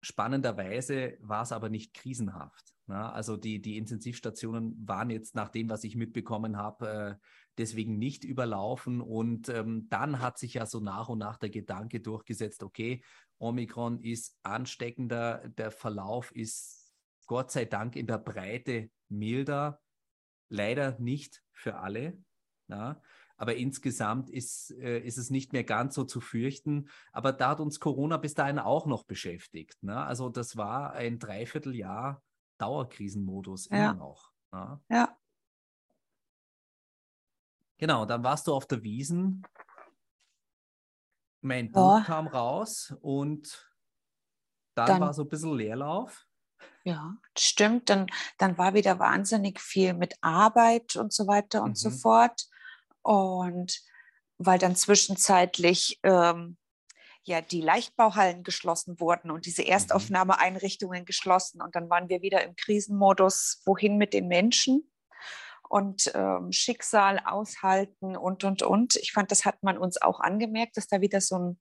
Spannenderweise 0.00 1.16
war 1.20 1.42
es 1.42 1.52
aber 1.52 1.68
nicht 1.68 1.94
krisenhaft. 1.94 2.74
Ja, 2.88 3.10
also 3.10 3.36
die, 3.36 3.60
die 3.60 3.78
Intensivstationen 3.78 4.86
waren 4.86 5.10
jetzt 5.10 5.34
nach 5.34 5.48
dem, 5.48 5.68
was 5.68 5.82
ich 5.82 5.96
mitbekommen 5.96 6.56
habe, 6.56 7.18
äh, 7.20 7.26
deswegen 7.58 7.98
nicht 7.98 8.22
überlaufen. 8.22 9.00
Und 9.00 9.48
ähm, 9.48 9.88
dann 9.88 10.20
hat 10.20 10.38
sich 10.38 10.54
ja 10.54 10.66
so 10.66 10.78
nach 10.78 11.08
und 11.08 11.18
nach 11.18 11.36
der 11.36 11.50
Gedanke 11.50 12.00
durchgesetzt, 12.00 12.62
okay, 12.62 13.02
Omikron 13.38 14.00
ist 14.00 14.38
ansteckender, 14.44 15.48
der 15.48 15.72
Verlauf 15.72 16.30
ist 16.32 16.94
Gott 17.26 17.50
sei 17.50 17.64
Dank 17.64 17.96
in 17.96 18.06
der 18.06 18.18
Breite 18.18 18.90
milder, 19.08 19.80
leider 20.48 20.96
nicht 21.00 21.42
für 21.52 21.78
alle. 21.78 22.16
Ja. 22.68 23.02
Aber 23.36 23.56
insgesamt 23.56 24.30
ist, 24.30 24.70
äh, 24.78 25.00
ist 25.00 25.18
es 25.18 25.30
nicht 25.30 25.52
mehr 25.52 25.64
ganz 25.64 25.94
so 25.94 26.04
zu 26.04 26.20
fürchten. 26.20 26.88
Aber 27.12 27.32
da 27.32 27.50
hat 27.50 27.60
uns 27.60 27.80
Corona 27.80 28.16
bis 28.16 28.34
dahin 28.34 28.58
auch 28.58 28.86
noch 28.86 29.04
beschäftigt. 29.04 29.82
Ne? 29.82 29.96
Also 29.96 30.28
das 30.28 30.56
war 30.56 30.92
ein 30.92 31.18
Dreivierteljahr 31.18 32.22
Dauerkrisenmodus 32.58 33.68
ja. 33.68 33.76
immer 33.76 33.94
noch. 33.94 34.32
Ja. 34.52 34.80
ja. 34.88 35.18
Genau, 37.78 38.06
dann 38.06 38.24
warst 38.24 38.46
du 38.46 38.54
auf 38.54 38.66
der 38.66 38.82
Wiesen. 38.82 39.42
Mein 41.42 41.70
Buch 41.70 42.04
kam 42.04 42.26
raus 42.26 42.96
und 43.02 43.70
dann, 44.74 44.86
dann, 44.86 45.00
war 45.00 45.14
so 45.14 45.22
ein 45.22 45.28
bisschen 45.28 45.54
Leerlauf. 45.54 46.26
Ja, 46.84 47.16
stimmt. 47.36 47.90
Dann, 47.90 48.06
dann 48.38 48.56
war 48.58 48.74
wieder 48.74 48.98
wahnsinnig 48.98 49.60
viel 49.60 49.94
mit 49.94 50.14
Arbeit 50.22 50.96
und 50.96 51.12
so 51.12 51.26
weiter 51.26 51.62
und 51.62 51.70
mhm. 51.70 51.74
so 51.74 51.90
fort. 51.90 52.48
Und 53.06 53.80
weil 54.38 54.58
dann 54.58 54.76
zwischenzeitlich 54.76 56.00
ähm, 56.02 56.56
ja 57.24 57.40
die 57.40 57.60
Leichtbauhallen 57.60 58.42
geschlossen 58.42 59.00
wurden 59.00 59.30
und 59.30 59.46
diese 59.46 59.62
mhm. 59.62 59.68
Erstaufnahmeeinrichtungen 59.68 61.04
geschlossen. 61.04 61.60
Und 61.60 61.74
dann 61.74 61.90
waren 61.90 62.08
wir 62.08 62.22
wieder 62.22 62.42
im 62.44 62.56
Krisenmodus, 62.56 63.62
wohin 63.64 63.96
mit 63.96 64.12
den 64.12 64.28
Menschen 64.28 64.90
und 65.68 66.10
ähm, 66.14 66.52
Schicksal 66.52 67.20
aushalten 67.24 68.16
und, 68.16 68.44
und, 68.44 68.62
und. 68.62 68.96
Ich 68.96 69.12
fand, 69.12 69.30
das 69.30 69.44
hat 69.44 69.62
man 69.62 69.78
uns 69.78 70.00
auch 70.00 70.20
angemerkt, 70.20 70.76
dass 70.76 70.86
da 70.86 71.00
wieder 71.00 71.20
so 71.20 71.38
ein, 71.38 71.58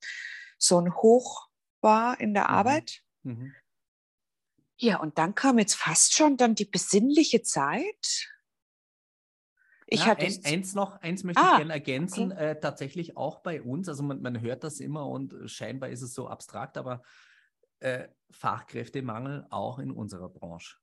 so 0.57 0.79
ein 0.79 0.93
Hoch 0.95 1.47
war 1.81 2.19
in 2.19 2.33
der 2.33 2.43
mhm. 2.43 2.49
Arbeit. 2.49 3.01
Mhm. 3.23 3.53
Ja, 4.77 4.99
und 4.99 5.17
dann 5.17 5.35
kam 5.35 5.57
jetzt 5.57 5.75
fast 5.75 6.13
schon 6.13 6.37
dann 6.37 6.53
die 6.53 6.65
besinnliche 6.65 7.41
Zeit. 7.41 8.29
Ich 9.87 10.01
ja, 10.01 10.07
hatte 10.07 10.25
ein, 10.25 10.39
eins 10.43 10.73
noch, 10.73 10.99
eins 11.01 11.23
möchte 11.23 11.41
ah, 11.41 11.51
ich 11.51 11.57
gerne 11.57 11.73
ergänzen, 11.73 12.31
okay. 12.31 12.51
äh, 12.51 12.59
tatsächlich 12.59 13.17
auch 13.17 13.41
bei 13.41 13.61
uns, 13.61 13.87
also 13.87 14.03
man, 14.03 14.21
man, 14.21 14.41
hört 14.41 14.63
das 14.63 14.79
immer 14.79 15.07
und 15.07 15.35
scheinbar 15.45 15.89
ist 15.89 16.01
es 16.01 16.13
so 16.13 16.27
abstrakt, 16.27 16.77
aber 16.77 17.03
äh, 17.81 18.07
Fachkräftemangel 18.31 19.45
auch 19.51 19.77
in 19.77 19.91
unserer 19.91 20.29
Branche. 20.29 20.77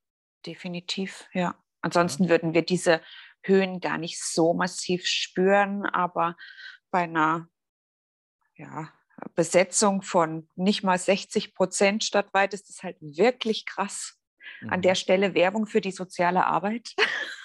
Definitiv, 0.47 1.29
ja. 1.33 1.57
Ansonsten 1.81 2.25
ja. 2.25 2.31
würden 2.31 2.55
wir 2.55 2.62
diese 2.62 3.01
Höhen 3.43 3.81
gar 3.81 3.99
nicht 3.99 4.23
so 4.23 4.55
massiv 4.55 5.05
spüren, 5.05 5.85
aber 5.85 6.37
bei 6.93 7.01
einer 7.01 7.49
ja, 8.55 8.93
Besetzung 9.35 10.03
von 10.03 10.49
nicht 10.55 10.85
mal 10.85 10.99
60 10.99 11.55
Prozent 11.55 12.05
stadtweit 12.05 12.55
ist 12.55 12.69
das 12.69 12.83
halt 12.85 12.97
wirklich 13.01 13.67
krass. 13.67 14.19
Mhm. 14.61 14.70
An 14.70 14.83
der 14.83 14.94
Stelle 14.94 15.35
Werbung 15.35 15.66
für 15.66 15.81
die 15.81 15.92
soziale 15.92 16.46
Arbeit. 16.46 16.94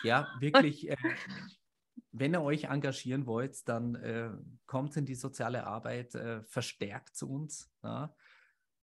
Ja, 0.04 0.28
wirklich. 0.40 0.90
Äh, 0.90 0.98
wenn 2.12 2.34
ihr 2.34 2.42
euch 2.42 2.66
engagieren 2.66 3.26
wollt, 3.26 3.68
dann 3.68 3.96
äh, 3.96 4.30
kommt 4.66 4.96
in 4.98 5.06
die 5.06 5.16
soziale 5.16 5.66
Arbeit, 5.66 6.16
äh, 6.16 6.44
verstärkt 6.44 7.16
zu 7.16 7.30
uns. 7.30 7.70
Ja? 7.84 8.14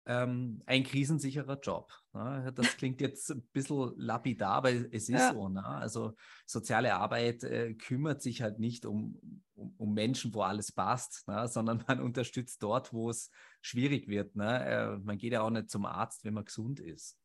ähm, 0.05 0.61
ein 0.65 0.83
krisensicherer 0.83 1.59
Job. 1.59 1.91
Ne? 2.13 2.51
Das 2.55 2.75
klingt 2.77 2.99
jetzt 3.01 3.31
ein 3.31 3.41
bisschen 3.53 3.93
lapidar, 3.95 4.55
aber 4.55 4.71
es 4.71 4.91
ist 4.91 5.09
ja. 5.09 5.33
so. 5.33 5.47
Ne? 5.49 5.63
Also 5.63 6.15
soziale 6.45 6.95
Arbeit 6.95 7.43
äh, 7.43 7.73
kümmert 7.73 8.21
sich 8.21 8.41
halt 8.41 8.59
nicht 8.59 8.85
um, 8.85 9.19
um, 9.55 9.73
um, 9.77 9.93
Menschen, 9.93 10.33
wo 10.33 10.41
alles 10.41 10.71
passt, 10.71 11.27
ne? 11.27 11.47
sondern 11.47 11.83
man 11.87 12.01
unterstützt 12.01 12.61
dort, 12.61 12.91
wo 12.91 13.09
es 13.09 13.31
schwierig 13.61 14.07
wird. 14.07 14.35
Ne? 14.35 14.65
Äh, 14.65 14.97
man 14.97 15.17
geht 15.17 15.33
ja 15.33 15.41
auch 15.41 15.49
nicht 15.49 15.69
zum 15.69 15.85
Arzt, 15.85 16.25
wenn 16.25 16.33
man 16.33 16.45
gesund 16.45 16.79
ist. 16.79 17.17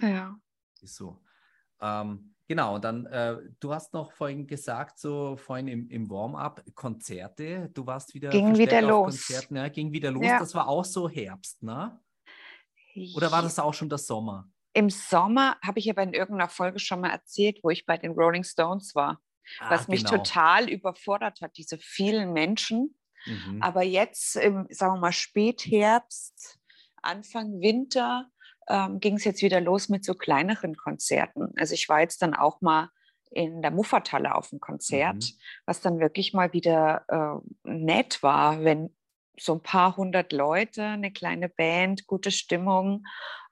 Ne? 0.00 0.12
Ja. 0.12 0.38
Ist 0.80 0.96
so. 0.96 1.22
Ähm, 1.80 2.34
Genau, 2.46 2.78
dann, 2.78 3.06
äh, 3.06 3.38
du 3.58 3.72
hast 3.72 3.94
noch 3.94 4.12
vorhin 4.12 4.46
gesagt, 4.46 4.98
so 4.98 5.36
vorhin 5.36 5.66
im, 5.66 5.88
im 5.88 6.10
Warm-up, 6.10 6.62
Konzerte, 6.74 7.70
du 7.72 7.86
warst 7.86 8.12
wieder. 8.12 8.28
Ging 8.28 8.58
wieder 8.58 8.82
los. 8.82 9.26
Konzerten, 9.26 9.56
ja, 9.56 9.68
ging 9.68 9.92
wieder 9.92 10.10
los. 10.10 10.26
Ja. 10.26 10.38
Das 10.38 10.54
war 10.54 10.68
auch 10.68 10.84
so 10.84 11.08
Herbst, 11.08 11.62
ne? 11.62 11.98
Oder 13.16 13.32
war 13.32 13.42
das 13.42 13.58
auch 13.58 13.72
schon 13.72 13.88
der 13.88 13.98
Sommer? 13.98 14.46
Im 14.74 14.90
Sommer 14.90 15.56
habe 15.62 15.78
ich 15.78 15.88
aber 15.88 16.02
in 16.02 16.12
irgendeiner 16.12 16.50
Folge 16.50 16.78
schon 16.78 17.00
mal 17.00 17.10
erzählt, 17.10 17.60
wo 17.62 17.70
ich 17.70 17.86
bei 17.86 17.96
den 17.96 18.12
Rolling 18.12 18.44
Stones 18.44 18.94
war, 18.94 19.22
ah, 19.60 19.70
was 19.70 19.88
mich 19.88 20.04
genau. 20.04 20.18
total 20.18 20.68
überfordert 20.68 21.40
hat, 21.40 21.56
diese 21.56 21.78
vielen 21.78 22.32
Menschen. 22.34 22.98
Mhm. 23.24 23.62
Aber 23.62 23.82
jetzt, 23.82 24.36
im, 24.36 24.66
sagen 24.68 24.96
wir 24.96 25.00
mal, 25.00 25.12
Spätherbst, 25.12 26.58
Anfang 27.00 27.60
Winter, 27.60 28.28
ähm, 28.68 29.00
ging 29.00 29.16
es 29.16 29.24
jetzt 29.24 29.42
wieder 29.42 29.60
los 29.60 29.88
mit 29.88 30.04
so 30.04 30.14
kleineren 30.14 30.76
Konzerten. 30.76 31.52
Also 31.56 31.74
ich 31.74 31.88
war 31.88 32.00
jetzt 32.00 32.22
dann 32.22 32.34
auch 32.34 32.60
mal 32.60 32.90
in 33.30 33.62
der 33.62 33.70
Muffertalle 33.70 34.34
auf 34.34 34.50
dem 34.50 34.60
Konzert, 34.60 35.16
mhm. 35.16 35.38
was 35.66 35.80
dann 35.80 35.98
wirklich 35.98 36.32
mal 36.32 36.52
wieder 36.52 37.04
äh, 37.08 37.68
nett 37.68 38.22
war, 38.22 38.62
wenn 38.64 38.94
so 39.38 39.54
ein 39.54 39.62
paar 39.62 39.96
hundert 39.96 40.32
Leute, 40.32 40.84
eine 40.84 41.12
kleine 41.12 41.48
Band, 41.48 42.06
gute 42.06 42.30
Stimmung, 42.30 43.04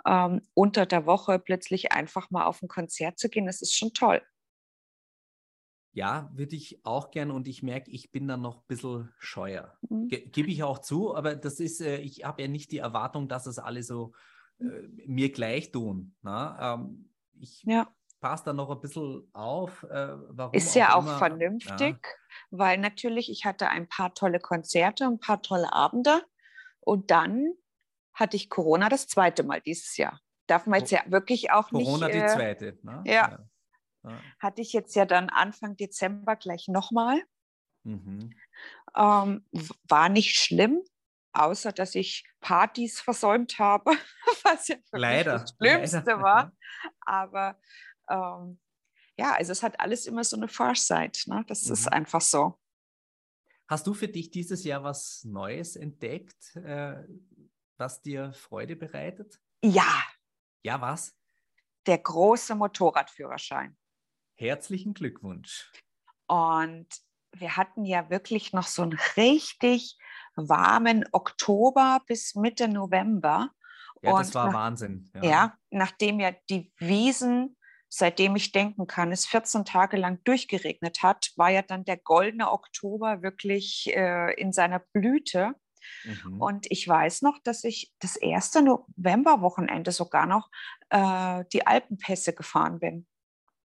ähm, 0.07 0.43
unter 0.55 0.87
der 0.87 1.07
Woche 1.07 1.39
plötzlich 1.39 1.93
einfach 1.93 2.31
mal 2.31 2.45
auf 2.45 2.63
ein 2.63 2.69
Konzert 2.69 3.19
zu 3.19 3.29
gehen, 3.29 3.47
das 3.47 3.63
ist 3.63 3.75
schon 3.75 3.93
toll. 3.93 4.23
Ja, 5.95 6.31
würde 6.33 6.57
ich 6.57 6.81
auch 6.87 7.11
gern 7.11 7.31
und 7.31 7.47
ich 7.47 7.63
merke, 7.63 7.91
ich 7.91 8.11
bin 8.11 8.27
da 8.27 8.39
noch 8.39 8.59
ein 8.59 8.67
bisschen 8.67 9.13
scheuer. 9.19 9.77
Mhm. 9.89 10.09
Gebe 10.09 10.51
ich 10.51 10.63
auch 10.63 10.79
zu, 10.79 11.15
aber 11.15 11.35
das 11.35 11.61
ist, 11.61 11.81
äh, 11.83 11.99
ich 11.99 12.25
habe 12.25 12.43
ja 12.43 12.49
nicht 12.49 12.73
die 12.73 12.79
Erwartung, 12.79 13.29
dass 13.29 13.47
es 13.47 13.59
alle 13.59 13.83
so 13.83 14.13
mir 14.59 15.33
gleich 15.33 15.73
tun. 15.73 16.15
Ähm, 16.25 17.11
ich 17.41 17.63
ja. 17.65 17.89
passe 18.21 18.45
da 18.47 18.53
noch 18.53 18.71
ein 18.71 18.81
bisschen 18.81 19.29
auf. 19.33 19.83
Äh, 19.85 20.17
warum 20.29 20.55
Ist 20.55 20.75
ja 20.75 20.95
auch, 20.95 21.03
immer, 21.03 21.19
vernünftig, 21.19 21.97
ja. 22.03 22.37
weil 22.51 22.79
natürlich, 22.79 23.31
ich 23.31 23.45
hatte 23.45 23.69
ein 23.69 23.89
paar 23.89 24.15
tolle 24.15 24.41
Konzerte, 24.41 25.05
ein 25.05 25.19
paar 25.19 25.43
tolle 25.43 25.73
Abende 25.73 26.23
und 26.81 27.11
dann 27.11 27.53
hatte 28.15 28.37
ich 28.37 28.51
Corona 28.51 28.89
das 28.89 29.07
zweite 29.07 29.43
Mal 29.43 29.61
dieses 29.61 29.97
Jahr. 29.97 30.21
Darf 30.47 30.67
man 30.67 30.81
jetzt 30.81 30.91
ja 30.91 31.01
wirklich 31.07 31.51
auch 31.51 31.71
Corona 31.71 31.79
nicht. 31.79 31.87
Corona 31.87 32.09
die 32.09 32.19
äh, 32.19 32.27
zweite. 32.27 32.79
Ne? 32.83 33.03
Ja. 33.07 33.47
ja. 34.05 34.19
Hatte 34.39 34.61
ich 34.61 34.73
jetzt 34.73 34.95
ja 34.95 35.07
dann 35.07 35.29
Anfang 35.29 35.77
Dezember 35.77 36.37
gleich 36.37 36.69
nochmal. 36.69 37.23
Mhm. 37.85 38.31
Ähm, 38.97 39.47
war 39.89 40.09
nicht 40.09 40.37
schlimm, 40.37 40.83
außer 41.33 41.73
dass 41.73 41.95
ich 41.95 42.25
Partys 42.41 43.01
versäumt 43.01 43.59
habe, 43.59 43.93
was 44.45 44.69
ja 44.69 44.77
für 44.89 44.99
Leider. 44.99 45.33
mich 45.35 45.43
das 45.43 45.55
Schlimmste 45.57 45.99
Leider. 45.99 46.23
war. 46.23 46.53
Aber 47.01 47.61
ähm, 48.09 48.61
ja, 49.19 49.33
also 49.35 49.53
es 49.53 49.63
hat 49.63 49.79
alles 49.81 50.07
immer 50.07 50.25
so 50.25 50.37
eine 50.37 50.49
Farsight. 50.49 51.25
Ne? 51.27 51.45
Das 51.47 51.67
mhm. 51.67 51.73
ist 51.73 51.93
einfach 51.93 52.21
so. 52.21 52.59
Hast 53.69 53.87
du 53.87 53.95
für 53.95 54.09
dich 54.09 54.31
dieses 54.31 54.65
Jahr 54.65 54.85
was 54.85 55.25
Neues 55.25 55.77
entdeckt, 55.77 56.57
äh, 56.57 57.03
was 57.79 58.03
dir 58.03 58.33
Freude 58.35 58.77
bereitet? 58.77 59.41
Ja. 59.65 60.05
Ja, 60.63 60.81
was? 60.81 61.17
Der 61.87 61.99
große 61.99 62.55
Motorradführerschein. 62.55 63.77
Herzlichen 64.35 64.95
Glückwunsch. 64.95 65.71
Und 66.27 66.89
wir 67.33 67.57
hatten 67.57 67.85
ja 67.85 68.11
wirklich 68.11 68.53
noch 68.53 68.67
so 68.67 68.83
ein 68.83 68.93
richtig 69.17 69.97
warmen 70.37 71.05
Oktober 71.13 72.01
bis 72.07 72.35
Mitte 72.35 72.69
November. 72.69 73.51
Ja, 74.03 74.13
und 74.13 74.21
das 74.21 74.35
war 74.35 74.47
nach, 74.47 74.55
Wahnsinn. 74.55 75.11
Ja. 75.15 75.23
ja, 75.25 75.59
nachdem 75.71 76.21
ja 76.21 76.33
die 76.51 76.73
Wiesen, 76.79 77.57
seitdem 77.89 78.35
ich 78.37 78.53
denken 78.53 78.87
kann, 78.87 79.13
es 79.13 79.27
14 79.27 79.65
Tage 79.65 79.97
lang 79.97 80.23
durchgeregnet 80.25 81.03
hat, 81.03 81.33
war 81.37 81.51
ja 81.51 81.63
dann 81.63 81.85
der 81.85 81.99
goldene 81.99 82.51
Oktober 82.51 83.23
wirklich 83.23 83.91
äh, 83.95 84.35
in 84.41 84.53
seiner 84.53 84.81
Blüte. 84.81 85.55
Mhm. 86.05 86.41
Und 86.41 86.67
ich 86.71 86.87
weiß 86.87 87.23
noch, 87.23 87.39
dass 87.43 87.65
ich 87.65 87.93
das 87.99 88.17
erste 88.17 88.63
Novemberwochenende 88.63 89.93
sogar 89.93 90.27
noch 90.27 90.49
äh, 90.91 91.45
die 91.53 91.67
Alpenpässe 91.67 92.35
gefahren 92.35 92.79
bin. 92.79 93.07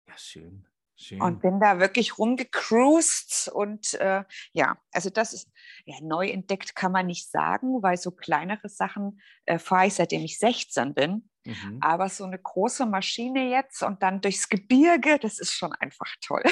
Ja, 0.07 0.17
schön. 0.17 0.67
Schön. 1.01 1.21
Und 1.21 1.41
bin 1.41 1.59
da 1.59 1.79
wirklich 1.79 2.17
rumgecruised 2.17 3.49
und 3.53 3.95
äh, 3.95 4.23
ja, 4.53 4.77
also 4.91 5.09
das 5.09 5.33
ist 5.33 5.51
ja 5.85 5.95
neu 6.01 6.29
entdeckt, 6.29 6.75
kann 6.75 6.91
man 6.91 7.07
nicht 7.07 7.29
sagen, 7.29 7.81
weil 7.81 7.97
so 7.97 8.11
kleinere 8.11 8.69
Sachen 8.69 9.19
äh, 9.45 9.57
fahre 9.57 9.87
ich 9.87 9.95
seitdem 9.95 10.21
ich 10.21 10.37
16 10.37 10.93
bin. 10.93 11.29
Mhm. 11.45 11.79
Aber 11.81 12.07
so 12.07 12.23
eine 12.23 12.37
große 12.37 12.85
Maschine 12.85 13.49
jetzt 13.49 13.81
und 13.81 14.03
dann 14.03 14.21
durchs 14.21 14.47
Gebirge, 14.47 15.17
das 15.19 15.39
ist 15.39 15.53
schon 15.53 15.73
einfach 15.73 16.15
toll. 16.21 16.43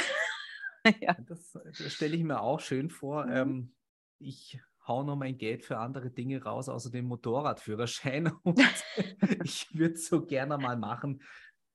ja. 0.99 1.15
Das, 1.27 1.51
das 1.51 1.93
stelle 1.93 2.15
ich 2.15 2.23
mir 2.23 2.41
auch 2.41 2.59
schön 2.59 2.89
vor. 2.89 3.27
Mhm. 3.27 3.33
Ähm, 3.33 3.75
ich 4.17 4.59
hau 4.87 5.03
noch 5.03 5.15
mein 5.15 5.37
Geld 5.37 5.63
für 5.63 5.77
andere 5.77 6.09
Dinge 6.09 6.43
raus, 6.43 6.67
außer 6.67 6.89
dem 6.89 7.05
Motorradführerschein. 7.05 8.31
Und 8.43 8.59
ich 9.43 9.67
würde 9.73 9.93
es 9.93 10.07
so 10.07 10.25
gerne 10.25 10.57
mal 10.57 10.75
machen 10.75 11.21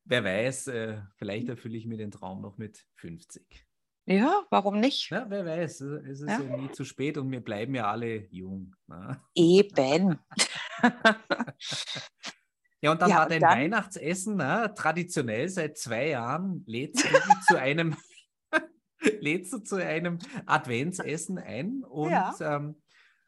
wer 0.05 0.25
weiß, 0.25 0.69
äh, 0.69 1.03
vielleicht 1.17 1.49
erfülle 1.49 1.77
ich 1.77 1.87
mir 1.87 1.97
den 1.97 2.11
Traum 2.11 2.43
noch 2.43 2.59
mit 2.59 2.87
50. 2.97 3.67
Ja, 4.07 4.43
warum 4.51 4.81
nicht? 4.81 5.11
Ja, 5.11 5.25
wer 5.31 5.47
weiß, 5.47 5.81
es 5.81 6.21
ist 6.21 6.29
ja. 6.29 6.40
ja. 6.40 6.57
nie 6.57 6.71
zu 6.73 6.85
spät 6.85 7.17
und 7.17 7.31
wir 7.31 7.40
bleiben 7.40 7.75
ja 7.75 7.90
alle 7.90 8.27
jung. 8.31 8.75
Ne? 8.87 9.19
Eben. 9.35 10.19
ja, 12.83 12.93
und 12.93 13.01
dann 13.01 13.11
ja, 13.11 13.17
war 13.17 13.29
dein 13.29 13.40
dann... 13.40 13.59
Weihnachtsessen 13.59 14.37
ne, 14.37 14.75
traditionell 14.77 15.49
seit 15.49 15.79
zwei 15.79 16.09
Jahren, 16.09 16.64
lädst 16.67 17.03
du 17.03 17.09
zu 17.49 17.59
einem 17.59 17.97
lädst 19.21 19.55
du 19.55 19.59
zu 19.59 19.77
einem 19.77 20.19
Adventsessen 20.45 21.38
ein 21.38 21.83
und 21.83 22.11
ja. 22.11 22.35
ähm, 22.40 22.77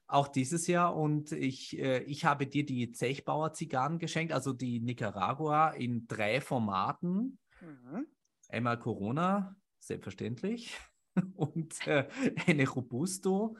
auch 0.08 0.28
dieses 0.28 0.66
Jahr 0.66 0.94
und 0.94 1.32
ich, 1.32 1.78
äh, 1.78 2.02
ich 2.04 2.24
habe 2.24 2.46
dir 2.46 2.64
die 2.64 2.92
Zechbauer 2.92 3.52
Zigarren 3.52 3.98
geschenkt, 3.98 4.32
also 4.32 4.52
die 4.52 4.80
Nicaragua 4.80 5.70
in 5.70 6.06
drei 6.06 6.40
Formaten. 6.40 7.38
Mhm. 7.60 8.06
Einmal 8.48 8.78
Corona, 8.78 9.56
selbstverständlich, 9.80 10.76
und 11.34 11.86
äh, 11.86 12.08
eine 12.46 12.68
Robusto 12.68 13.56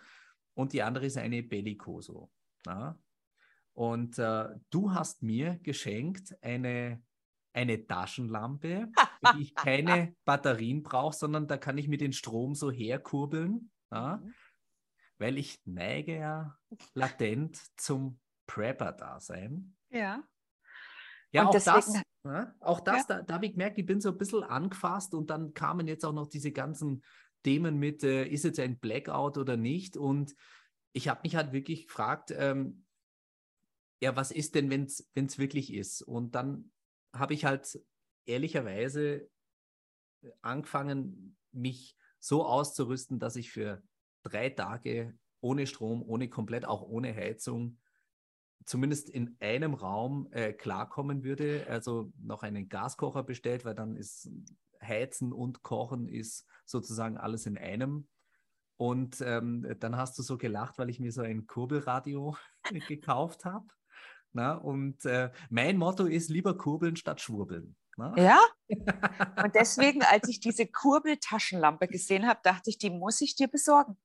und 0.54 0.72
die 0.72 0.82
andere 0.82 1.06
ist 1.06 1.18
eine 1.18 1.42
Bellicoso. 1.42 2.30
Na? 2.64 2.98
Und 3.72 4.18
äh, 4.18 4.48
du 4.70 4.92
hast 4.92 5.22
mir 5.22 5.59
geschenkt 5.62 6.35
eine, 6.42 7.02
eine 7.52 7.87
Taschenlampe, 7.87 8.88
für 9.20 9.35
die 9.37 9.42
ich 9.42 9.54
keine 9.54 10.14
Batterien 10.24 10.82
brauche, 10.82 11.14
sondern 11.14 11.46
da 11.46 11.59
kann 11.59 11.76
ich 11.76 11.88
mir 11.88 11.98
den 11.98 12.12
Strom 12.12 12.54
so 12.54 12.70
herkurbeln. 12.70 13.70
Ja? 13.90 14.16
Mhm. 14.16 14.35
Weil 15.18 15.38
ich 15.38 15.61
neige 15.64 16.16
ja 16.16 16.59
latent 16.94 17.59
zum 17.79 18.20
Prepper-Dasein. 18.46 19.74
Ja. 19.90 20.22
Ja, 21.33 21.42
und 21.42 21.48
auch 21.48 21.52
deswegen, 21.52 21.74
das, 21.74 22.02
ja, 22.24 22.55
auch 22.61 22.81
das, 22.81 23.09
ja. 23.09 23.16
da, 23.16 23.22
da 23.22 23.35
habe 23.35 23.46
ich 23.46 23.52
gemerkt, 23.52 23.79
ich 23.79 23.87
bin 23.87 24.00
so 24.00 24.11
ein 24.11 24.18
bisschen 24.18 24.44
angefasst 24.44 25.14
und 25.14 25.31
dann 25.31 25.55
kamen 25.55 25.87
jetzt 25.88 26.05
auch 26.05 26.12
noch 26.12 26.29
diese 26.29 26.52
ganzen 26.52 27.02
Themen 27.42 27.79
mit, 27.79 28.02
äh, 28.02 28.26
ist 28.26 28.44
jetzt 28.44 28.61
ein 28.61 28.79
Blackout 28.79 29.38
oder 29.38 29.57
nicht? 29.57 29.96
Und 29.96 30.35
ich 30.92 31.09
habe 31.09 31.20
mich 31.24 31.37
halt 31.37 31.52
wirklich 31.52 31.87
gefragt, 31.87 32.33
ähm, 32.37 32.85
ja, 34.00 34.16
was 34.16 34.31
ist 34.31 34.55
denn, 34.55 34.70
wenn 34.70 34.85
es 34.85 35.38
wirklich 35.38 35.72
ist? 35.72 36.02
Und 36.02 36.35
dann 36.35 36.70
habe 37.12 37.35
ich 37.35 37.44
halt 37.44 37.81
ehrlicherweise 38.26 39.29
angefangen, 40.42 41.37
mich 41.52 41.96
so 42.18 42.44
auszurüsten, 42.44 43.18
dass 43.18 43.37
ich 43.37 43.50
für 43.50 43.83
drei 44.28 44.50
Tage 44.50 45.16
ohne 45.40 45.66
Strom, 45.66 46.02
ohne 46.02 46.28
komplett 46.28 46.64
auch 46.66 46.82
ohne 46.82 47.14
Heizung 47.14 47.78
zumindest 48.64 49.08
in 49.08 49.36
einem 49.40 49.74
Raum 49.74 50.28
äh, 50.32 50.52
klarkommen 50.52 51.22
würde. 51.22 51.66
Also 51.68 52.12
noch 52.20 52.42
einen 52.42 52.68
Gaskocher 52.68 53.22
bestellt, 53.22 53.64
weil 53.64 53.74
dann 53.74 53.96
ist 53.96 54.28
Heizen 54.82 55.32
und 55.32 55.62
Kochen 55.62 56.08
ist 56.08 56.46
sozusagen 56.64 57.16
alles 57.16 57.46
in 57.46 57.56
einem. 57.56 58.08
Und 58.76 59.22
ähm, 59.22 59.74
dann 59.80 59.96
hast 59.96 60.18
du 60.18 60.22
so 60.22 60.36
gelacht, 60.36 60.78
weil 60.78 60.90
ich 60.90 61.00
mir 61.00 61.12
so 61.12 61.22
ein 61.22 61.46
Kurbelradio 61.46 62.36
gekauft 62.88 63.44
habe. 63.44 63.66
und 64.62 65.04
äh, 65.06 65.30
mein 65.48 65.78
Motto 65.78 66.04
ist 66.04 66.28
lieber 66.28 66.58
kurbeln 66.58 66.96
statt 66.96 67.20
schwurbeln. 67.20 67.76
Na? 67.96 68.14
Ja. 68.18 68.38
Und 69.42 69.54
deswegen, 69.54 70.02
als 70.02 70.28
ich 70.28 70.40
diese 70.40 70.66
Kurbeltaschenlampe 70.66 71.88
gesehen 71.88 72.26
habe, 72.26 72.40
dachte 72.42 72.68
ich, 72.68 72.76
die 72.76 72.90
muss 72.90 73.22
ich 73.22 73.36
dir 73.36 73.48
besorgen. 73.48 73.96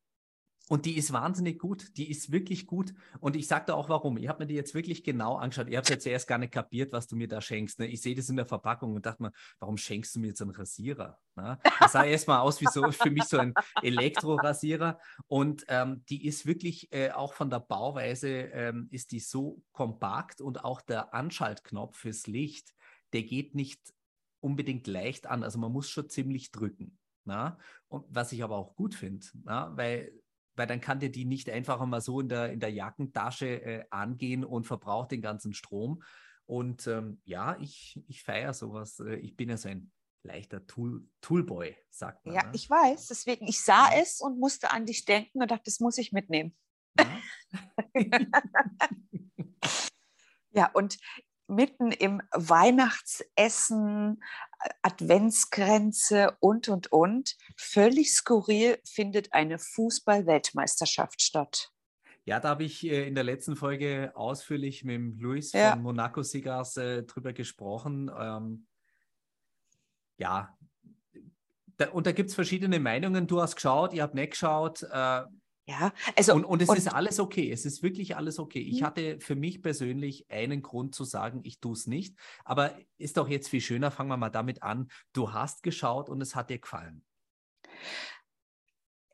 Und 0.71 0.85
die 0.85 0.95
ist 0.95 1.11
wahnsinnig 1.11 1.59
gut. 1.59 1.97
Die 1.97 2.09
ist 2.09 2.31
wirklich 2.31 2.65
gut. 2.65 2.93
Und 3.19 3.35
ich 3.35 3.45
sage 3.45 3.65
da 3.67 3.73
auch 3.73 3.89
warum. 3.89 4.15
Ich 4.15 4.29
habe 4.29 4.39
mir 4.39 4.47
die 4.47 4.55
jetzt 4.55 4.73
wirklich 4.73 5.03
genau 5.03 5.35
angeschaut. 5.35 5.67
Ich 5.67 5.75
habe 5.75 5.85
jetzt 5.89 6.03
zuerst 6.03 6.29
gar 6.29 6.37
nicht 6.37 6.53
kapiert, 6.53 6.93
was 6.93 7.07
du 7.07 7.17
mir 7.17 7.27
da 7.27 7.41
schenkst. 7.41 7.79
Ne? 7.79 7.87
Ich 7.87 8.01
sehe 8.01 8.15
das 8.15 8.29
in 8.29 8.37
der 8.37 8.45
Verpackung 8.45 8.95
und 8.95 9.05
dachte 9.05 9.21
mir, 9.21 9.33
warum 9.59 9.75
schenkst 9.75 10.15
du 10.15 10.21
mir 10.21 10.27
jetzt 10.27 10.41
einen 10.41 10.51
Rasierer? 10.51 11.19
Ne? 11.35 11.59
Das 11.77 11.91
sah 11.91 12.05
erstmal 12.05 12.39
aus 12.39 12.61
wie 12.61 12.67
so 12.67 12.89
für 12.89 13.11
mich 13.11 13.25
so 13.25 13.37
ein 13.37 13.53
Elektrorasierer. 13.81 14.97
Und 15.27 15.65
ähm, 15.67 16.05
die 16.07 16.25
ist 16.25 16.45
wirklich 16.45 16.89
äh, 16.93 17.11
auch 17.11 17.33
von 17.33 17.49
der 17.49 17.59
Bauweise 17.59 18.29
ähm, 18.29 18.87
ist 18.91 19.11
die 19.11 19.19
so 19.19 19.61
kompakt 19.73 20.39
und 20.39 20.63
auch 20.63 20.79
der 20.79 21.13
Anschaltknopf 21.13 21.97
fürs 21.97 22.27
Licht, 22.27 22.73
der 23.11 23.23
geht 23.23 23.55
nicht 23.55 23.81
unbedingt 24.39 24.87
leicht 24.87 25.27
an. 25.27 25.43
Also 25.43 25.59
man 25.59 25.73
muss 25.73 25.89
schon 25.89 26.07
ziemlich 26.07 26.53
drücken. 26.53 26.97
Na? 27.25 27.59
Und 27.89 28.05
was 28.07 28.31
ich 28.31 28.41
aber 28.41 28.55
auch 28.55 28.73
gut 28.77 28.95
finde, 28.95 29.27
weil 29.43 30.13
weil 30.55 30.67
dann 30.67 30.81
kann 30.81 30.99
dir 30.99 31.11
die 31.11 31.25
nicht 31.25 31.49
einfach 31.49 31.83
mal 31.85 32.01
so 32.01 32.19
in 32.19 32.29
der, 32.29 32.51
in 32.51 32.59
der 32.59 32.71
Jackentasche 32.71 33.47
äh, 33.47 33.85
angehen 33.89 34.43
und 34.43 34.65
verbraucht 34.65 35.11
den 35.11 35.21
ganzen 35.21 35.53
Strom. 35.53 36.03
Und 36.45 36.87
ähm, 36.87 37.21
ja, 37.23 37.57
ich, 37.59 38.01
ich 38.07 38.23
feiere 38.23 38.53
sowas. 38.53 38.99
Äh, 38.99 39.15
ich 39.15 39.35
bin 39.35 39.49
ja 39.49 39.57
so 39.57 39.69
ein 39.69 39.91
leichter 40.23 40.65
Tool, 40.67 41.07
Toolboy, 41.21 41.75
sagt 41.89 42.25
man. 42.25 42.35
Ja, 42.35 42.43
ne? 42.43 42.51
ich 42.53 42.69
weiß. 42.69 43.07
Deswegen, 43.07 43.47
ich 43.47 43.61
sah 43.61 43.91
ja. 43.91 44.01
es 44.01 44.19
und 44.19 44.39
musste 44.39 44.71
an 44.71 44.85
dich 44.85 45.05
denken 45.05 45.41
und 45.41 45.49
dachte, 45.49 45.63
das 45.65 45.79
muss 45.79 45.97
ich 45.97 46.11
mitnehmen. 46.11 46.55
Ja, 46.99 47.21
ja 50.51 50.69
und 50.73 50.97
mitten 51.51 51.91
im 51.91 52.21
Weihnachtsessen, 52.31 54.23
Adventsgrenze 54.81 56.35
und, 56.39 56.69
und, 56.69 56.91
und. 56.91 57.35
Völlig 57.57 58.13
skurril 58.13 58.79
findet 58.85 59.33
eine 59.33 59.59
Fußball-Weltmeisterschaft 59.59 61.21
statt. 61.21 61.71
Ja, 62.25 62.39
da 62.39 62.49
habe 62.49 62.63
ich 62.63 62.85
äh, 62.85 63.07
in 63.07 63.15
der 63.15 63.23
letzten 63.23 63.55
Folge 63.55 64.11
ausführlich 64.15 64.83
mit 64.83 64.95
dem 64.95 65.19
Luis 65.19 65.51
ja. 65.53 65.71
von 65.71 65.81
Monaco 65.81 66.23
Cigars 66.23 66.77
äh, 66.77 67.03
drüber 67.03 67.33
gesprochen. 67.33 68.11
Ähm, 68.17 68.67
ja, 70.17 70.55
da, 71.77 71.89
und 71.89 72.05
da 72.05 72.11
gibt 72.11 72.29
es 72.29 72.35
verschiedene 72.35 72.79
Meinungen. 72.79 73.25
Du 73.25 73.41
hast 73.41 73.55
geschaut, 73.55 73.93
ihr 73.93 74.03
habt 74.03 74.13
nicht 74.13 74.31
geschaut. 74.31 74.83
Äh, 74.83 75.23
ja, 75.65 75.93
also. 76.17 76.33
Und, 76.33 76.45
und 76.45 76.61
es 76.61 76.69
und, 76.69 76.77
ist 76.77 76.87
alles 76.87 77.19
okay. 77.19 77.51
Es 77.51 77.65
ist 77.65 77.83
wirklich 77.83 78.15
alles 78.15 78.39
okay. 78.39 78.59
Ich 78.59 78.81
mhm. 78.81 78.85
hatte 78.85 79.19
für 79.19 79.35
mich 79.35 79.61
persönlich 79.61 80.29
einen 80.31 80.61
Grund 80.61 80.95
zu 80.95 81.03
sagen, 81.03 81.41
ich 81.43 81.59
tue 81.59 81.73
es 81.73 81.87
nicht. 81.87 82.17
Aber 82.43 82.75
ist 82.97 83.17
doch 83.17 83.27
jetzt 83.27 83.49
viel 83.49 83.61
schöner. 83.61 83.91
Fangen 83.91 84.09
wir 84.09 84.17
mal 84.17 84.29
damit 84.29 84.63
an. 84.63 84.89
Du 85.13 85.33
hast 85.33 85.63
geschaut 85.63 86.09
und 86.09 86.21
es 86.21 86.35
hat 86.35 86.49
dir 86.49 86.59
gefallen. 86.59 87.05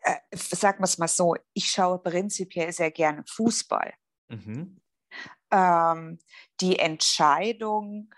Äh, 0.02 0.16
sagen 0.32 0.80
wir 0.80 0.86
es 0.86 0.98
mal 0.98 1.10
so: 1.10 1.36
Ich 1.54 1.70
schaue 1.70 2.00
prinzipiell 2.00 2.72
sehr 2.72 2.92
gerne 2.92 3.24
Fußball. 3.28 3.94
Mhm. 4.30 4.80
Ähm, 5.52 6.20
die 6.62 6.80
Entscheidung, 6.80 8.14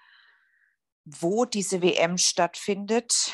wo 1.04 1.46
diese 1.46 1.82
WM 1.82 2.18
stattfindet, 2.18 3.34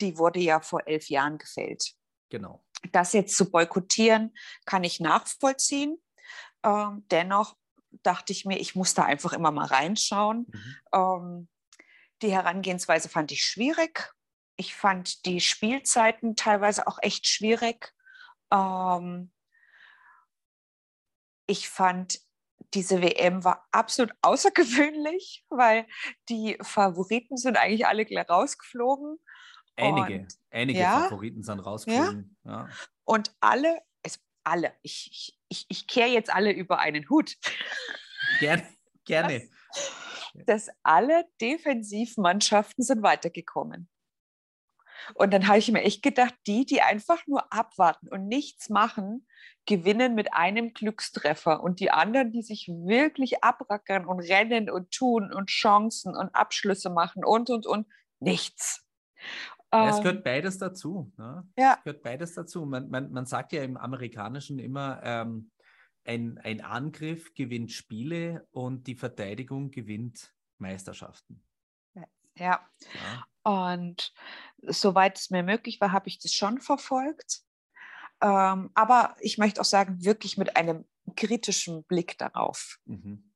die 0.00 0.18
wurde 0.18 0.40
ja 0.40 0.60
vor 0.60 0.86
elf 0.86 1.08
Jahren 1.08 1.38
gefällt. 1.38 1.94
Genau. 2.28 2.64
Das 2.90 3.12
jetzt 3.12 3.36
zu 3.36 3.50
boykottieren, 3.50 4.34
kann 4.64 4.84
ich 4.84 5.00
nachvollziehen. 5.00 6.02
Ähm, 6.64 7.06
dennoch 7.10 7.56
dachte 8.02 8.32
ich 8.32 8.44
mir, 8.44 8.58
ich 8.58 8.74
muss 8.74 8.94
da 8.94 9.04
einfach 9.04 9.32
immer 9.32 9.50
mal 9.50 9.66
reinschauen. 9.66 10.46
Mhm. 10.48 10.76
Ähm, 10.92 11.48
die 12.22 12.32
Herangehensweise 12.32 13.08
fand 13.08 13.32
ich 13.32 13.44
schwierig. 13.44 14.12
Ich 14.56 14.74
fand 14.74 15.26
die 15.26 15.40
Spielzeiten 15.40 16.36
teilweise 16.36 16.86
auch 16.86 16.98
echt 17.02 17.26
schwierig. 17.26 17.92
Ähm, 18.52 19.32
ich 21.46 21.68
fand, 21.68 22.20
diese 22.74 23.02
WM 23.02 23.44
war 23.44 23.66
absolut 23.72 24.12
außergewöhnlich, 24.22 25.44
weil 25.48 25.86
die 26.28 26.56
Favoriten 26.62 27.36
sind 27.36 27.56
eigentlich 27.56 27.86
alle 27.86 28.06
rausgeflogen. 28.28 29.18
Einige, 29.76 30.20
und, 30.20 30.38
einige 30.50 30.80
ja, 30.80 31.00
Favoriten 31.00 31.42
sind 31.42 31.60
rausgekommen. 31.60 32.36
Ja. 32.44 32.50
ja. 32.50 32.68
Und 33.04 33.34
alle, 33.40 33.80
es, 34.02 34.20
alle, 34.44 34.72
ich, 34.82 35.08
ich, 35.10 35.40
ich, 35.48 35.66
ich 35.68 35.86
kehre 35.86 36.08
jetzt 36.08 36.32
alle 36.32 36.52
über 36.52 36.78
einen 36.78 37.08
Hut. 37.08 37.36
Gerne, 38.40 38.66
gerne. 39.04 39.48
Dass, 40.34 40.66
dass 40.66 40.76
alle 40.82 41.24
Defensivmannschaften 41.40 42.84
sind 42.84 43.02
weitergekommen. 43.02 43.88
Und 45.14 45.32
dann 45.32 45.48
habe 45.48 45.58
ich 45.58 45.70
mir 45.70 45.82
echt 45.82 46.02
gedacht, 46.02 46.34
die, 46.46 46.64
die 46.64 46.82
einfach 46.82 47.26
nur 47.26 47.52
abwarten 47.52 48.08
und 48.08 48.28
nichts 48.28 48.68
machen, 48.68 49.26
gewinnen 49.66 50.14
mit 50.14 50.32
einem 50.32 50.72
Glückstreffer. 50.74 51.62
Und 51.62 51.80
die 51.80 51.90
anderen, 51.90 52.32
die 52.32 52.42
sich 52.42 52.68
wirklich 52.68 53.42
abrackern 53.42 54.06
und 54.06 54.20
rennen 54.20 54.70
und 54.70 54.90
tun 54.92 55.32
und 55.32 55.50
Chancen 55.50 56.16
und 56.16 56.34
Abschlüsse 56.34 56.90
machen 56.90 57.24
und, 57.24 57.50
und, 57.50 57.66
und, 57.66 57.86
nichts. 58.20 58.84
Ja, 59.72 59.88
es 59.88 59.98
gehört 59.98 60.18
ähm, 60.18 60.22
beides 60.22 60.58
dazu. 60.58 61.12
Ne? 61.16 61.48
Ja. 61.56 61.76
Es 61.78 61.84
gehört 61.84 62.02
beides 62.02 62.34
dazu. 62.34 62.66
Man, 62.66 62.90
man, 62.90 63.10
man 63.10 63.26
sagt 63.26 63.52
ja 63.52 63.62
im 63.62 63.76
Amerikanischen 63.76 64.58
immer, 64.58 65.00
ähm, 65.02 65.50
ein, 66.04 66.38
ein 66.38 66.60
Angriff 66.60 67.32
gewinnt 67.34 67.72
Spiele 67.72 68.46
und 68.50 68.86
die 68.86 68.96
Verteidigung 68.96 69.70
gewinnt 69.70 70.34
Meisterschaften. 70.58 71.42
Ja. 71.94 72.06
ja. 72.36 73.24
Und 73.42 74.12
soweit 74.62 75.18
es 75.18 75.30
mir 75.30 75.42
möglich 75.42 75.80
war, 75.80 75.92
habe 75.92 76.08
ich 76.08 76.18
das 76.18 76.32
schon 76.32 76.60
verfolgt. 76.60 77.42
Ähm, 78.20 78.70
aber 78.74 79.16
ich 79.20 79.38
möchte 79.38 79.60
auch 79.60 79.66
sagen, 79.66 80.04
wirklich 80.04 80.38
mit 80.38 80.56
einem 80.56 80.86
kritischen 81.16 81.84
Blick 81.84 82.16
darauf. 82.18 82.78
Mhm. 82.84 83.32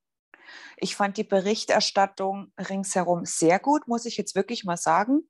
Ich 0.76 0.94
fand 0.94 1.16
die 1.16 1.24
Berichterstattung 1.24 2.52
ringsherum 2.56 3.24
sehr 3.24 3.58
gut, 3.58 3.88
muss 3.88 4.06
ich 4.06 4.16
jetzt 4.16 4.36
wirklich 4.36 4.64
mal 4.64 4.76
sagen. 4.76 5.28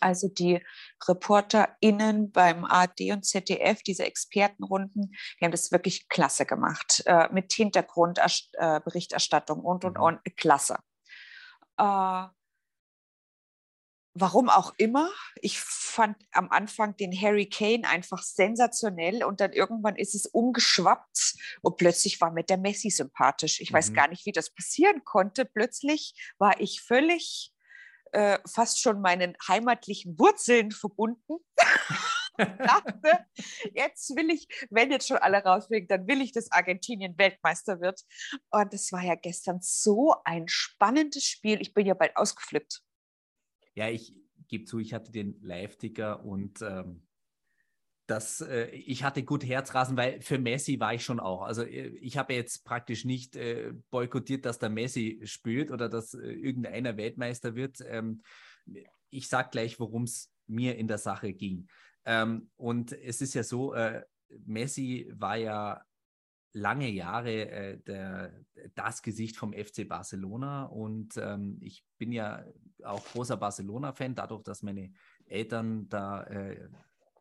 Also 0.00 0.28
die 0.28 0.60
ReporterInnen 1.06 2.32
beim 2.32 2.64
ARD 2.64 3.12
und 3.12 3.24
ZDF, 3.24 3.82
diese 3.82 4.04
Expertenrunden, 4.04 5.14
die 5.40 5.44
haben 5.44 5.52
das 5.52 5.72
wirklich 5.72 6.08
klasse 6.08 6.46
gemacht. 6.46 7.02
Äh, 7.06 7.28
mit 7.32 7.52
Hintergrundberichterstattung 7.52 9.58
äh, 9.58 9.62
und, 9.62 9.84
und, 9.84 9.96
mhm. 9.96 10.02
und. 10.02 10.20
Klasse. 10.36 10.78
Äh, 11.78 12.26
warum 14.14 14.48
auch 14.48 14.72
immer. 14.78 15.10
Ich 15.42 15.60
fand 15.60 16.16
am 16.32 16.50
Anfang 16.50 16.96
den 16.96 17.12
Harry 17.20 17.48
Kane 17.48 17.88
einfach 17.88 18.22
sensationell 18.22 19.24
und 19.24 19.40
dann 19.40 19.52
irgendwann 19.52 19.96
ist 19.96 20.14
es 20.14 20.26
umgeschwappt 20.26 21.34
und 21.62 21.76
plötzlich 21.76 22.20
war 22.20 22.30
mir 22.30 22.44
der 22.44 22.58
Messi 22.58 22.90
sympathisch. 22.90 23.60
Ich 23.60 23.70
mhm. 23.70 23.76
weiß 23.76 23.92
gar 23.92 24.08
nicht, 24.08 24.24
wie 24.26 24.32
das 24.32 24.54
passieren 24.54 25.04
konnte. 25.04 25.44
Plötzlich 25.44 26.14
war 26.38 26.60
ich 26.60 26.80
völlig 26.80 27.53
äh, 28.14 28.38
fast 28.46 28.80
schon 28.80 29.00
meinen 29.00 29.36
heimatlichen 29.46 30.18
Wurzeln 30.18 30.70
verbunden. 30.70 31.38
dachte, 32.36 33.26
jetzt 33.74 34.16
will 34.16 34.30
ich, 34.30 34.48
wenn 34.70 34.90
jetzt 34.90 35.08
schon 35.08 35.18
alle 35.18 35.38
rausfliegen, 35.38 35.88
dann 35.88 36.06
will 36.06 36.20
ich, 36.20 36.32
dass 36.32 36.50
Argentinien 36.50 37.16
Weltmeister 37.16 37.80
wird. 37.80 38.02
Und 38.50 38.72
das 38.72 38.90
war 38.92 39.02
ja 39.02 39.14
gestern 39.14 39.58
so 39.60 40.14
ein 40.24 40.48
spannendes 40.48 41.24
Spiel. 41.24 41.60
Ich 41.60 41.74
bin 41.74 41.86
ja 41.86 41.94
bald 41.94 42.16
ausgeflippt. 42.16 42.82
Ja, 43.74 43.88
ich 43.88 44.14
gebe 44.48 44.64
zu, 44.64 44.78
ich 44.78 44.94
hatte 44.94 45.12
den 45.12 45.40
Live-Ticker 45.42 46.24
und 46.24 46.60
ähm, 46.62 47.06
das, 48.06 48.40
äh, 48.40 48.66
ich 48.66 49.02
hatte 49.02 49.22
gut 49.22 49.44
Herzrasen, 49.44 49.96
weil 49.96 50.20
für 50.20 50.38
Messi 50.38 50.78
war 50.78 50.94
ich 50.94 51.04
schon 51.04 51.20
auch. 51.20 51.42
Also 51.42 51.62
äh, 51.62 51.88
ich 52.00 52.18
habe 52.18 52.34
jetzt 52.34 52.64
praktisch 52.64 53.04
nicht 53.04 53.36
äh, 53.36 53.72
boykottiert, 53.90 54.44
dass 54.44 54.58
der 54.58 54.70
Messi 54.70 55.20
spielt 55.24 55.70
oder 55.70 55.88
dass 55.88 56.14
äh, 56.14 56.18
irgendeiner 56.18 56.96
Weltmeister 56.96 57.54
wird. 57.54 57.78
Ähm, 57.86 58.22
ich 59.10 59.28
sage 59.28 59.48
gleich, 59.50 59.80
worum 59.80 60.04
es 60.04 60.30
mir 60.46 60.76
in 60.76 60.88
der 60.88 60.98
Sache 60.98 61.32
ging. 61.32 61.68
Ähm, 62.04 62.50
und 62.56 62.92
es 62.92 63.22
ist 63.22 63.34
ja 63.34 63.42
so, 63.42 63.72
äh, 63.72 64.02
Messi 64.44 65.10
war 65.14 65.36
ja 65.36 65.82
lange 66.52 66.88
Jahre 66.90 67.50
äh, 67.50 67.78
der, 67.78 68.32
das 68.74 69.02
Gesicht 69.02 69.36
vom 69.36 69.52
FC 69.52 69.88
Barcelona 69.88 70.64
und 70.64 71.16
ähm, 71.16 71.58
ich 71.60 71.84
bin 71.98 72.12
ja 72.12 72.44
auch 72.84 73.04
großer 73.04 73.36
Barcelona-Fan, 73.36 74.14
dadurch, 74.14 74.42
dass 74.42 74.62
meine 74.62 74.92
Eltern 75.26 75.88
da 75.88 76.24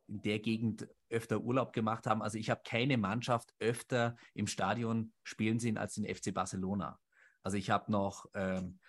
in 0.07 0.21
der 0.21 0.39
Gegend 0.39 0.87
öfter 1.09 1.41
Urlaub 1.41 1.73
gemacht 1.73 2.07
haben. 2.07 2.21
Also 2.21 2.37
ich 2.37 2.49
habe 2.49 2.61
keine 2.65 2.97
Mannschaft 2.97 3.53
öfter 3.59 4.15
im 4.33 4.47
Stadion 4.47 5.13
spielen 5.23 5.59
sehen 5.59 5.77
als 5.77 5.95
den 5.95 6.05
FC 6.05 6.33
Barcelona. 6.33 6.99
Also 7.43 7.57
ich 7.57 7.69
habe 7.69 7.91
noch 7.91 8.25
ähm, 8.33 8.79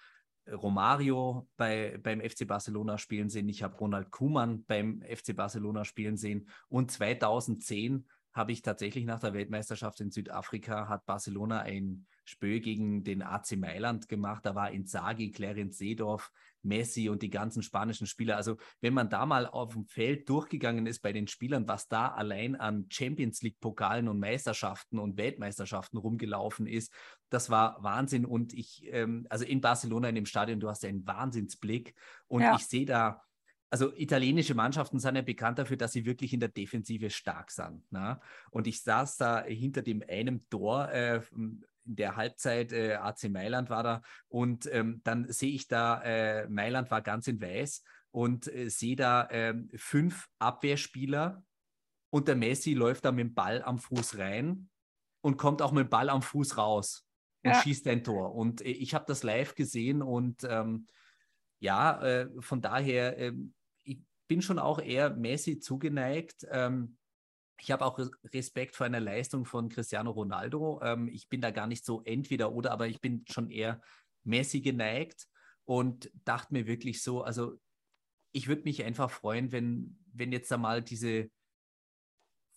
Romario 0.50 1.48
bei, 1.56 1.98
beim 2.02 2.20
FC 2.20 2.46
Barcelona 2.46 2.98
spielen 2.98 3.30
sehen, 3.30 3.48
ich 3.48 3.62
habe 3.62 3.76
Ronald 3.76 4.10
Kuhmann 4.10 4.64
beim 4.64 5.02
FC 5.02 5.34
Barcelona 5.34 5.84
spielen 5.84 6.16
sehen 6.16 6.48
und 6.68 6.90
2010 6.90 8.06
habe 8.34 8.50
ich 8.52 8.62
tatsächlich 8.62 9.04
nach 9.04 9.20
der 9.20 9.32
Weltmeisterschaft 9.32 10.00
in 10.00 10.10
Südafrika, 10.10 10.88
hat 10.88 11.06
Barcelona 11.06 11.60
ein 11.60 12.06
Spiel 12.24 12.60
gegen 12.60 13.04
den 13.04 13.22
AC 13.22 13.56
Mailand 13.56 14.08
gemacht. 14.08 14.44
Da 14.44 14.56
war 14.56 14.72
Inzaghi, 14.72 15.30
Clarence 15.30 15.78
Seedorf, 15.78 16.32
Messi 16.64 17.08
und 17.08 17.22
die 17.22 17.30
ganzen 17.30 17.62
spanischen 17.62 18.06
Spieler. 18.06 18.36
Also 18.36 18.56
wenn 18.80 18.94
man 18.94 19.10
da 19.10 19.26
mal 19.26 19.46
auf 19.46 19.74
dem 19.74 19.86
Feld 19.86 20.28
durchgegangen 20.28 20.86
ist 20.86 21.00
bei 21.00 21.12
den 21.12 21.28
Spielern, 21.28 21.68
was 21.68 21.88
da 21.88 22.08
allein 22.08 22.56
an 22.56 22.86
Champions 22.90 23.42
League-Pokalen 23.42 24.08
und 24.08 24.18
Meisterschaften 24.18 24.98
und 24.98 25.16
Weltmeisterschaften 25.16 25.98
rumgelaufen 25.98 26.66
ist, 26.66 26.92
das 27.30 27.50
war 27.50 27.82
Wahnsinn. 27.82 28.24
Und 28.24 28.52
ich, 28.52 28.86
ähm, 28.92 29.26
also 29.30 29.44
in 29.44 29.60
Barcelona 29.60 30.08
in 30.08 30.14
dem 30.14 30.26
Stadion, 30.26 30.60
du 30.60 30.68
hast 30.68 30.84
einen 30.84 31.06
Wahnsinnsblick 31.06 31.94
und 32.26 32.42
ja. 32.42 32.56
ich 32.56 32.66
sehe 32.66 32.86
da 32.86 33.22
also 33.74 33.92
italienische 33.96 34.54
Mannschaften 34.54 35.00
sind 35.00 35.16
ja 35.16 35.22
bekannt 35.22 35.58
dafür, 35.58 35.76
dass 35.76 35.90
sie 35.90 36.06
wirklich 36.06 36.32
in 36.32 36.38
der 36.38 36.48
Defensive 36.48 37.10
stark 37.10 37.50
sind. 37.50 37.90
Ne? 37.90 38.20
Und 38.52 38.68
ich 38.68 38.80
saß 38.82 39.16
da 39.16 39.42
hinter 39.42 39.82
dem 39.82 40.00
einem 40.08 40.48
Tor 40.48 40.92
äh, 40.92 41.20
in 41.86 41.96
der 41.96 42.16
Halbzeit, 42.16 42.72
äh, 42.72 42.94
AC 42.94 43.28
Mailand 43.28 43.70
war 43.70 43.82
da, 43.82 44.02
und 44.28 44.68
ähm, 44.72 45.00
dann 45.04 45.30
sehe 45.30 45.52
ich 45.52 45.68
da, 45.68 46.02
äh, 46.02 46.48
Mailand 46.48 46.90
war 46.90 47.02
ganz 47.02 47.26
in 47.28 47.40
weiß 47.40 47.82
und 48.10 48.52
äh, 48.52 48.68
sehe 48.68 48.96
da 48.96 49.28
ähm, 49.30 49.70
fünf 49.74 50.28
Abwehrspieler 50.38 51.42
und 52.10 52.28
der 52.28 52.36
Messi 52.36 52.74
läuft 52.74 53.04
da 53.04 53.12
mit 53.12 53.26
dem 53.26 53.34
Ball 53.34 53.62
am 53.62 53.78
Fuß 53.78 54.18
rein 54.18 54.68
und 55.20 55.36
kommt 55.36 55.62
auch 55.62 55.72
mit 55.72 55.86
dem 55.86 55.90
Ball 55.90 56.08
am 56.08 56.22
Fuß 56.22 56.56
raus 56.56 57.06
und 57.42 57.50
ja. 57.50 57.62
schießt 57.62 57.86
ein 57.88 58.04
Tor. 58.04 58.34
Und 58.34 58.62
äh, 58.62 58.70
ich 58.70 58.94
habe 58.94 59.04
das 59.06 59.22
live 59.22 59.54
gesehen 59.54 60.02
und 60.02 60.44
ähm, 60.44 60.86
ja, 61.60 62.02
äh, 62.02 62.28
von 62.40 62.60
daher 62.60 63.18
ähm, 63.18 63.54
bin 64.28 64.42
schon 64.42 64.58
auch 64.58 64.80
eher 64.80 65.10
Messi 65.10 65.58
zugeneigt. 65.58 66.46
Ähm, 66.50 66.96
ich 67.60 67.70
habe 67.70 67.84
auch 67.84 67.98
Respekt 68.32 68.76
vor 68.76 68.86
einer 68.86 69.00
Leistung 69.00 69.44
von 69.44 69.68
Cristiano 69.68 70.10
Ronaldo. 70.10 70.80
Ähm, 70.82 71.08
ich 71.08 71.28
bin 71.28 71.40
da 71.40 71.50
gar 71.50 71.66
nicht 71.66 71.84
so 71.84 72.02
entweder 72.02 72.52
oder, 72.52 72.72
aber 72.72 72.88
ich 72.88 73.00
bin 73.00 73.24
schon 73.28 73.50
eher 73.50 73.80
Messi 74.24 74.60
geneigt 74.60 75.26
und 75.64 76.10
dachte 76.24 76.52
mir 76.52 76.66
wirklich 76.66 77.02
so, 77.02 77.22
also 77.22 77.58
ich 78.32 78.48
würde 78.48 78.62
mich 78.64 78.84
einfach 78.84 79.10
freuen, 79.10 79.52
wenn, 79.52 79.98
wenn 80.12 80.32
jetzt 80.32 80.52
einmal 80.52 80.82
diese 80.82 81.30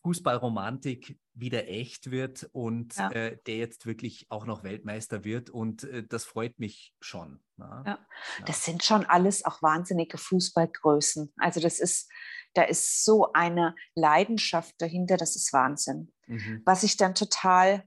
Fußballromantik 0.07 1.19
wieder 1.33 1.67
echt 1.67 2.11
wird 2.11 2.49
und 2.53 2.95
ja. 2.95 3.11
äh, 3.11 3.37
der 3.45 3.57
jetzt 3.57 3.85
wirklich 3.85 4.25
auch 4.29 4.45
noch 4.45 4.63
Weltmeister 4.63 5.25
wird. 5.25 5.49
Und 5.49 5.83
äh, 5.83 6.07
das 6.07 6.23
freut 6.23 6.57
mich 6.59 6.95
schon. 7.01 7.41
Ja. 7.57 7.83
ja. 7.85 7.99
Das 8.45 8.63
sind 8.63 8.85
schon 8.85 9.03
alles 9.03 9.43
auch 9.43 9.61
wahnsinnige 9.61 10.17
Fußballgrößen. 10.17 11.33
Also 11.35 11.59
das 11.59 11.81
ist, 11.81 12.09
da 12.53 12.63
ist 12.63 13.03
so 13.03 13.33
eine 13.33 13.75
Leidenschaft 13.95 14.75
dahinter, 14.77 15.17
das 15.17 15.35
ist 15.35 15.51
Wahnsinn. 15.51 16.13
Mhm. 16.27 16.61
Was 16.63 16.83
ich 16.83 16.95
dann 16.95 17.13
total 17.13 17.83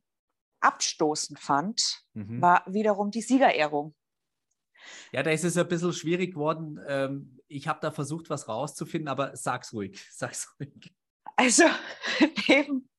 abstoßend 0.61 1.39
fand, 1.39 2.03
mhm. 2.13 2.43
war 2.43 2.65
wiederum 2.67 3.11
die 3.11 3.23
Siegerehrung. 3.23 3.95
Ja, 5.11 5.23
da 5.23 5.31
ist 5.31 5.45
es 5.45 5.57
ein 5.57 5.69
bisschen 5.69 5.95
schwierig 5.95 6.35
geworden. 6.35 6.79
Ähm, 6.87 7.41
ich 7.49 7.67
habe 7.67 7.79
da 7.81 7.91
versucht, 7.91 8.29
was 8.29 8.47
rauszufinden, 8.47 9.09
aber 9.09 9.35
sag's 9.37 9.73
ruhig, 9.73 10.07
sag's 10.13 10.55
ruhig. 10.61 10.93
Also 11.41 11.65
eben, 12.49 12.91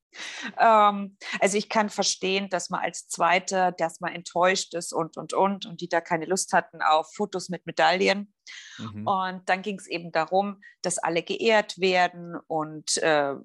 ähm, 0.60 1.18
also 1.40 1.58
ich 1.58 1.70
kann 1.70 1.90
verstehen, 1.92 2.50
dass 2.50 2.72
man 2.72 2.82
als 2.82 3.08
Zweiter, 3.08 3.72
dass 3.72 4.00
man 4.00 4.14
enttäuscht 4.14 4.74
ist 4.74 4.94
und, 4.94 5.16
und, 5.16 5.34
und, 5.34 5.68
und 5.68 5.80
die 5.80 5.88
da 5.88 6.02
keine 6.02 6.26
Lust 6.26 6.52
hatten 6.52 6.82
auf 6.82 7.14
Fotos 7.14 7.50
mit 7.50 7.68
Medaillen. 7.68 8.34
Mhm. 8.80 9.08
Und 9.08 9.48
dann 9.48 9.62
ging 9.62 9.78
es 9.78 9.86
eben 9.86 10.12
darum, 10.12 10.60
dass 10.82 10.98
alle 10.98 11.22
geehrt 11.22 11.80
werden 11.80 12.36
und 12.48 12.98
äh, 12.98 13.36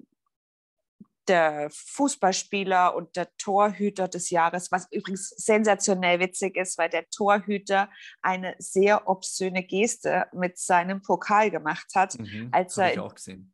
der 1.27 1.69
Fußballspieler 1.71 2.95
und 2.95 3.17
der 3.17 3.27
Torhüter 3.37 4.07
des 4.07 4.31
Jahres, 4.31 4.71
was 4.71 4.87
übrigens 4.91 5.29
sensationell 5.29 6.19
witzig 6.19 6.55
ist, 6.55 6.79
weil 6.79 6.89
der 6.89 7.07
Torhüter 7.09 7.91
eine 8.23 8.55
sehr 8.57 9.07
obszöne 9.07 9.63
Geste 9.63 10.25
mit 10.33 10.57
seinem 10.57 11.03
Pokal 11.03 11.51
gemacht 11.51 11.91
hat, 11.93 12.17
mhm, 12.17 12.49
als 12.51 12.77
er 12.77 12.93
ich 12.93 12.99
auch 12.99 13.13
gesehen. 13.13 13.53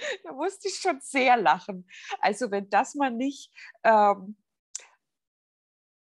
da 0.24 0.32
musste 0.32 0.68
ich 0.68 0.76
schon 0.76 1.00
sehr 1.00 1.36
lachen. 1.36 1.88
Also 2.20 2.50
wenn 2.50 2.68
das 2.70 2.94
mal 2.94 3.10
nicht 3.10 3.52
ähm, 3.84 4.36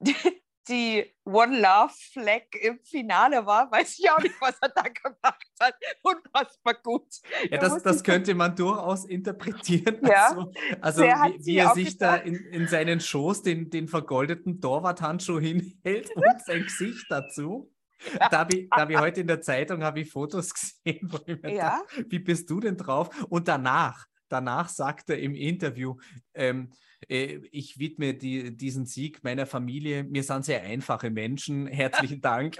die 0.68 1.12
One 1.24 1.60
Love 1.60 1.92
Flag 2.12 2.42
im 2.60 2.78
Finale 2.84 3.44
war, 3.44 3.70
weiß 3.70 3.98
ich 3.98 4.10
auch 4.10 4.20
nicht, 4.20 4.34
was 4.40 4.56
er 4.60 4.68
da 4.68 4.82
gemacht 4.82 5.48
hat. 5.60 5.74
Unfassbar 6.02 6.74
gut. 6.82 7.06
Ja, 7.50 7.58
das, 7.58 7.82
das 7.82 8.02
könnte 8.02 8.34
man 8.34 8.54
durchaus 8.54 9.04
interpretieren. 9.04 9.98
Ja, 10.02 10.28
also, 10.28 10.52
also 10.80 11.02
wie, 11.02 11.46
wie 11.46 11.56
er 11.58 11.74
sich 11.74 11.98
da 11.98 12.16
in, 12.16 12.36
in 12.36 12.68
seinen 12.68 13.00
Schoß 13.00 13.42
den, 13.42 13.70
den 13.70 13.88
vergoldeten 13.88 14.60
Torwarthandschuh 14.60 15.40
hinhält 15.40 16.10
und 16.14 16.42
sein 16.44 16.62
Gesicht 16.62 17.06
dazu. 17.08 17.71
Da 18.30 18.38
habe 18.38 18.56
ich, 18.56 18.68
hab 18.70 18.90
ich 18.90 18.98
heute 18.98 19.20
in 19.20 19.26
der 19.26 19.40
Zeitung 19.40 19.82
ich 19.96 20.10
Fotos 20.10 20.54
gesehen, 20.84 21.10
wo 21.10 21.18
ich 21.26 21.40
mir 21.40 21.54
ja? 21.54 21.78
dachte, 21.78 22.10
wie 22.10 22.18
bist 22.18 22.48
du 22.50 22.60
denn 22.60 22.76
drauf? 22.76 23.24
Und 23.28 23.48
danach, 23.48 24.06
danach 24.28 24.68
sagt 24.68 25.10
er 25.10 25.18
im 25.18 25.34
Interview, 25.34 25.96
ähm, 26.34 26.72
äh, 27.08 27.40
ich 27.50 27.78
widme 27.78 28.14
die, 28.14 28.56
diesen 28.56 28.86
Sieg 28.86 29.22
meiner 29.24 29.46
Familie. 29.46 30.04
Mir 30.04 30.22
sind 30.22 30.44
sehr 30.44 30.62
einfache 30.62 31.10
Menschen. 31.10 31.66
Herzlichen 31.66 32.20
Dank. 32.20 32.56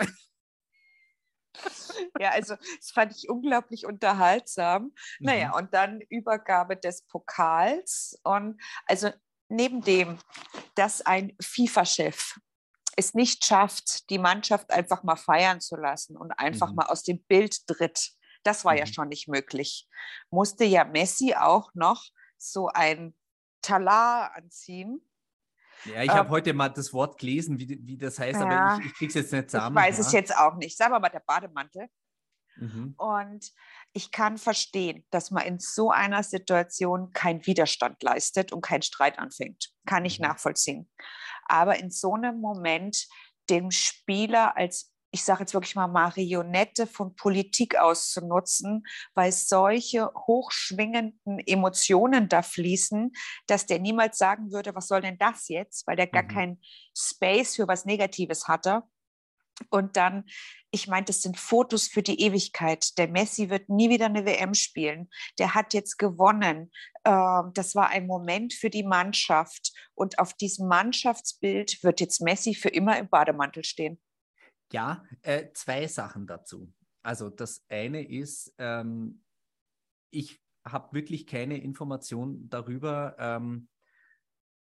Ja, 2.18 2.30
also 2.30 2.54
das 2.54 2.90
fand 2.90 3.12
ich 3.16 3.28
unglaublich 3.28 3.86
unterhaltsam. 3.86 4.84
Mhm. 4.84 4.92
Naja, 5.20 5.56
und 5.56 5.74
dann 5.74 6.00
Übergabe 6.08 6.76
des 6.76 7.02
Pokals. 7.02 8.18
Und 8.22 8.60
also 8.86 9.10
neben 9.48 9.82
dem, 9.82 10.18
dass 10.74 11.02
ein 11.02 11.36
FIFA-Chef 11.40 12.38
es 12.96 13.14
nicht 13.14 13.44
schafft, 13.44 14.10
die 14.10 14.18
Mannschaft 14.18 14.70
einfach 14.70 15.02
mal 15.02 15.16
feiern 15.16 15.60
zu 15.60 15.76
lassen 15.76 16.16
und 16.16 16.32
einfach 16.32 16.70
mhm. 16.70 16.76
mal 16.76 16.86
aus 16.86 17.02
dem 17.02 17.22
Bild 17.24 17.66
tritt, 17.66 18.12
das 18.44 18.64
war 18.64 18.72
mhm. 18.72 18.78
ja 18.78 18.86
schon 18.86 19.08
nicht 19.08 19.28
möglich. 19.28 19.88
Musste 20.30 20.64
ja 20.64 20.84
Messi 20.84 21.34
auch 21.34 21.70
noch 21.74 22.04
so 22.36 22.68
ein 22.68 23.14
Talar 23.62 24.34
anziehen. 24.36 25.00
Ja, 25.84 26.02
ich 26.02 26.10
ähm, 26.10 26.16
habe 26.16 26.30
heute 26.30 26.52
mal 26.52 26.68
das 26.68 26.92
Wort 26.92 27.18
gelesen, 27.18 27.58
wie, 27.58 27.78
wie 27.82 27.96
das 27.96 28.18
heißt, 28.18 28.40
ja, 28.40 28.46
aber 28.46 28.80
ich, 28.80 28.86
ich 28.86 28.94
kriege 28.94 29.08
es 29.08 29.14
jetzt 29.14 29.32
nicht 29.32 29.50
zusammen. 29.50 29.76
Ich 29.76 29.82
weiß 29.82 29.98
ja. 29.98 30.04
es 30.04 30.12
jetzt 30.12 30.36
auch 30.36 30.56
nicht. 30.56 30.76
Sagen 30.76 30.92
wir 30.92 31.00
mal 31.00 31.08
der 31.08 31.22
Bademantel. 31.26 31.88
Mhm. 32.56 32.94
Und 32.96 33.50
ich 33.92 34.10
kann 34.10 34.38
verstehen, 34.38 35.04
dass 35.10 35.30
man 35.30 35.44
in 35.44 35.58
so 35.58 35.90
einer 35.90 36.22
Situation 36.22 37.12
keinen 37.12 37.46
Widerstand 37.46 38.02
leistet 38.02 38.52
und 38.52 38.62
keinen 38.62 38.82
Streit 38.82 39.18
anfängt. 39.18 39.72
Kann 39.86 40.04
ich 40.04 40.18
mhm. 40.18 40.26
nachvollziehen. 40.26 40.90
Aber 41.46 41.78
in 41.78 41.90
so 41.90 42.14
einem 42.14 42.40
Moment 42.40 43.06
dem 43.50 43.70
Spieler 43.70 44.56
als 44.56 44.92
ich 45.14 45.24
sage 45.24 45.40
jetzt 45.40 45.52
wirklich 45.52 45.76
mal 45.76 45.88
Marionette 45.88 46.86
von 46.86 47.14
Politik 47.14 47.78
auszunutzen, 47.78 48.84
weil 49.14 49.30
solche 49.30 50.10
hochschwingenden 50.26 51.38
Emotionen 51.46 52.30
da 52.30 52.40
fließen, 52.40 53.12
dass 53.46 53.66
der 53.66 53.78
niemals 53.78 54.16
sagen 54.16 54.52
würde, 54.52 54.74
was 54.74 54.88
soll 54.88 55.02
denn 55.02 55.18
das 55.18 55.48
jetzt, 55.48 55.86
weil 55.86 55.96
der 55.96 56.06
gar 56.06 56.22
mhm. 56.22 56.28
keinen 56.28 56.62
Space 56.96 57.56
für 57.56 57.68
was 57.68 57.84
Negatives 57.84 58.48
hatte. 58.48 58.84
Und 59.70 59.96
dann, 59.96 60.24
ich 60.70 60.88
meine, 60.88 61.04
das 61.04 61.22
sind 61.22 61.38
Fotos 61.38 61.86
für 61.86 62.02
die 62.02 62.20
Ewigkeit. 62.20 62.96
Der 62.98 63.08
Messi 63.08 63.50
wird 63.50 63.68
nie 63.68 63.90
wieder 63.90 64.06
eine 64.06 64.24
WM 64.24 64.54
spielen. 64.54 65.08
Der 65.38 65.54
hat 65.54 65.74
jetzt 65.74 65.98
gewonnen. 65.98 66.70
Ähm, 67.04 67.50
das 67.54 67.74
war 67.74 67.88
ein 67.88 68.06
Moment 68.06 68.54
für 68.54 68.70
die 68.70 68.82
Mannschaft. 68.82 69.72
Und 69.94 70.18
auf 70.18 70.34
diesem 70.34 70.68
Mannschaftsbild 70.68 71.82
wird 71.82 72.00
jetzt 72.00 72.20
Messi 72.20 72.54
für 72.54 72.68
immer 72.68 72.98
im 72.98 73.08
Bademantel 73.08 73.64
stehen. 73.64 74.00
Ja, 74.72 75.04
äh, 75.22 75.52
zwei 75.52 75.86
Sachen 75.86 76.26
dazu. 76.26 76.72
Also 77.02 77.28
das 77.28 77.64
eine 77.68 78.08
ist, 78.08 78.54
ähm, 78.58 79.22
ich 80.10 80.40
habe 80.64 80.94
wirklich 80.94 81.26
keine 81.26 81.58
Information 81.58 82.48
darüber. 82.48 83.16
Ähm, 83.18 83.68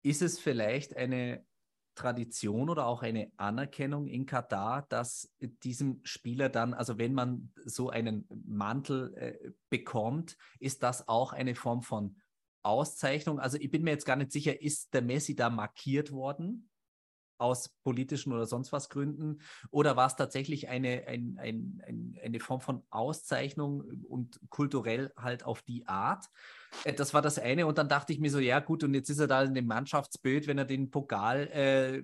ist 0.03 0.23
es 0.23 0.39
vielleicht 0.39 0.97
eine 0.97 1.45
Tradition 1.99 2.71
oder 2.71 2.87
auch 2.87 3.03
eine 3.03 3.33
Anerkennung 3.37 4.07
in 4.07 4.25
Katar, 4.25 4.87
dass 4.89 5.35
diesem 5.65 6.01
Spieler 6.05 6.49
dann, 6.49 6.73
also 6.73 6.97
wenn 6.97 7.13
man 7.13 7.51
so 7.65 7.91
einen 7.91 8.27
Mantel 8.47 9.15
äh, 9.17 9.51
bekommt, 9.69 10.37
ist 10.61 10.83
das 10.85 11.09
auch 11.09 11.33
eine 11.33 11.57
Form 11.57 11.83
von 11.83 12.17
Auszeichnung? 12.63 13.41
Also 13.41 13.59
ich 13.59 13.71
bin 13.71 13.83
mir 13.83 13.91
jetzt 13.91 14.07
gar 14.07 14.17
nicht 14.17 14.31
sicher, 14.31 14.63
ist 14.63 14.95
der 14.95 15.03
Messi 15.03 15.35
da 15.35 15.51
markiert 15.51 16.13
worden? 16.13 16.71
Aus 17.39 17.71
politischen 17.83 18.33
oder 18.33 18.47
sonst 18.47 18.73
was 18.73 18.89
Gründen? 18.89 19.41
Oder 19.71 19.97
war 19.97 20.07
es 20.07 20.17
tatsächlich 20.17 20.69
eine, 20.69 21.07
ein, 21.07 21.39
ein, 21.41 21.83
ein, 21.87 22.19
eine 22.23 22.41
Form 22.41 22.61
von 22.61 22.83
Auszeichnung 22.91 23.83
und 24.09 24.41
kulturell 24.51 25.13
halt 25.17 25.45
auf 25.45 25.63
die 25.63 25.87
Art? 25.87 26.27
Äh, 26.85 26.95
das 26.95 27.15
war 27.15 27.23
das 27.23 27.39
eine. 27.39 27.67
Und 27.67 27.79
dann 27.79 27.89
dachte 27.89 28.13
ich 28.13 28.21
mir 28.21 28.31
so, 28.31 28.39
ja 28.39 28.61
gut, 28.61 28.85
und 28.85 28.95
jetzt 28.95 29.09
ist 29.09 29.19
er 29.19 29.27
da 29.27 29.43
in 29.43 29.55
dem 29.55 29.67
Mannschaftsbild, 29.67 30.47
wenn 30.47 30.59
er 30.59 30.65
den 30.65 30.91
Pokal 30.91 31.47
äh, 31.49 32.03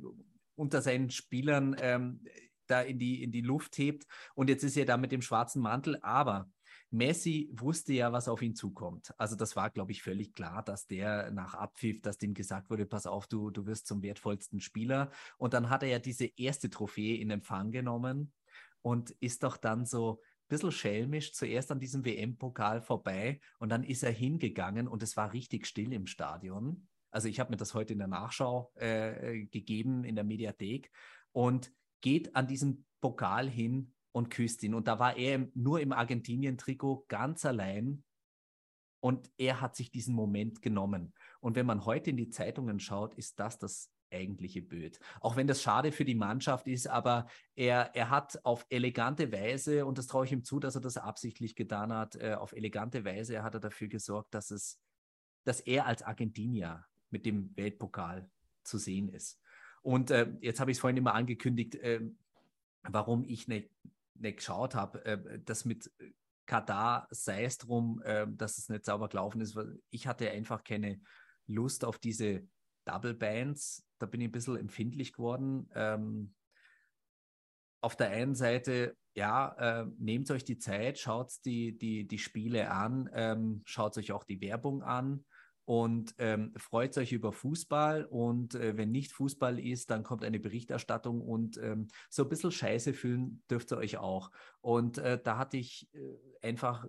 unter 0.57 0.83
seinen 0.83 1.11
Spielern 1.11 1.77
ähm, 1.81 2.21
da 2.67 2.81
in 2.81 2.99
die, 2.99 3.23
in 3.23 3.33
die 3.33 3.43
Luft 3.43 3.77
hebt. 3.79 4.07
Und 4.35 4.49
jetzt 4.49 4.65
ist 4.65 4.77
er 4.77 4.87
da 4.87 4.97
mit 4.97 5.13
dem 5.13 5.23
schwarzen 5.23 5.63
Mantel. 5.63 5.99
Aber 6.03 6.49
Messi 6.95 7.51
wusste 7.53 7.93
ja, 7.93 8.13
was 8.13 8.29
auf 8.29 8.41
ihn 8.41 8.55
zukommt. 8.55 9.13
Also 9.19 9.35
das 9.35 9.57
war, 9.57 9.71
glaube 9.71 9.91
ich, 9.91 10.03
völlig 10.03 10.33
klar, 10.33 10.63
dass 10.63 10.87
der 10.87 11.33
nach 11.33 11.55
Abpfiff, 11.55 12.01
dass 12.03 12.19
dem 12.19 12.35
gesagt 12.35 12.71
wurde, 12.71 12.87
pass 12.87 13.07
auf, 13.07 13.27
du, 13.27 13.51
du 13.51 13.67
wirst 13.67 13.89
zum 13.89 14.03
wertvollsten 14.03 14.61
Spieler. 14.61 15.11
Und 15.37 15.55
dann 15.55 15.71
hat 15.71 15.83
er 15.83 15.89
ja 15.89 15.99
diese 15.99 16.27
erste 16.37 16.71
Trophäe 16.71 17.17
in 17.17 17.31
Empfang 17.31 17.73
genommen 17.73 18.33
und 18.81 19.11
ist 19.11 19.43
doch 19.43 19.57
dann 19.57 19.87
so 19.87 20.21
ein 20.21 20.49
bisschen 20.49 20.71
schelmisch 20.71 21.33
zuerst 21.33 21.73
an 21.73 21.81
diesem 21.81 22.05
WM-Pokal 22.05 22.81
vorbei 22.81 23.41
und 23.59 23.71
dann 23.71 23.83
ist 23.83 24.05
er 24.05 24.13
hingegangen 24.13 24.87
und 24.87 25.03
es 25.03 25.17
war 25.17 25.33
richtig 25.33 25.67
still 25.67 25.93
im 25.93 26.07
Stadion. 26.07 26.87
Also 27.11 27.27
ich 27.27 27.41
habe 27.41 27.51
mir 27.51 27.57
das 27.57 27.75
heute 27.75 27.95
in 27.95 27.99
der 27.99 28.09
Nachschau 28.09 28.73
äh, 28.77 29.47
gegeben 29.47 30.05
in 30.05 30.15
der 30.15 30.25
Mediathek 30.25 30.93
und 31.33 31.73
geht 32.03 32.37
an 32.37 32.47
diesem 32.47 32.85
Pokal 33.01 33.49
hin 33.49 33.94
und 34.15 34.31
küsst 34.31 34.63
ihn. 34.63 34.75
Und 34.75 34.87
da 34.87 34.99
war 34.99 35.17
er 35.17 35.49
nur 35.55 35.81
im 35.81 35.93
Argentinien-Trikot 35.93 37.07
ganz 37.09 37.45
allein 37.45 38.05
und 39.01 39.31
er 39.37 39.61
hat 39.61 39.75
sich 39.75 39.91
diesen 39.91 40.15
Moment 40.15 40.63
genommen. 40.63 41.13
Und 41.41 41.57
wenn 41.57 41.67
man 41.67 41.85
heute 41.85 42.11
in 42.11 42.17
die 42.17 42.31
Zeitungen 42.31 42.79
schaut, 42.79 43.15
ist 43.15 43.41
das 43.41 43.59
das 43.59 43.91
eigentliche 44.13 44.63
Bild. 44.63 45.01
Auch 45.21 45.35
wenn 45.35 45.49
das 45.49 45.63
schade 45.63 45.91
für 45.91 46.05
die 46.05 46.15
Mannschaft 46.15 46.69
ist, 46.69 46.87
aber 46.87 47.27
er, 47.57 47.91
er 47.97 48.09
hat 48.09 48.39
auf 48.45 48.65
elegante 48.69 49.33
Weise, 49.33 49.85
und 49.85 49.99
das 49.99 50.07
traue 50.07 50.27
ich 50.27 50.33
ihm 50.33 50.45
zu, 50.45 50.61
dass 50.61 50.77
er 50.77 50.81
das 50.81 50.97
absichtlich 50.97 51.57
getan 51.57 51.93
hat, 51.93 52.15
äh, 52.15 52.35
auf 52.35 52.53
elegante 52.53 53.05
Weise 53.05 53.43
hat 53.43 53.55
er 53.55 53.61
dafür 53.61 53.89
gesorgt, 53.89 54.33
dass 54.33 54.53
es, 54.53 54.81
dass 55.43 55.59
er 55.59 55.87
als 55.87 56.03
Argentinier 56.03 56.87
mit 57.11 57.27
dem 57.27 57.55
Weltpokal 57.57 58.31
zu 58.63 58.79
sehen 58.79 59.09
ist. 59.09 59.41
Und 59.83 60.13
äh, 60.13 60.33
jetzt 60.41 60.61
habe 60.61 60.71
ich 60.71 60.77
es 60.77 60.81
vorhin 60.81 60.97
immer 60.97 61.15
angekündigt, 61.15 61.75
äh, 61.75 62.01
warum 62.85 63.25
ich 63.25 63.49
nicht 63.49 63.71
nicht 64.15 64.39
geschaut 64.39 64.75
habe, 64.75 65.05
äh, 65.05 65.41
das 65.45 65.65
mit 65.65 65.91
Katar 66.47 67.07
sei 67.11 67.45
es 67.45 67.59
drum, 67.59 68.03
äh, 68.05 68.27
dass 68.29 68.59
es 68.59 68.69
nicht 68.69 68.85
sauber 68.85 69.09
gelaufen 69.09 69.41
ist, 69.41 69.59
ich 69.91 70.07
hatte 70.07 70.31
einfach 70.31 70.63
keine 70.63 71.01
Lust 71.47 71.85
auf 71.85 71.99
diese 71.99 72.47
Double 72.85 73.15
Bands. 73.15 73.87
Da 73.99 74.07
bin 74.07 74.21
ich 74.21 74.29
ein 74.29 74.33
bisschen 74.33 74.57
empfindlich 74.57 75.13
geworden. 75.13 75.69
Ähm, 75.75 76.35
auf 77.81 77.97
der 77.97 78.11
einen 78.11 78.35
Seite, 78.35 78.97
ja, 79.15 79.83
äh, 79.83 79.87
nehmt 79.99 80.31
euch 80.31 80.45
die 80.45 80.59
Zeit, 80.59 80.99
schaut 80.99 81.33
die, 81.45 81.77
die, 81.77 82.07
die 82.07 82.19
Spiele 82.19 82.71
an, 82.71 83.11
ähm, 83.13 83.63
schaut 83.65 83.97
euch 83.99 84.13
auch 84.13 84.25
die 84.25 84.41
Werbung 84.41 84.83
an 84.83 85.25
und 85.67 86.15
ähm, 86.19 86.53
freut 86.57 86.97
euch 86.99 87.13
über 87.13 87.33
Fußball. 87.33 88.05
Und 88.05 88.55
äh, 88.55 88.77
wenn 88.77 88.91
nicht 88.91 89.13
Fußball 89.13 89.59
ist, 89.59 89.91
dann 89.91 90.03
kommt 90.03 90.25
eine 90.25 90.39
Berichterstattung 90.39 91.21
und 91.21 91.57
ähm, 91.59 91.89
so 92.11 92.25
ein 92.25 92.29
bisschen 92.29 92.53
Scheiße 92.53 92.93
fühlen 92.93 93.43
dürft 93.51 93.73
ihr 93.73 93.79
euch 93.79 93.97
auch. 93.97 94.31
Und 94.61 94.99
äh, 94.99 95.19
da 95.23 95.39
hatte 95.39 95.57
ich 95.57 95.89
äh, 95.95 96.47
einfach 96.47 96.87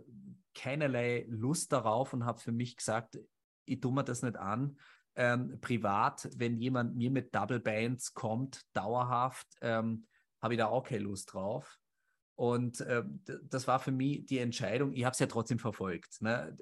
keinerlei 0.54 1.26
Lust 1.30 1.72
darauf 1.72 2.14
und 2.14 2.26
habe 2.26 2.40
für 2.40 2.52
mich 2.52 2.76
gesagt, 2.76 3.18
ich 3.66 3.80
tue 3.80 3.94
mir 3.94 4.04
das 4.04 4.24
nicht 4.24 4.38
an. 4.38 4.78
Ähm, 5.18 5.58
privat, 5.62 6.30
wenn 6.36 6.58
jemand 6.58 6.98
mir 6.98 7.10
mit 7.10 7.34
Double 7.34 7.62
Bands 7.62 8.14
kommt, 8.14 8.62
dauerhaft, 8.74 9.48
ähm, 9.62 10.06
habe 10.42 10.56
ich 10.56 10.58
da 10.58 10.68
auch 10.68 10.84
keine 10.84 11.04
Lust 11.04 11.34
drauf. 11.34 11.78
Und 12.38 12.82
äh, 12.82 13.04
das 13.44 13.66
war 13.68 13.80
für 13.80 13.94
mich 13.94 14.26
die 14.26 14.40
Entscheidung. 14.40 14.92
Ich 14.92 15.06
habe 15.06 15.14
es 15.14 15.20
ja 15.20 15.28
trotzdem 15.28 15.60
verfolgt. 15.60 16.22
Ne? 16.22 16.58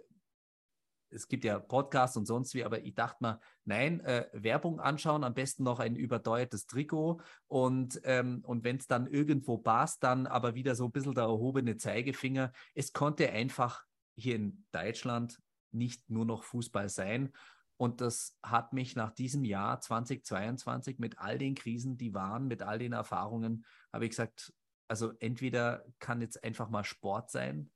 Es 1.14 1.28
gibt 1.28 1.44
ja 1.44 1.60
Podcasts 1.60 2.18
und 2.18 2.26
sonst 2.26 2.54
wie, 2.56 2.64
aber 2.64 2.84
ich 2.84 2.96
dachte 2.96 3.18
mal, 3.22 3.40
nein, 3.66 4.00
äh, 4.02 4.28
Werbung 4.34 4.80
anschauen, 4.80 5.24
am 5.24 5.34
besten 5.34 5.64
noch 5.64 5.80
ein 5.80 5.96
überteuertes 5.96 6.66
Trikot 6.66 7.22
und, 7.48 8.02
ähm, 8.04 8.42
und 8.46 8.64
wenn 8.64 8.78
es 8.78 8.88
dann 8.88 9.08
irgendwo 9.08 9.58
passt, 9.58 10.04
dann 10.04 10.28
aber 10.28 10.56
wieder 10.56 10.76
so 10.76 10.86
ein 10.86 10.92
bisschen 10.92 11.14
der 11.14 11.26
erhobene 11.26 11.78
Zeigefinger. 11.78 12.52
Es 12.74 12.94
konnte 12.94 13.30
einfach 13.32 13.84
hier 14.16 14.36
in 14.36 14.66
Deutschland 14.72 15.40
nicht 15.72 16.10
nur 16.10 16.26
noch 16.26 16.44
Fußball 16.44 16.90
sein. 16.90 17.32
Und 17.78 18.02
das 18.02 18.38
hat 18.44 18.72
mich 18.74 18.96
nach 18.96 19.12
diesem 19.12 19.44
Jahr 19.44 19.80
2022 19.82 21.00
mit 21.00 21.18
all 21.18 21.38
den 21.38 21.56
Krisen, 21.56 21.98
die 21.98 22.14
waren, 22.14 22.48
mit 22.48 22.62
all 22.62 22.80
den 22.80 22.94
Erfahrungen, 22.94 23.66
habe 23.92 24.06
ich 24.06 24.12
gesagt, 24.12 24.54
also 24.88 25.12
entweder 25.20 25.84
kann 26.00 26.22
jetzt 26.22 26.44
einfach 26.44 26.70
mal 26.70 26.84
Sport 26.84 27.32
sein 27.32 27.72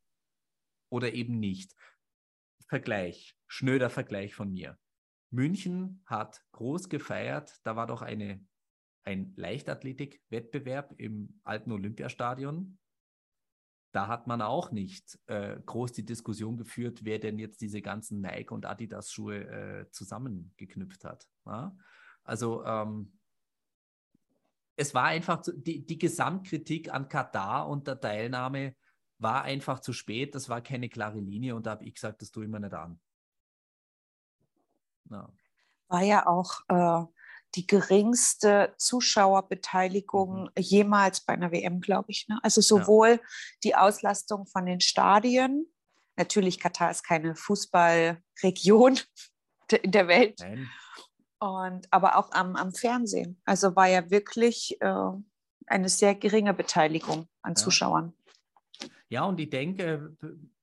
oder 0.89 1.13
eben 1.13 1.39
nicht. 1.39 1.75
Vergleich, 2.67 3.35
schnöder 3.47 3.89
Vergleich 3.89 4.35
von 4.35 4.51
mir. 4.51 4.77
München 5.29 6.01
hat 6.05 6.43
groß 6.51 6.89
gefeiert, 6.89 7.59
da 7.63 7.75
war 7.75 7.87
doch 7.87 8.01
eine, 8.01 8.45
ein 9.03 9.33
Leichtathletik-Wettbewerb 9.35 10.93
im 10.97 11.39
alten 11.43 11.71
Olympiastadion. 11.71 12.77
Da 13.93 14.07
hat 14.07 14.27
man 14.27 14.41
auch 14.41 14.71
nicht 14.71 15.17
äh, 15.27 15.59
groß 15.65 15.93
die 15.93 16.05
Diskussion 16.05 16.57
geführt, 16.57 17.03
wer 17.03 17.19
denn 17.19 17.39
jetzt 17.39 17.61
diese 17.61 17.81
ganzen 17.81 18.21
Nike- 18.21 18.53
und 18.53 18.65
Adidas-Schuhe 18.65 19.43
äh, 19.45 19.91
zusammengeknüpft 19.91 21.03
hat. 21.05 21.25
Ja? 21.45 21.75
Also 22.23 22.65
ähm, 22.65 23.17
es 24.75 24.93
war 24.93 25.05
einfach 25.05 25.41
die, 25.55 25.85
die 25.85 25.97
Gesamtkritik 25.97 26.93
an 26.93 27.09
Katar 27.09 27.67
und 27.67 27.87
der 27.87 27.99
Teilnahme 27.99 28.75
war 29.19 29.43
einfach 29.43 29.79
zu 29.79 29.93
spät, 29.93 30.35
das 30.35 30.49
war 30.49 30.61
keine 30.61 30.89
klare 30.89 31.19
Linie 31.19 31.55
und 31.55 31.65
da 31.65 31.71
habe 31.71 31.85
ich 31.85 31.95
gesagt, 31.95 32.21
das 32.21 32.31
tue 32.31 32.45
ich 32.45 32.49
mir 32.49 32.59
nicht 32.59 32.73
an. 32.73 32.99
Ja. 35.09 35.29
War 35.87 36.01
ja 36.03 36.27
auch 36.27 36.61
äh, 36.67 37.05
die 37.55 37.65
geringste 37.65 38.73
Zuschauerbeteiligung 38.77 40.43
mhm. 40.43 40.49
jemals 40.57 41.21
bei 41.21 41.33
einer 41.33 41.51
WM, 41.51 41.79
glaube 41.79 42.11
ich. 42.11 42.27
Ne? 42.27 42.39
Also 42.43 42.61
sowohl 42.61 43.09
ja. 43.09 43.19
die 43.63 43.75
Auslastung 43.75 44.45
von 44.45 44.65
den 44.65 44.81
Stadien, 44.81 45.65
natürlich 46.15 46.59
Katar 46.59 46.91
ist 46.91 47.03
keine 47.03 47.35
Fußballregion 47.35 48.99
in 49.81 49.91
der 49.91 50.07
Welt, 50.07 50.39
Nein. 50.39 50.69
Und, 51.39 51.87
aber 51.91 52.17
auch 52.17 52.31
am, 52.31 52.55
am 52.55 52.73
Fernsehen. 52.73 53.39
Also 53.45 53.75
war 53.75 53.87
ja 53.87 54.09
wirklich 54.09 54.81
äh, 54.81 55.11
eine 55.67 55.89
sehr 55.89 56.15
geringe 56.15 56.53
Beteiligung 56.53 57.27
an 57.43 57.51
ja. 57.51 57.55
Zuschauern. 57.55 58.16
Ja, 59.09 59.25
und 59.25 59.39
ich 59.39 59.49
denke, 59.49 60.15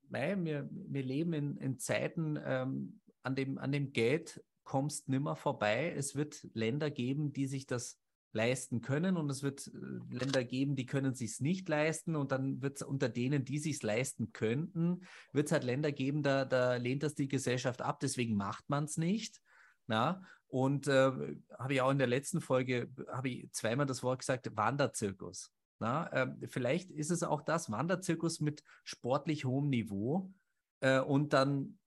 wir, 0.08 0.68
wir 0.70 1.02
leben 1.02 1.32
in, 1.32 1.56
in 1.56 1.78
Zeiten, 1.78 2.38
ähm, 2.44 3.00
an, 3.22 3.34
dem, 3.34 3.58
an 3.58 3.72
dem 3.72 3.92
Geld 3.92 4.42
kommst 4.64 5.08
nimmer 5.08 5.36
vorbei. 5.36 5.94
Es 5.96 6.14
wird 6.14 6.46
Länder 6.54 6.90
geben, 6.90 7.32
die 7.32 7.46
sich 7.46 7.66
das 7.66 7.98
leisten 8.32 8.80
können 8.80 9.16
und 9.16 9.30
es 9.30 9.42
wird 9.42 9.68
äh, 9.68 10.14
Länder 10.14 10.44
geben, 10.44 10.74
die 10.74 10.86
können 10.86 11.14
sich 11.14 11.40
nicht 11.40 11.68
leisten 11.68 12.16
und 12.16 12.32
dann 12.32 12.60
wird 12.60 12.76
es 12.76 12.82
unter 12.82 13.08
denen, 13.08 13.44
die 13.44 13.58
sich 13.58 13.82
leisten 13.82 14.32
könnten, 14.32 15.06
wird 15.32 15.46
es 15.46 15.52
halt 15.52 15.64
Länder 15.64 15.92
geben, 15.92 16.22
da, 16.22 16.44
da 16.44 16.76
lehnt 16.76 17.04
das 17.04 17.14
die 17.14 17.28
Gesellschaft 17.28 17.80
ab, 17.80 18.00
deswegen 18.00 18.36
macht 18.36 18.68
man 18.68 18.84
es 18.84 18.96
nicht. 18.96 19.40
Na? 19.86 20.22
Und 20.48 20.88
äh, 20.88 21.12
habe 21.58 21.74
ich 21.74 21.80
auch 21.80 21.90
in 21.90 21.98
der 21.98 22.06
letzten 22.06 22.40
Folge, 22.40 22.90
habe 23.08 23.28
ich 23.28 23.52
zweimal 23.52 23.86
das 23.86 24.02
Wort 24.02 24.20
gesagt, 24.20 24.50
Wanderzirkus. 24.56 25.52
Na, 25.80 26.06
äh, 26.12 26.48
vielleicht 26.48 26.90
ist 26.90 27.10
es 27.10 27.22
auch 27.22 27.42
das 27.42 27.70
Wanderzirkus 27.70 28.40
mit 28.40 28.62
sportlich 28.84 29.44
hohem 29.44 29.68
Niveau. 29.68 30.32
Äh, 30.80 31.00
und 31.00 31.32
dann 31.32 31.78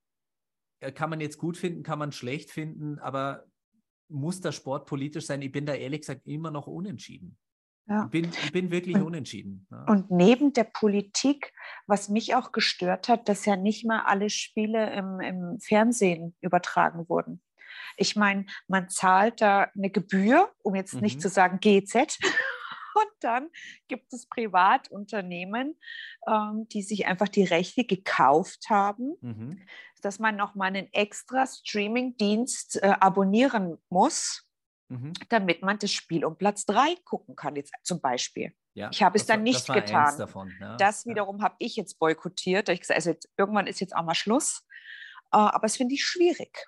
äh, 0.80 0.92
kann 0.92 1.10
man 1.10 1.20
jetzt 1.20 1.38
gut 1.38 1.58
finden, 1.58 1.84
kann 1.84 2.00
man 2.00 2.12
schlecht 2.12 2.52
finden, 2.52 3.00
aber 3.00 3.46
muss 4.10 4.42
der 4.42 4.52
Sport 4.52 4.86
politisch 4.88 5.26
sein? 5.26 5.42
Ich 5.42 5.52
bin 5.52 5.66
da 5.66 5.74
ehrlich 5.74 6.02
gesagt 6.02 6.28
immer 6.28 6.52
noch 6.52 6.68
unentschieden. 6.68 7.38
Ja. 7.88 8.04
Ich, 8.04 8.10
bin, 8.10 8.26
ich 8.26 8.52
bin 8.52 8.72
wirklich 8.72 8.96
und, 8.98 9.04
unentschieden. 9.04 9.66
Ja. 9.72 9.86
Und 9.86 10.12
neben 10.12 10.52
der 10.54 10.66
Politik, 10.66 11.54
was 11.88 12.10
mich 12.10 12.36
auch 12.36 12.52
gestört 12.52 13.08
hat, 13.08 13.30
dass 13.30 13.46
ja 13.46 13.56
nicht 13.56 13.86
mal 13.86 14.02
alle 14.02 14.30
Spiele 14.30 14.94
im, 14.94 15.20
im 15.22 15.60
Fernsehen 15.60 16.36
übertragen 16.42 17.08
wurden. 17.08 17.42
Ich 17.96 18.16
meine, 18.16 18.46
man 18.68 18.90
zahlt 18.90 19.42
da 19.42 19.70
eine 19.76 19.90
Gebühr, 19.90 20.52
um 20.64 20.76
jetzt 20.76 20.96
mhm. 20.96 21.02
nicht 21.02 21.22
zu 21.22 21.30
sagen 21.30 21.60
GZ, 21.62 22.20
Und 22.98 23.12
dann 23.20 23.50
gibt 23.88 24.12
es 24.12 24.26
Privatunternehmen, 24.26 25.78
ähm, 26.28 26.68
die 26.70 26.82
sich 26.82 27.06
einfach 27.06 27.28
die 27.28 27.44
Rechte 27.44 27.84
gekauft 27.84 28.70
haben, 28.70 29.16
mhm. 29.22 29.62
dass 30.02 30.18
man 30.18 30.36
nochmal 30.36 30.70
einen 30.70 30.92
extra 30.94 31.46
Streaming-Dienst 31.46 32.82
äh, 32.82 32.96
abonnieren 33.00 33.78
muss, 33.90 34.48
mhm. 34.90 35.14
damit 35.30 35.62
man 35.62 35.78
das 35.78 35.92
Spiel 35.92 36.26
um 36.26 36.38
Platz 36.38 36.66
3 36.66 36.96
gucken 37.06 37.36
kann, 37.36 37.56
jetzt 37.56 37.74
zum 37.84 38.02
Beispiel. 38.02 38.54
Ja, 38.74 38.90
ich 38.92 39.04
habe 39.04 39.18
es 39.18 39.26
dann 39.26 39.44
nicht 39.44 39.68
getan. 39.68 40.18
Davon, 40.18 40.54
ja. 40.60 40.78
Das 40.78 41.06
wiederum 41.06 41.38
ja. 41.38 41.46
habe 41.46 41.56
ich 41.60 41.76
jetzt 41.76 42.00
boykottiert. 42.00 42.70
Ich 42.70 42.82
gesagt, 42.82 42.98
also 42.98 43.10
jetzt, 43.12 43.30
irgendwann 43.38 43.68
ist 43.68 43.80
jetzt 43.80 43.96
auch 43.96 44.04
mal 44.04 44.16
Schluss. 44.16 44.66
Uh, 45.34 45.50
aber 45.52 45.66
es 45.66 45.78
finde 45.78 45.96
ich 45.96 46.06
schwierig. 46.06 46.68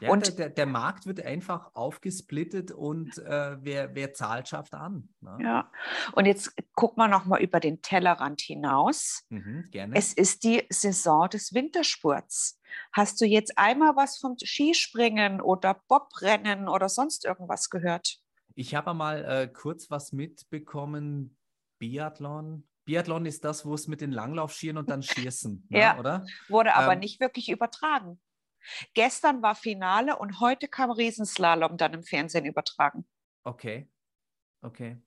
Ja, 0.00 0.10
und 0.10 0.38
der, 0.38 0.50
der, 0.50 0.66
Markt 0.66 1.06
wird 1.06 1.24
einfach 1.24 1.74
aufgesplittet 1.74 2.70
und 2.70 3.18
äh, 3.18 3.56
wer, 3.60 3.94
wer 3.94 4.12
zahlt, 4.12 4.48
schafft 4.48 4.74
an. 4.74 5.08
Ne? 5.20 5.38
Ja, 5.42 5.70
und 6.12 6.26
jetzt 6.26 6.54
gucken 6.74 7.02
wir 7.02 7.08
nochmal 7.08 7.42
über 7.42 7.60
den 7.60 7.82
Tellerrand 7.82 8.40
hinaus. 8.40 9.24
Mhm, 9.30 9.68
gerne. 9.70 9.96
Es 9.96 10.12
ist 10.12 10.44
die 10.44 10.64
Saison 10.68 11.28
des 11.28 11.54
Wintersports. 11.54 12.60
Hast 12.92 13.20
du 13.20 13.24
jetzt 13.24 13.58
einmal 13.58 13.96
was 13.96 14.18
vom 14.18 14.36
Skispringen 14.38 15.40
oder 15.40 15.82
Bobrennen 15.88 16.68
oder 16.68 16.88
sonst 16.88 17.24
irgendwas 17.24 17.70
gehört? 17.70 18.18
Ich 18.54 18.74
habe 18.74 18.94
mal 18.94 19.24
äh, 19.24 19.48
kurz 19.48 19.90
was 19.90 20.12
mitbekommen, 20.12 21.36
Biathlon. 21.78 22.68
Biathlon 22.84 23.26
ist 23.26 23.44
das, 23.44 23.64
wo 23.64 23.74
es 23.74 23.86
mit 23.86 24.00
den 24.00 24.12
Langlaufschieren 24.12 24.76
und 24.76 24.90
dann 24.90 25.02
schießen, 25.02 25.66
ne, 25.70 25.78
ja, 25.78 25.98
oder? 25.98 26.26
Wurde 26.48 26.74
aber 26.74 26.94
ähm, 26.94 26.98
nicht 26.98 27.20
wirklich 27.20 27.48
übertragen. 27.48 28.20
Gestern 28.94 29.42
war 29.42 29.54
Finale 29.54 30.16
und 30.18 30.40
heute 30.40 30.68
kam 30.68 30.90
Riesenslalom 30.90 31.76
dann 31.76 31.94
im 31.94 32.02
Fernsehen 32.02 32.44
übertragen. 32.44 33.06
Okay, 33.44 33.88
okay. 34.62 35.00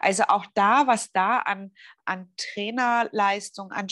Also 0.00 0.24
auch 0.24 0.46
da, 0.54 0.86
was 0.86 1.12
da 1.12 1.38
an, 1.38 1.72
an 2.04 2.32
Trainerleistung, 2.36 3.72
an 3.72 3.88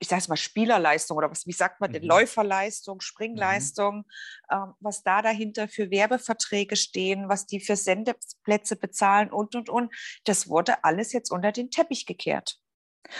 ich 0.00 0.08
sage 0.08 0.20
es 0.20 0.28
mal 0.28 0.36
Spielerleistung 0.36 1.16
oder 1.16 1.30
was, 1.30 1.46
wie 1.46 1.52
sagt 1.52 1.80
man 1.80 1.92
denn, 1.92 2.02
mhm. 2.02 2.08
Läuferleistung, 2.08 3.00
Springleistung, 3.00 3.98
mhm. 3.98 4.04
ähm, 4.50 4.74
was 4.80 5.02
da 5.02 5.22
dahinter 5.22 5.68
für 5.68 5.90
Werbeverträge 5.90 6.76
stehen, 6.76 7.28
was 7.28 7.46
die 7.46 7.60
für 7.60 7.76
Sendeplätze 7.76 8.76
bezahlen 8.76 9.30
und, 9.30 9.54
und, 9.56 9.68
und. 9.68 9.92
Das 10.24 10.48
wurde 10.48 10.84
alles 10.84 11.12
jetzt 11.12 11.30
unter 11.30 11.52
den 11.52 11.70
Teppich 11.70 12.06
gekehrt. 12.06 12.60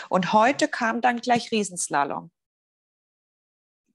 Und 0.08 0.32
heute 0.32 0.68
kam 0.68 1.00
dann 1.00 1.20
gleich 1.20 1.50
Riesenslalom. 1.50 2.30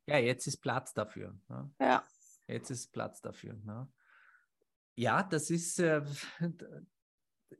Ja, 0.05 0.17
jetzt 0.17 0.47
ist 0.47 0.57
Platz 0.57 0.93
dafür. 0.93 1.37
Ne? 1.47 1.71
Ja. 1.79 2.03
Jetzt 2.47 2.69
ist 2.69 2.91
Platz 2.91 3.21
dafür. 3.21 3.53
Ne? 3.63 3.87
Ja, 4.95 5.23
das 5.23 5.49
ist, 5.49 5.79
äh, 5.79 6.03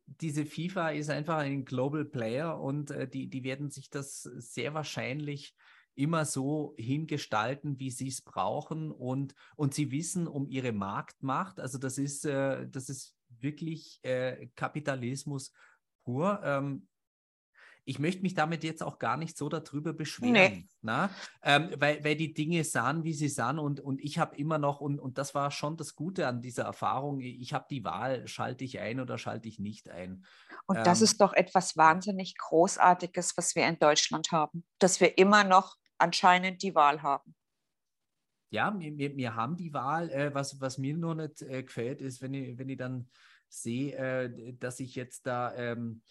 diese 0.06 0.46
FIFA 0.46 0.90
ist 0.90 1.10
einfach 1.10 1.38
ein 1.38 1.66
Global 1.66 2.06
Player 2.06 2.60
und 2.60 2.92
äh, 2.92 3.08
die, 3.08 3.30
die 3.30 3.44
werden 3.44 3.70
sich 3.70 3.90
das 3.90 4.24
sehr 4.24 4.74
wahrscheinlich 4.74 5.56
immer 5.96 6.26
so 6.26 6.74
hingestalten, 6.78 7.80
wie 7.80 7.92
sie 7.92 8.08
es 8.08 8.22
brauchen 8.22 8.92
und, 8.92 9.36
und 9.56 9.74
sie 9.74 9.92
wissen 9.92 10.28
um 10.28 10.48
ihre 10.48 10.72
Marktmacht. 10.72 11.60
Also 11.60 11.78
das 11.78 11.98
ist, 11.98 12.26
äh, 12.26 12.68
das 12.68 12.90
ist 12.90 13.16
wirklich 13.40 14.00
äh, 14.04 14.48
Kapitalismus 14.56 15.54
pur. 16.04 16.42
Ähm, 16.44 16.88
ich 17.86 18.00
möchte 18.00 18.22
mich 18.22 18.34
damit 18.34 18.64
jetzt 18.64 18.82
auch 18.82 19.00
gar 19.00 19.18
nicht 19.18 19.38
so 19.38 19.50
darüber 19.50 19.94
beschweren, 19.94 20.34
nee. 20.34 20.68
na? 20.82 21.10
Ähm, 21.42 21.70
weil, 21.78 22.04
weil 22.04 22.16
die 22.16 22.34
Dinge 22.34 22.64
sahen, 22.64 23.04
wie 23.04 23.14
sie 23.14 23.30
sahen 23.30 23.60
und, 23.60 23.80
und 23.80 24.02
ich 24.02 24.20
habe 24.20 24.36
immer 24.38 24.58
noch, 24.58 24.80
und, 24.82 25.00
und 25.00 25.18
das 25.18 25.36
war 25.36 25.52
schon 25.52 25.78
das 25.78 25.96
Gute 25.96 26.28
an 26.28 26.42
dieser 26.42 26.64
Erfahrung, 26.64 27.20
ich 27.20 27.54
habe 27.54 27.66
die 27.70 27.84
Wahl, 27.84 28.28
schalte 28.28 28.64
ich 28.64 28.80
ein 28.80 29.00
oder 29.00 29.18
schalte 29.18 29.48
ich 29.48 29.60
nicht 29.60 29.90
ein. 29.90 30.26
Und 30.66 30.78
ähm, 30.78 30.84
das 30.84 31.02
ist 31.02 31.20
doch 31.20 31.34
etwas 31.34 31.76
wahnsinnig 31.76 32.38
Großartiges, 32.38 33.38
was 33.38 33.56
wir 33.56 33.68
in 33.68 33.80
Deutschland 33.80 34.32
haben, 34.32 34.64
dass 34.80 35.02
wir 35.02 35.18
immer 35.18 35.44
noch 35.44 35.78
anscheinend 35.98 36.64
die 36.64 36.76
Wahl 36.76 37.02
haben. 37.02 37.36
Ja, 38.50 38.74
wir, 38.78 38.96
wir, 38.98 39.18
wir 39.18 39.36
haben 39.36 39.58
die 39.58 39.74
Wahl. 39.74 40.10
Äh, 40.12 40.34
was, 40.34 40.62
was 40.62 40.78
mir 40.78 40.96
nur 40.96 41.16
nicht 41.16 41.42
äh, 41.42 41.64
gefällt, 41.64 42.02
ist, 42.02 42.22
wenn 42.22 42.36
ich, 42.36 42.58
wenn 42.58 42.70
ich 42.70 42.78
dann 42.78 43.10
sehe, 43.50 43.96
äh, 43.96 44.54
dass 44.54 44.80
ich 44.80 44.96
jetzt 44.96 45.26
da 45.26 45.54
ähm, 45.56 46.02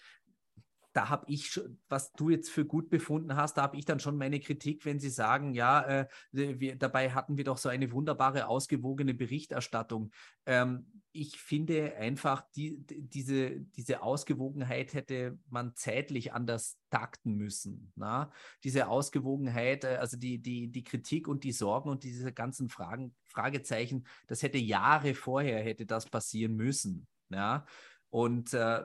da 0.92 1.08
habe 1.08 1.24
ich, 1.28 1.60
was 1.88 2.12
du 2.12 2.30
jetzt 2.30 2.50
für 2.50 2.64
gut 2.64 2.90
befunden 2.90 3.36
hast, 3.36 3.56
da 3.56 3.62
habe 3.62 3.76
ich 3.76 3.84
dann 3.84 4.00
schon 4.00 4.16
meine 4.16 4.40
Kritik, 4.40 4.84
wenn 4.84 5.00
sie 5.00 5.10
sagen, 5.10 5.54
ja, 5.54 5.82
äh, 5.82 6.08
wir, 6.32 6.76
dabei 6.76 7.10
hatten 7.10 7.36
wir 7.36 7.44
doch 7.44 7.58
so 7.58 7.68
eine 7.68 7.92
wunderbare, 7.92 8.46
ausgewogene 8.48 9.14
Berichterstattung. 9.14 10.12
Ähm, 10.46 10.86
ich 11.12 11.38
finde 11.38 11.94
einfach, 11.96 12.42
die, 12.56 12.78
diese, 12.86 13.60
diese 13.60 14.02
Ausgewogenheit 14.02 14.94
hätte 14.94 15.38
man 15.48 15.74
zeitlich 15.76 16.32
anders 16.32 16.78
takten 16.90 17.36
müssen. 17.36 17.92
Na? 17.96 18.30
Diese 18.64 18.88
Ausgewogenheit, 18.88 19.84
äh, 19.84 19.96
also 19.96 20.16
die, 20.16 20.38
die, 20.40 20.68
die 20.68 20.84
Kritik 20.84 21.28
und 21.28 21.44
die 21.44 21.52
Sorgen 21.52 21.90
und 21.90 22.04
diese 22.04 22.32
ganzen 22.32 22.68
Fragen, 22.68 23.14
Fragezeichen, 23.26 24.06
das 24.26 24.42
hätte 24.42 24.58
Jahre 24.58 25.14
vorher 25.14 25.62
hätte 25.62 25.86
das 25.86 26.06
passieren 26.06 26.56
müssen. 26.56 27.06
Ja? 27.30 27.66
Und 28.10 28.52
äh, 28.54 28.84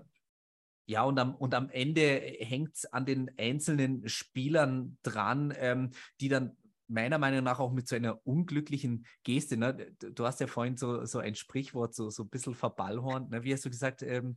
ja, 0.87 1.03
und 1.03 1.19
am, 1.19 1.35
und 1.35 1.53
am 1.53 1.69
Ende 1.69 2.01
hängt 2.39 2.75
es 2.75 2.85
an 2.85 3.05
den 3.05 3.29
einzelnen 3.37 4.07
Spielern 4.07 4.97
dran, 5.03 5.53
ähm, 5.57 5.91
die 6.21 6.29
dann 6.29 6.55
meiner 6.87 7.17
Meinung 7.17 7.43
nach 7.43 7.59
auch 7.59 7.73
mit 7.73 7.89
so 7.89 7.97
einer 7.97 8.25
unglücklichen 8.25 9.05
Geste, 9.23 9.57
ne? 9.57 9.91
du 9.99 10.25
hast 10.25 10.39
ja 10.39 10.47
vorhin 10.47 10.77
so, 10.77 11.03
so 11.03 11.19
ein 11.19 11.35
Sprichwort, 11.35 11.93
so, 11.93 12.09
so 12.09 12.23
ein 12.23 12.29
bisschen 12.29 12.55
verballhornt, 12.55 13.29
ne? 13.29 13.43
wie 13.43 13.53
hast 13.53 13.65
du 13.65 13.69
gesagt? 13.69 14.01
Ähm, 14.01 14.35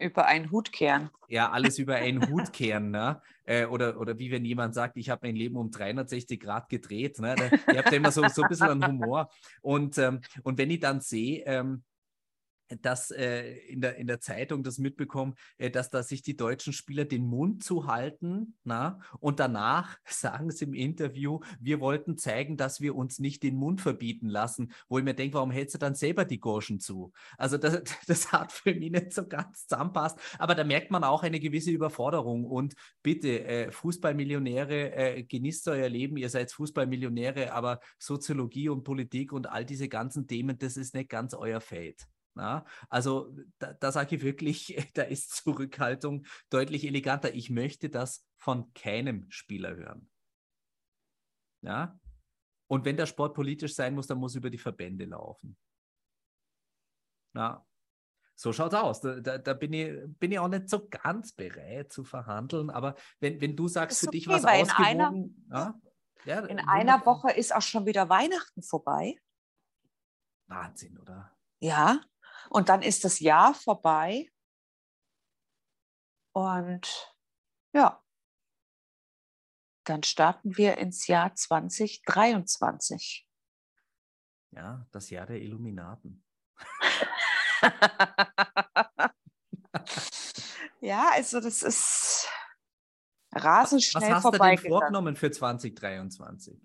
über 0.00 0.24
einen 0.24 0.50
Hut 0.50 0.72
kehren. 0.72 1.10
Ja, 1.28 1.50
alles 1.50 1.78
über 1.78 1.96
einen 1.96 2.28
Hut 2.30 2.52
kehren. 2.52 2.90
Ne? 2.90 3.20
Äh, 3.44 3.66
oder, 3.66 4.00
oder 4.00 4.18
wie 4.18 4.30
wenn 4.30 4.44
jemand 4.44 4.74
sagt, 4.74 4.96
ich 4.96 5.10
habe 5.10 5.26
mein 5.26 5.36
Leben 5.36 5.56
um 5.56 5.70
360 5.70 6.40
Grad 6.40 6.68
gedreht. 6.68 7.20
Ne? 7.20 7.36
Da, 7.36 7.72
ihr 7.72 7.78
habt 7.78 7.92
ja 7.92 7.98
immer 7.98 8.10
so, 8.10 8.26
so 8.28 8.42
ein 8.42 8.48
bisschen 8.48 8.70
einen 8.70 8.86
Humor. 8.86 9.28
Und, 9.60 9.98
ähm, 9.98 10.20
und 10.42 10.58
wenn 10.58 10.70
ich 10.70 10.80
dann 10.80 11.00
sehe, 11.00 11.44
ähm, 11.44 11.84
dass 12.80 13.10
äh, 13.10 13.56
in, 13.68 13.80
der, 13.80 13.96
in 13.96 14.06
der 14.06 14.20
Zeitung 14.20 14.62
das 14.62 14.78
mitbekommen, 14.78 15.34
äh, 15.58 15.70
dass 15.70 15.90
da 15.90 16.02
sich 16.02 16.22
die 16.22 16.36
deutschen 16.36 16.72
Spieler 16.72 17.04
den 17.04 17.26
Mund 17.26 17.64
zu 17.64 17.86
halten 17.86 18.56
na? 18.64 19.00
und 19.20 19.40
danach 19.40 19.98
sagen 20.04 20.50
sie 20.50 20.64
im 20.64 20.74
Interview, 20.74 21.40
wir 21.60 21.80
wollten 21.80 22.16
zeigen, 22.16 22.56
dass 22.56 22.80
wir 22.80 22.94
uns 22.94 23.18
nicht 23.18 23.42
den 23.42 23.56
Mund 23.56 23.80
verbieten 23.80 24.28
lassen, 24.28 24.72
wo 24.88 24.98
ich 24.98 25.04
mir 25.04 25.14
denke, 25.14 25.34
warum 25.34 25.50
hältst 25.50 25.74
du 25.74 25.78
dann 25.78 25.94
selber 25.94 26.24
die 26.24 26.40
Gorschen 26.40 26.80
zu? 26.80 27.12
Also 27.38 27.58
das, 27.58 27.82
das 28.06 28.32
hat 28.32 28.52
für 28.52 28.74
mich 28.74 28.90
nicht 28.90 29.12
so 29.12 29.26
ganz 29.26 29.66
zusammenpasst, 29.66 30.18
aber 30.38 30.54
da 30.54 30.64
merkt 30.64 30.90
man 30.90 31.04
auch 31.04 31.22
eine 31.22 31.40
gewisse 31.40 31.70
Überforderung 31.70 32.44
und 32.44 32.74
bitte, 33.02 33.44
äh, 33.44 33.72
Fußballmillionäre, 33.72 34.94
äh, 34.94 35.22
genießt 35.24 35.68
euer 35.68 35.88
Leben, 35.88 36.16
ihr 36.16 36.28
seid 36.28 36.52
Fußballmillionäre, 36.52 37.52
aber 37.52 37.80
Soziologie 37.98 38.68
und 38.68 38.84
Politik 38.84 39.32
und 39.32 39.48
all 39.48 39.64
diese 39.64 39.88
ganzen 39.88 40.26
Themen, 40.26 40.58
das 40.58 40.76
ist 40.76 40.94
nicht 40.94 41.08
ganz 41.08 41.34
euer 41.34 41.60
Feld. 41.60 42.06
Ja, 42.34 42.64
also 42.88 43.36
da, 43.58 43.74
da 43.74 43.92
sage 43.92 44.16
ich 44.16 44.22
wirklich, 44.22 44.76
da 44.94 45.02
ist 45.02 45.34
Zurückhaltung 45.36 46.26
deutlich 46.50 46.86
eleganter. 46.86 47.34
Ich 47.34 47.50
möchte 47.50 47.90
das 47.90 48.26
von 48.38 48.72
keinem 48.72 49.30
Spieler 49.30 49.76
hören. 49.76 50.10
Ja, 51.62 51.98
und 52.68 52.84
wenn 52.86 52.96
der 52.96 53.06
Sport 53.06 53.34
politisch 53.34 53.74
sein 53.74 53.94
muss, 53.94 54.06
dann 54.06 54.18
muss 54.18 54.34
über 54.34 54.48
die 54.48 54.58
Verbände 54.58 55.04
laufen. 55.04 55.58
Ja, 57.34 57.66
so 58.34 58.52
schaut's 58.52 58.74
aus. 58.74 59.00
Da, 59.00 59.20
da, 59.20 59.38
da, 59.38 59.54
bin, 59.54 59.72
ich, 59.72 59.92
bin 60.18 60.32
ich 60.32 60.38
auch 60.38 60.48
nicht 60.48 60.68
so 60.68 60.88
ganz 60.88 61.32
bereit 61.32 61.92
zu 61.92 62.02
verhandeln. 62.02 62.70
Aber 62.70 62.94
wenn, 63.20 63.40
wenn 63.40 63.56
du 63.56 63.68
sagst, 63.68 64.00
für 64.00 64.08
okay, 64.08 64.18
dich 64.18 64.28
was 64.28 64.44
ausgewogen. 64.44 64.90
In 64.90 65.00
einer, 65.00 65.24
ja, 65.50 65.80
ja, 66.24 66.46
in 66.46 66.58
einer 66.60 67.04
Woche 67.04 67.30
ist 67.30 67.54
auch 67.54 67.62
schon 67.62 67.86
wieder 67.86 68.08
Weihnachten 68.08 68.62
vorbei. 68.62 69.16
Wahnsinn, 70.46 70.98
oder? 70.98 71.36
Ja, 71.60 72.00
und 72.50 72.68
dann 72.68 72.82
ist 72.82 73.04
das 73.04 73.20
Jahr 73.20 73.54
vorbei. 73.54 74.28
Und 76.34 77.14
ja, 77.72 78.02
dann 79.84 80.02
starten 80.02 80.56
wir 80.56 80.78
ins 80.78 81.06
Jahr 81.06 81.34
2023. 81.34 83.28
Ja, 84.52 84.86
das 84.92 85.10
Jahr 85.10 85.26
der 85.26 85.40
Illuminaten. 85.40 86.24
ja, 90.80 91.10
also 91.12 91.40
das 91.40 91.62
ist 91.62 92.28
rasend 93.32 93.82
schnell 93.82 94.10
Was 94.10 94.24
hast 94.24 94.34
du 94.34 94.38
denn 94.38 94.58
vorgenommen 94.58 95.16
für 95.16 95.30
2023? 95.30 96.60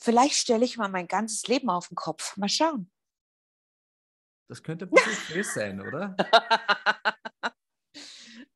Vielleicht 0.00 0.34
stelle 0.34 0.64
ich 0.64 0.78
mal 0.78 0.88
mein 0.88 1.08
ganzes 1.08 1.46
Leben 1.46 1.68
auf 1.68 1.88
den 1.88 1.94
Kopf. 1.94 2.36
Mal 2.36 2.48
schauen. 2.48 2.90
Das 4.48 4.62
könnte 4.62 4.86
ein 4.86 4.90
bisschen 4.90 5.34
böse 5.34 5.52
sein, 5.52 5.80
oder? 5.80 6.16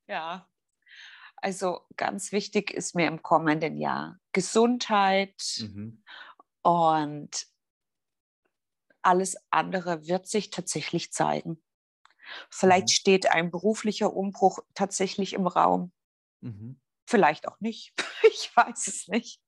ja. 0.09 0.49
Also 1.37 1.87
ganz 1.97 2.33
wichtig 2.33 2.71
ist 2.73 2.95
mir 2.95 3.07
im 3.07 3.23
kommenden 3.23 3.77
Jahr 3.77 4.19
Gesundheit 4.33 5.37
mhm. 5.61 6.03
und 6.63 7.47
alles 9.03 9.37
andere 9.51 10.07
wird 10.07 10.27
sich 10.27 10.49
tatsächlich 10.49 11.13
zeigen. 11.13 11.63
Vielleicht 12.49 12.89
mhm. 12.89 12.93
steht 12.93 13.31
ein 13.31 13.51
beruflicher 13.51 14.15
Umbruch 14.15 14.61
tatsächlich 14.73 15.35
im 15.35 15.47
Raum. 15.47 15.93
Mhm. 16.41 16.81
Vielleicht 17.07 17.47
auch 17.47 17.61
nicht. 17.61 17.93
Ich 18.27 18.57
weiß 18.57 18.87
es 18.89 19.09
nicht. 19.09 19.44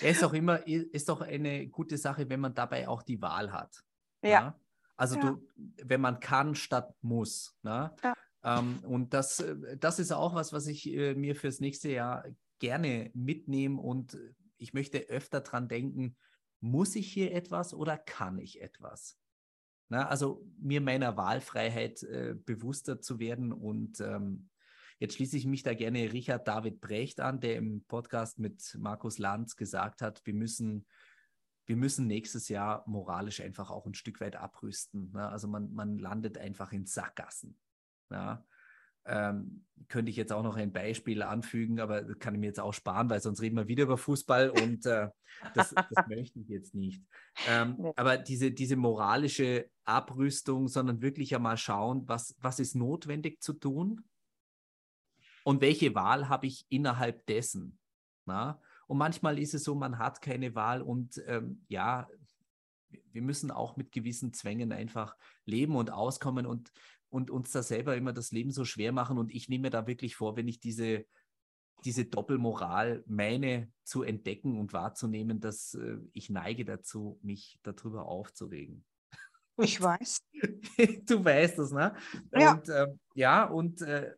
Er 0.00 0.10
ist 0.10 0.24
auch 0.24 0.32
immer, 0.32 0.66
ist 0.66 1.08
doch 1.08 1.20
eine 1.20 1.66
gute 1.68 1.96
Sache, 1.96 2.28
wenn 2.28 2.40
man 2.40 2.54
dabei 2.54 2.88
auch 2.88 3.02
die 3.02 3.20
Wahl 3.22 3.52
hat. 3.52 3.82
Ja. 4.22 4.30
ja? 4.30 4.60
Also 4.96 5.16
ja. 5.16 5.22
du, 5.22 5.48
wenn 5.82 6.00
man 6.00 6.20
kann 6.20 6.54
statt 6.54 6.94
muss. 7.00 7.56
Ne? 7.62 7.94
Ja. 8.02 8.14
Ähm, 8.42 8.80
und 8.84 9.14
das, 9.14 9.40
äh, 9.40 9.76
das 9.78 9.98
ist 9.98 10.12
auch 10.12 10.34
was, 10.34 10.52
was 10.52 10.66
ich 10.66 10.86
äh, 10.88 11.14
mir 11.14 11.34
fürs 11.36 11.60
nächste 11.60 11.90
Jahr 11.90 12.24
gerne 12.58 13.10
mitnehme 13.14 13.80
und 13.80 14.18
ich 14.58 14.74
möchte 14.74 15.08
öfter 15.08 15.40
dran 15.40 15.68
denken, 15.68 16.16
muss 16.60 16.94
ich 16.94 17.10
hier 17.10 17.32
etwas 17.32 17.72
oder 17.72 17.96
kann 17.96 18.38
ich 18.38 18.60
etwas? 18.60 19.16
Na, 19.88 20.06
also 20.06 20.46
mir 20.58 20.80
meiner 20.80 21.16
Wahlfreiheit 21.16 22.02
äh, 22.02 22.34
bewusster 22.34 23.00
zu 23.00 23.18
werden 23.18 23.52
und 23.52 24.00
ähm, 24.00 24.49
jetzt 25.00 25.16
schließe 25.16 25.36
ich 25.36 25.46
mich 25.46 25.64
da 25.64 25.74
gerne 25.74 26.12
Richard 26.12 26.46
David 26.46 26.80
Brecht 26.80 27.20
an, 27.20 27.40
der 27.40 27.56
im 27.56 27.82
Podcast 27.88 28.38
mit 28.38 28.76
Markus 28.78 29.18
Lanz 29.18 29.56
gesagt 29.56 30.02
hat, 30.02 30.24
wir 30.24 30.34
müssen 30.34 30.86
wir 31.70 31.76
müssen 31.76 32.08
nächstes 32.08 32.48
Jahr 32.48 32.82
moralisch 32.88 33.40
einfach 33.40 33.70
auch 33.70 33.86
ein 33.86 33.94
Stück 33.94 34.20
weit 34.20 34.34
abrüsten. 34.34 35.12
Ne? 35.12 35.28
Also 35.28 35.46
man, 35.46 35.72
man 35.72 35.98
landet 35.98 36.36
einfach 36.36 36.72
in 36.72 36.84
Sackgassen. 36.84 37.56
Ja? 38.10 38.44
Ähm, 39.06 39.64
könnte 39.86 40.10
ich 40.10 40.16
jetzt 40.16 40.32
auch 40.32 40.42
noch 40.42 40.56
ein 40.56 40.72
Beispiel 40.72 41.22
anfügen, 41.22 41.78
aber 41.78 42.02
das 42.02 42.18
kann 42.18 42.34
ich 42.34 42.40
mir 42.40 42.48
jetzt 42.48 42.58
auch 42.58 42.74
sparen, 42.74 43.08
weil 43.08 43.20
sonst 43.20 43.40
reden 43.40 43.56
wir 43.56 43.68
wieder 43.68 43.84
über 43.84 43.96
Fußball 43.96 44.50
und 44.50 44.84
äh, 44.84 45.10
das, 45.54 45.72
das 45.72 46.08
möchte 46.08 46.40
ich 46.40 46.48
jetzt 46.48 46.74
nicht. 46.74 47.04
Ähm, 47.46 47.92
aber 47.94 48.18
diese, 48.18 48.50
diese 48.50 48.74
moralische 48.74 49.70
Abrüstung, 49.84 50.66
sondern 50.66 51.02
wirklich 51.02 51.36
einmal 51.36 51.56
schauen, 51.56 52.02
was, 52.08 52.34
was 52.40 52.58
ist 52.58 52.74
notwendig 52.74 53.40
zu 53.42 53.52
tun 53.52 54.04
und 55.44 55.60
welche 55.60 55.94
Wahl 55.94 56.28
habe 56.28 56.46
ich 56.46 56.66
innerhalb 56.68 57.26
dessen. 57.26 57.78
Na? 58.26 58.60
Und 58.86 58.98
manchmal 58.98 59.38
ist 59.38 59.54
es 59.54 59.64
so, 59.64 59.74
man 59.74 59.98
hat 59.98 60.20
keine 60.20 60.54
Wahl 60.54 60.82
und 60.82 61.22
ähm, 61.26 61.64
ja, 61.68 62.08
wir 63.12 63.22
müssen 63.22 63.50
auch 63.50 63.76
mit 63.76 63.92
gewissen 63.92 64.32
Zwängen 64.32 64.72
einfach 64.72 65.16
leben 65.44 65.76
und 65.76 65.92
auskommen 65.92 66.46
und, 66.46 66.72
und 67.08 67.30
uns 67.30 67.52
da 67.52 67.62
selber 67.62 67.96
immer 67.96 68.12
das 68.12 68.32
Leben 68.32 68.50
so 68.50 68.64
schwer 68.64 68.92
machen. 68.92 69.18
Und 69.18 69.32
ich 69.32 69.48
nehme 69.48 69.62
mir 69.62 69.70
da 69.70 69.86
wirklich 69.86 70.16
vor, 70.16 70.36
wenn 70.36 70.48
ich 70.48 70.60
diese, 70.60 71.06
diese 71.84 72.04
Doppelmoral 72.04 73.04
meine 73.06 73.70
zu 73.84 74.02
entdecken 74.02 74.58
und 74.58 74.72
wahrzunehmen, 74.72 75.40
dass 75.40 75.74
äh, 75.74 75.98
ich 76.12 76.30
neige 76.30 76.64
dazu, 76.64 77.18
mich 77.22 77.58
darüber 77.62 78.06
aufzuregen. 78.06 78.84
Ich 79.56 79.80
weiß. 79.80 80.22
du 81.06 81.24
weißt 81.24 81.58
es, 81.58 81.70
ne? 81.70 81.94
Ja. 82.32 82.52
Und 82.52 82.68
äh, 82.68 82.86
ja, 83.14 83.44
und 83.44 83.82
äh, 83.82 84.14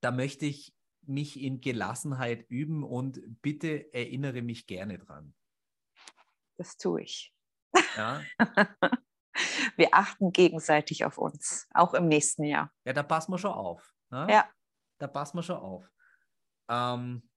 da 0.00 0.10
möchte 0.10 0.46
ich 0.46 0.74
mich 1.02 1.40
in 1.40 1.60
Gelassenheit 1.60 2.48
üben 2.50 2.84
und 2.84 3.20
bitte 3.42 3.92
erinnere 3.92 4.42
mich 4.42 4.66
gerne 4.66 4.98
dran. 4.98 5.34
Das 6.58 6.76
tue 6.76 7.02
ich. 7.02 7.34
Ja. 7.96 8.22
wir 9.76 9.88
achten 9.92 10.32
gegenseitig 10.32 11.04
auf 11.04 11.18
uns, 11.18 11.66
auch 11.72 11.94
im 11.94 12.08
nächsten 12.08 12.44
Jahr. 12.44 12.72
Ja, 12.84 12.92
da 12.92 13.02
passen 13.02 13.32
wir 13.32 13.38
schon 13.38 13.52
auf. 13.52 13.94
Ne? 14.10 14.26
Ja. 14.30 14.48
Da 14.98 15.06
passen 15.06 15.38
wir 15.38 15.42
schon 15.42 15.56
auf. 15.56 15.90
Ähm, 16.68 17.28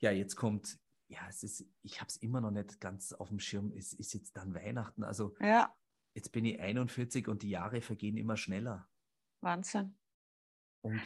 ja, 0.00 0.10
jetzt 0.10 0.36
kommt, 0.36 0.78
ja, 1.08 1.20
es 1.28 1.42
ist, 1.42 1.64
ich 1.82 2.00
habe 2.00 2.08
es 2.08 2.16
immer 2.16 2.40
noch 2.40 2.50
nicht 2.50 2.80
ganz 2.80 3.12
auf 3.12 3.28
dem 3.28 3.38
Schirm, 3.38 3.72
es 3.72 3.92
ist 3.92 4.14
jetzt 4.14 4.36
dann 4.36 4.54
Weihnachten. 4.54 5.04
Also 5.04 5.36
ja. 5.40 5.74
jetzt 6.14 6.32
bin 6.32 6.44
ich 6.44 6.60
41 6.60 7.28
und 7.28 7.42
die 7.42 7.50
Jahre 7.50 7.80
vergehen 7.80 8.16
immer 8.16 8.36
schneller. 8.36 8.88
Wahnsinn. 9.40 9.98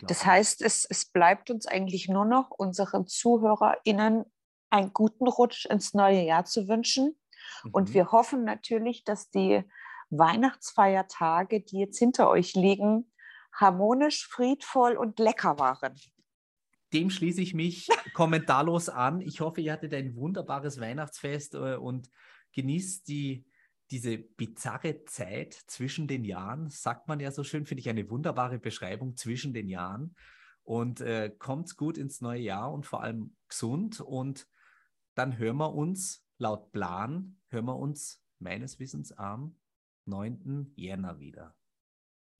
Das 0.03 0.25
heißt, 0.25 0.63
es, 0.63 0.85
es 0.89 1.05
bleibt 1.07 1.51
uns 1.51 1.67
eigentlich 1.67 2.09
nur 2.09 2.25
noch, 2.25 2.51
unseren 2.51 3.07
ZuhörerInnen 3.07 4.25
einen 4.71 4.93
guten 4.93 5.29
Rutsch 5.29 5.67
ins 5.67 5.95
neue 5.95 6.23
Jahr 6.23 6.45
zu 6.45 6.69
wünschen. 6.69 7.17
Mhm. 7.65 7.71
Und 7.73 7.95
wir 7.95 8.13
hoffen 8.13 8.45
natürlich, 8.45 9.05
dass 9.05 9.31
die 9.31 9.63
Weihnachtsfeiertage, 10.11 11.61
die 11.61 11.79
jetzt 11.79 11.99
hinter 11.99 12.29
euch 12.29 12.55
liegen, 12.55 13.13
harmonisch, 13.53 14.27
friedvoll 14.29 14.97
und 14.97 15.19
lecker 15.19 15.59
waren. 15.59 15.95
Dem 16.93 17.11
schließe 17.11 17.41
ich 17.41 17.55
mich 17.55 17.89
kommentarlos 18.15 18.89
an. 18.89 19.21
Ich 19.21 19.41
hoffe, 19.41 19.61
ihr 19.61 19.73
hattet 19.73 19.95
ein 19.95 20.15
wunderbares 20.15 20.81
Weihnachtsfest 20.81 21.55
äh, 21.55 21.77
und 21.77 22.11
genießt 22.55 23.09
die 23.09 23.47
diese 23.93 24.19
bizarre 24.19 25.05
Zeit 25.05 25.53
zwischen 25.53 26.09
den 26.09 26.25
Jahren, 26.25 26.71
sagt 26.71 27.09
man 27.09 27.21
ja 27.21 27.31
so 27.31 27.45
schön, 27.45 27.67
finde 27.67 27.81
ich 27.81 27.89
eine 27.91 28.09
wunderbare 28.09 28.59
Beschreibung 28.59 29.17
zwischen 29.17 29.53
den 29.53 29.69
Jahren. 29.69 30.17
Und 30.65 31.01
äh, 31.01 31.31
kommt 31.39 31.77
gut 31.77 31.99
ins 31.99 32.21
neue 32.21 32.41
Jahr 32.41 32.73
und 32.73 32.87
vor 32.87 33.03
allem 33.03 33.37
gesund. 33.49 34.01
Und 34.01 34.49
dann 35.15 35.37
hören 35.37 35.59
wir 35.59 35.75
uns, 35.75 36.25
laut 36.39 36.73
Plan, 36.73 37.39
hören 37.49 37.67
wir 37.67 37.77
uns 37.77 38.25
meines 38.39 38.79
Wissens 38.79 39.13
am 39.13 39.59
9. 40.07 40.73
Jänner 40.75 41.19
wieder. 41.19 41.55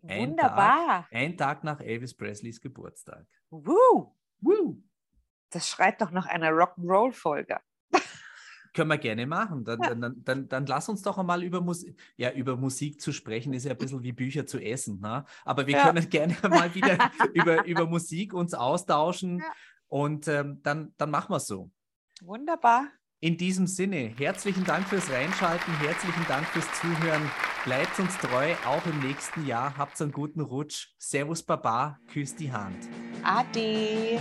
Ein 0.07 0.31
Wunderbar. 0.31 1.03
Tag, 1.03 1.13
ein 1.13 1.37
Tag 1.37 1.65
nach 1.65 1.81
Elvis 1.81 2.15
Presleys 2.15 2.61
Geburtstag. 2.61 3.27
Woo. 3.51 4.17
Woo. 4.41 4.83
Das 5.51 5.69
schreit 5.69 6.01
doch 6.01 6.11
nach 6.11 6.27
einer 6.27 6.51
Rock'n'Roll-Folge. 6.51 7.61
Können 8.73 8.89
wir 8.89 8.99
gerne 8.99 9.27
machen. 9.27 9.65
Dann, 9.65 9.81
ja. 9.83 9.95
dann, 9.95 10.25
dann, 10.25 10.49
dann, 10.49 10.67
lass 10.67 10.89
uns 10.89 11.03
doch 11.03 11.19
einmal 11.19 11.43
über 11.43 11.61
Musik, 11.61 11.99
ja, 12.17 12.31
über 12.33 12.57
Musik 12.57 13.01
zu 13.01 13.13
sprechen, 13.13 13.53
ist 13.53 13.65
ja 13.65 13.73
ein 13.73 13.79
bisschen 13.79 14.03
wie 14.03 14.13
Bücher 14.13 14.47
zu 14.47 14.59
essen. 14.59 15.01
Ne? 15.01 15.25
Aber 15.45 15.67
wir 15.67 15.75
ja. 15.75 15.85
können 15.85 16.09
gerne 16.11 16.37
mal 16.49 16.75
wieder 16.75 16.99
über, 17.35 17.65
über 17.67 17.87
Musik 17.87 18.33
uns 18.33 18.55
austauschen 18.55 19.39
ja. 19.39 19.45
und 19.89 20.27
ähm, 20.29 20.61
dann, 20.63 20.95
dann 20.97 21.11
machen 21.11 21.31
wir 21.31 21.37
es 21.37 21.47
so. 21.47 21.71
Wunderbar. 22.23 22.89
In 23.21 23.37
diesem 23.37 23.69
Sinne, 23.69 24.13
herzlichen 24.19 24.65
Dank 24.65 24.89
fürs 24.89 25.09
Reinschalten, 25.09 25.73
herzlichen 25.79 26.25
Dank 26.27 26.45
fürs 26.47 26.67
Zuhören. 26.81 27.23
Bleibt 27.65 28.01
uns 28.01 28.19
treu, 28.19 28.53
auch 28.67 28.85
im 28.85 28.99
nächsten 28.99 29.47
Jahr. 29.47 29.77
Habt 29.79 30.03
einen 30.03 30.11
guten 30.11 30.41
Rutsch. 30.41 30.89
Servus 30.99 31.45
Baba, 31.45 32.01
küsst 32.13 32.41
die 32.41 32.51
Hand. 32.51 32.89
Ade. 33.23 34.21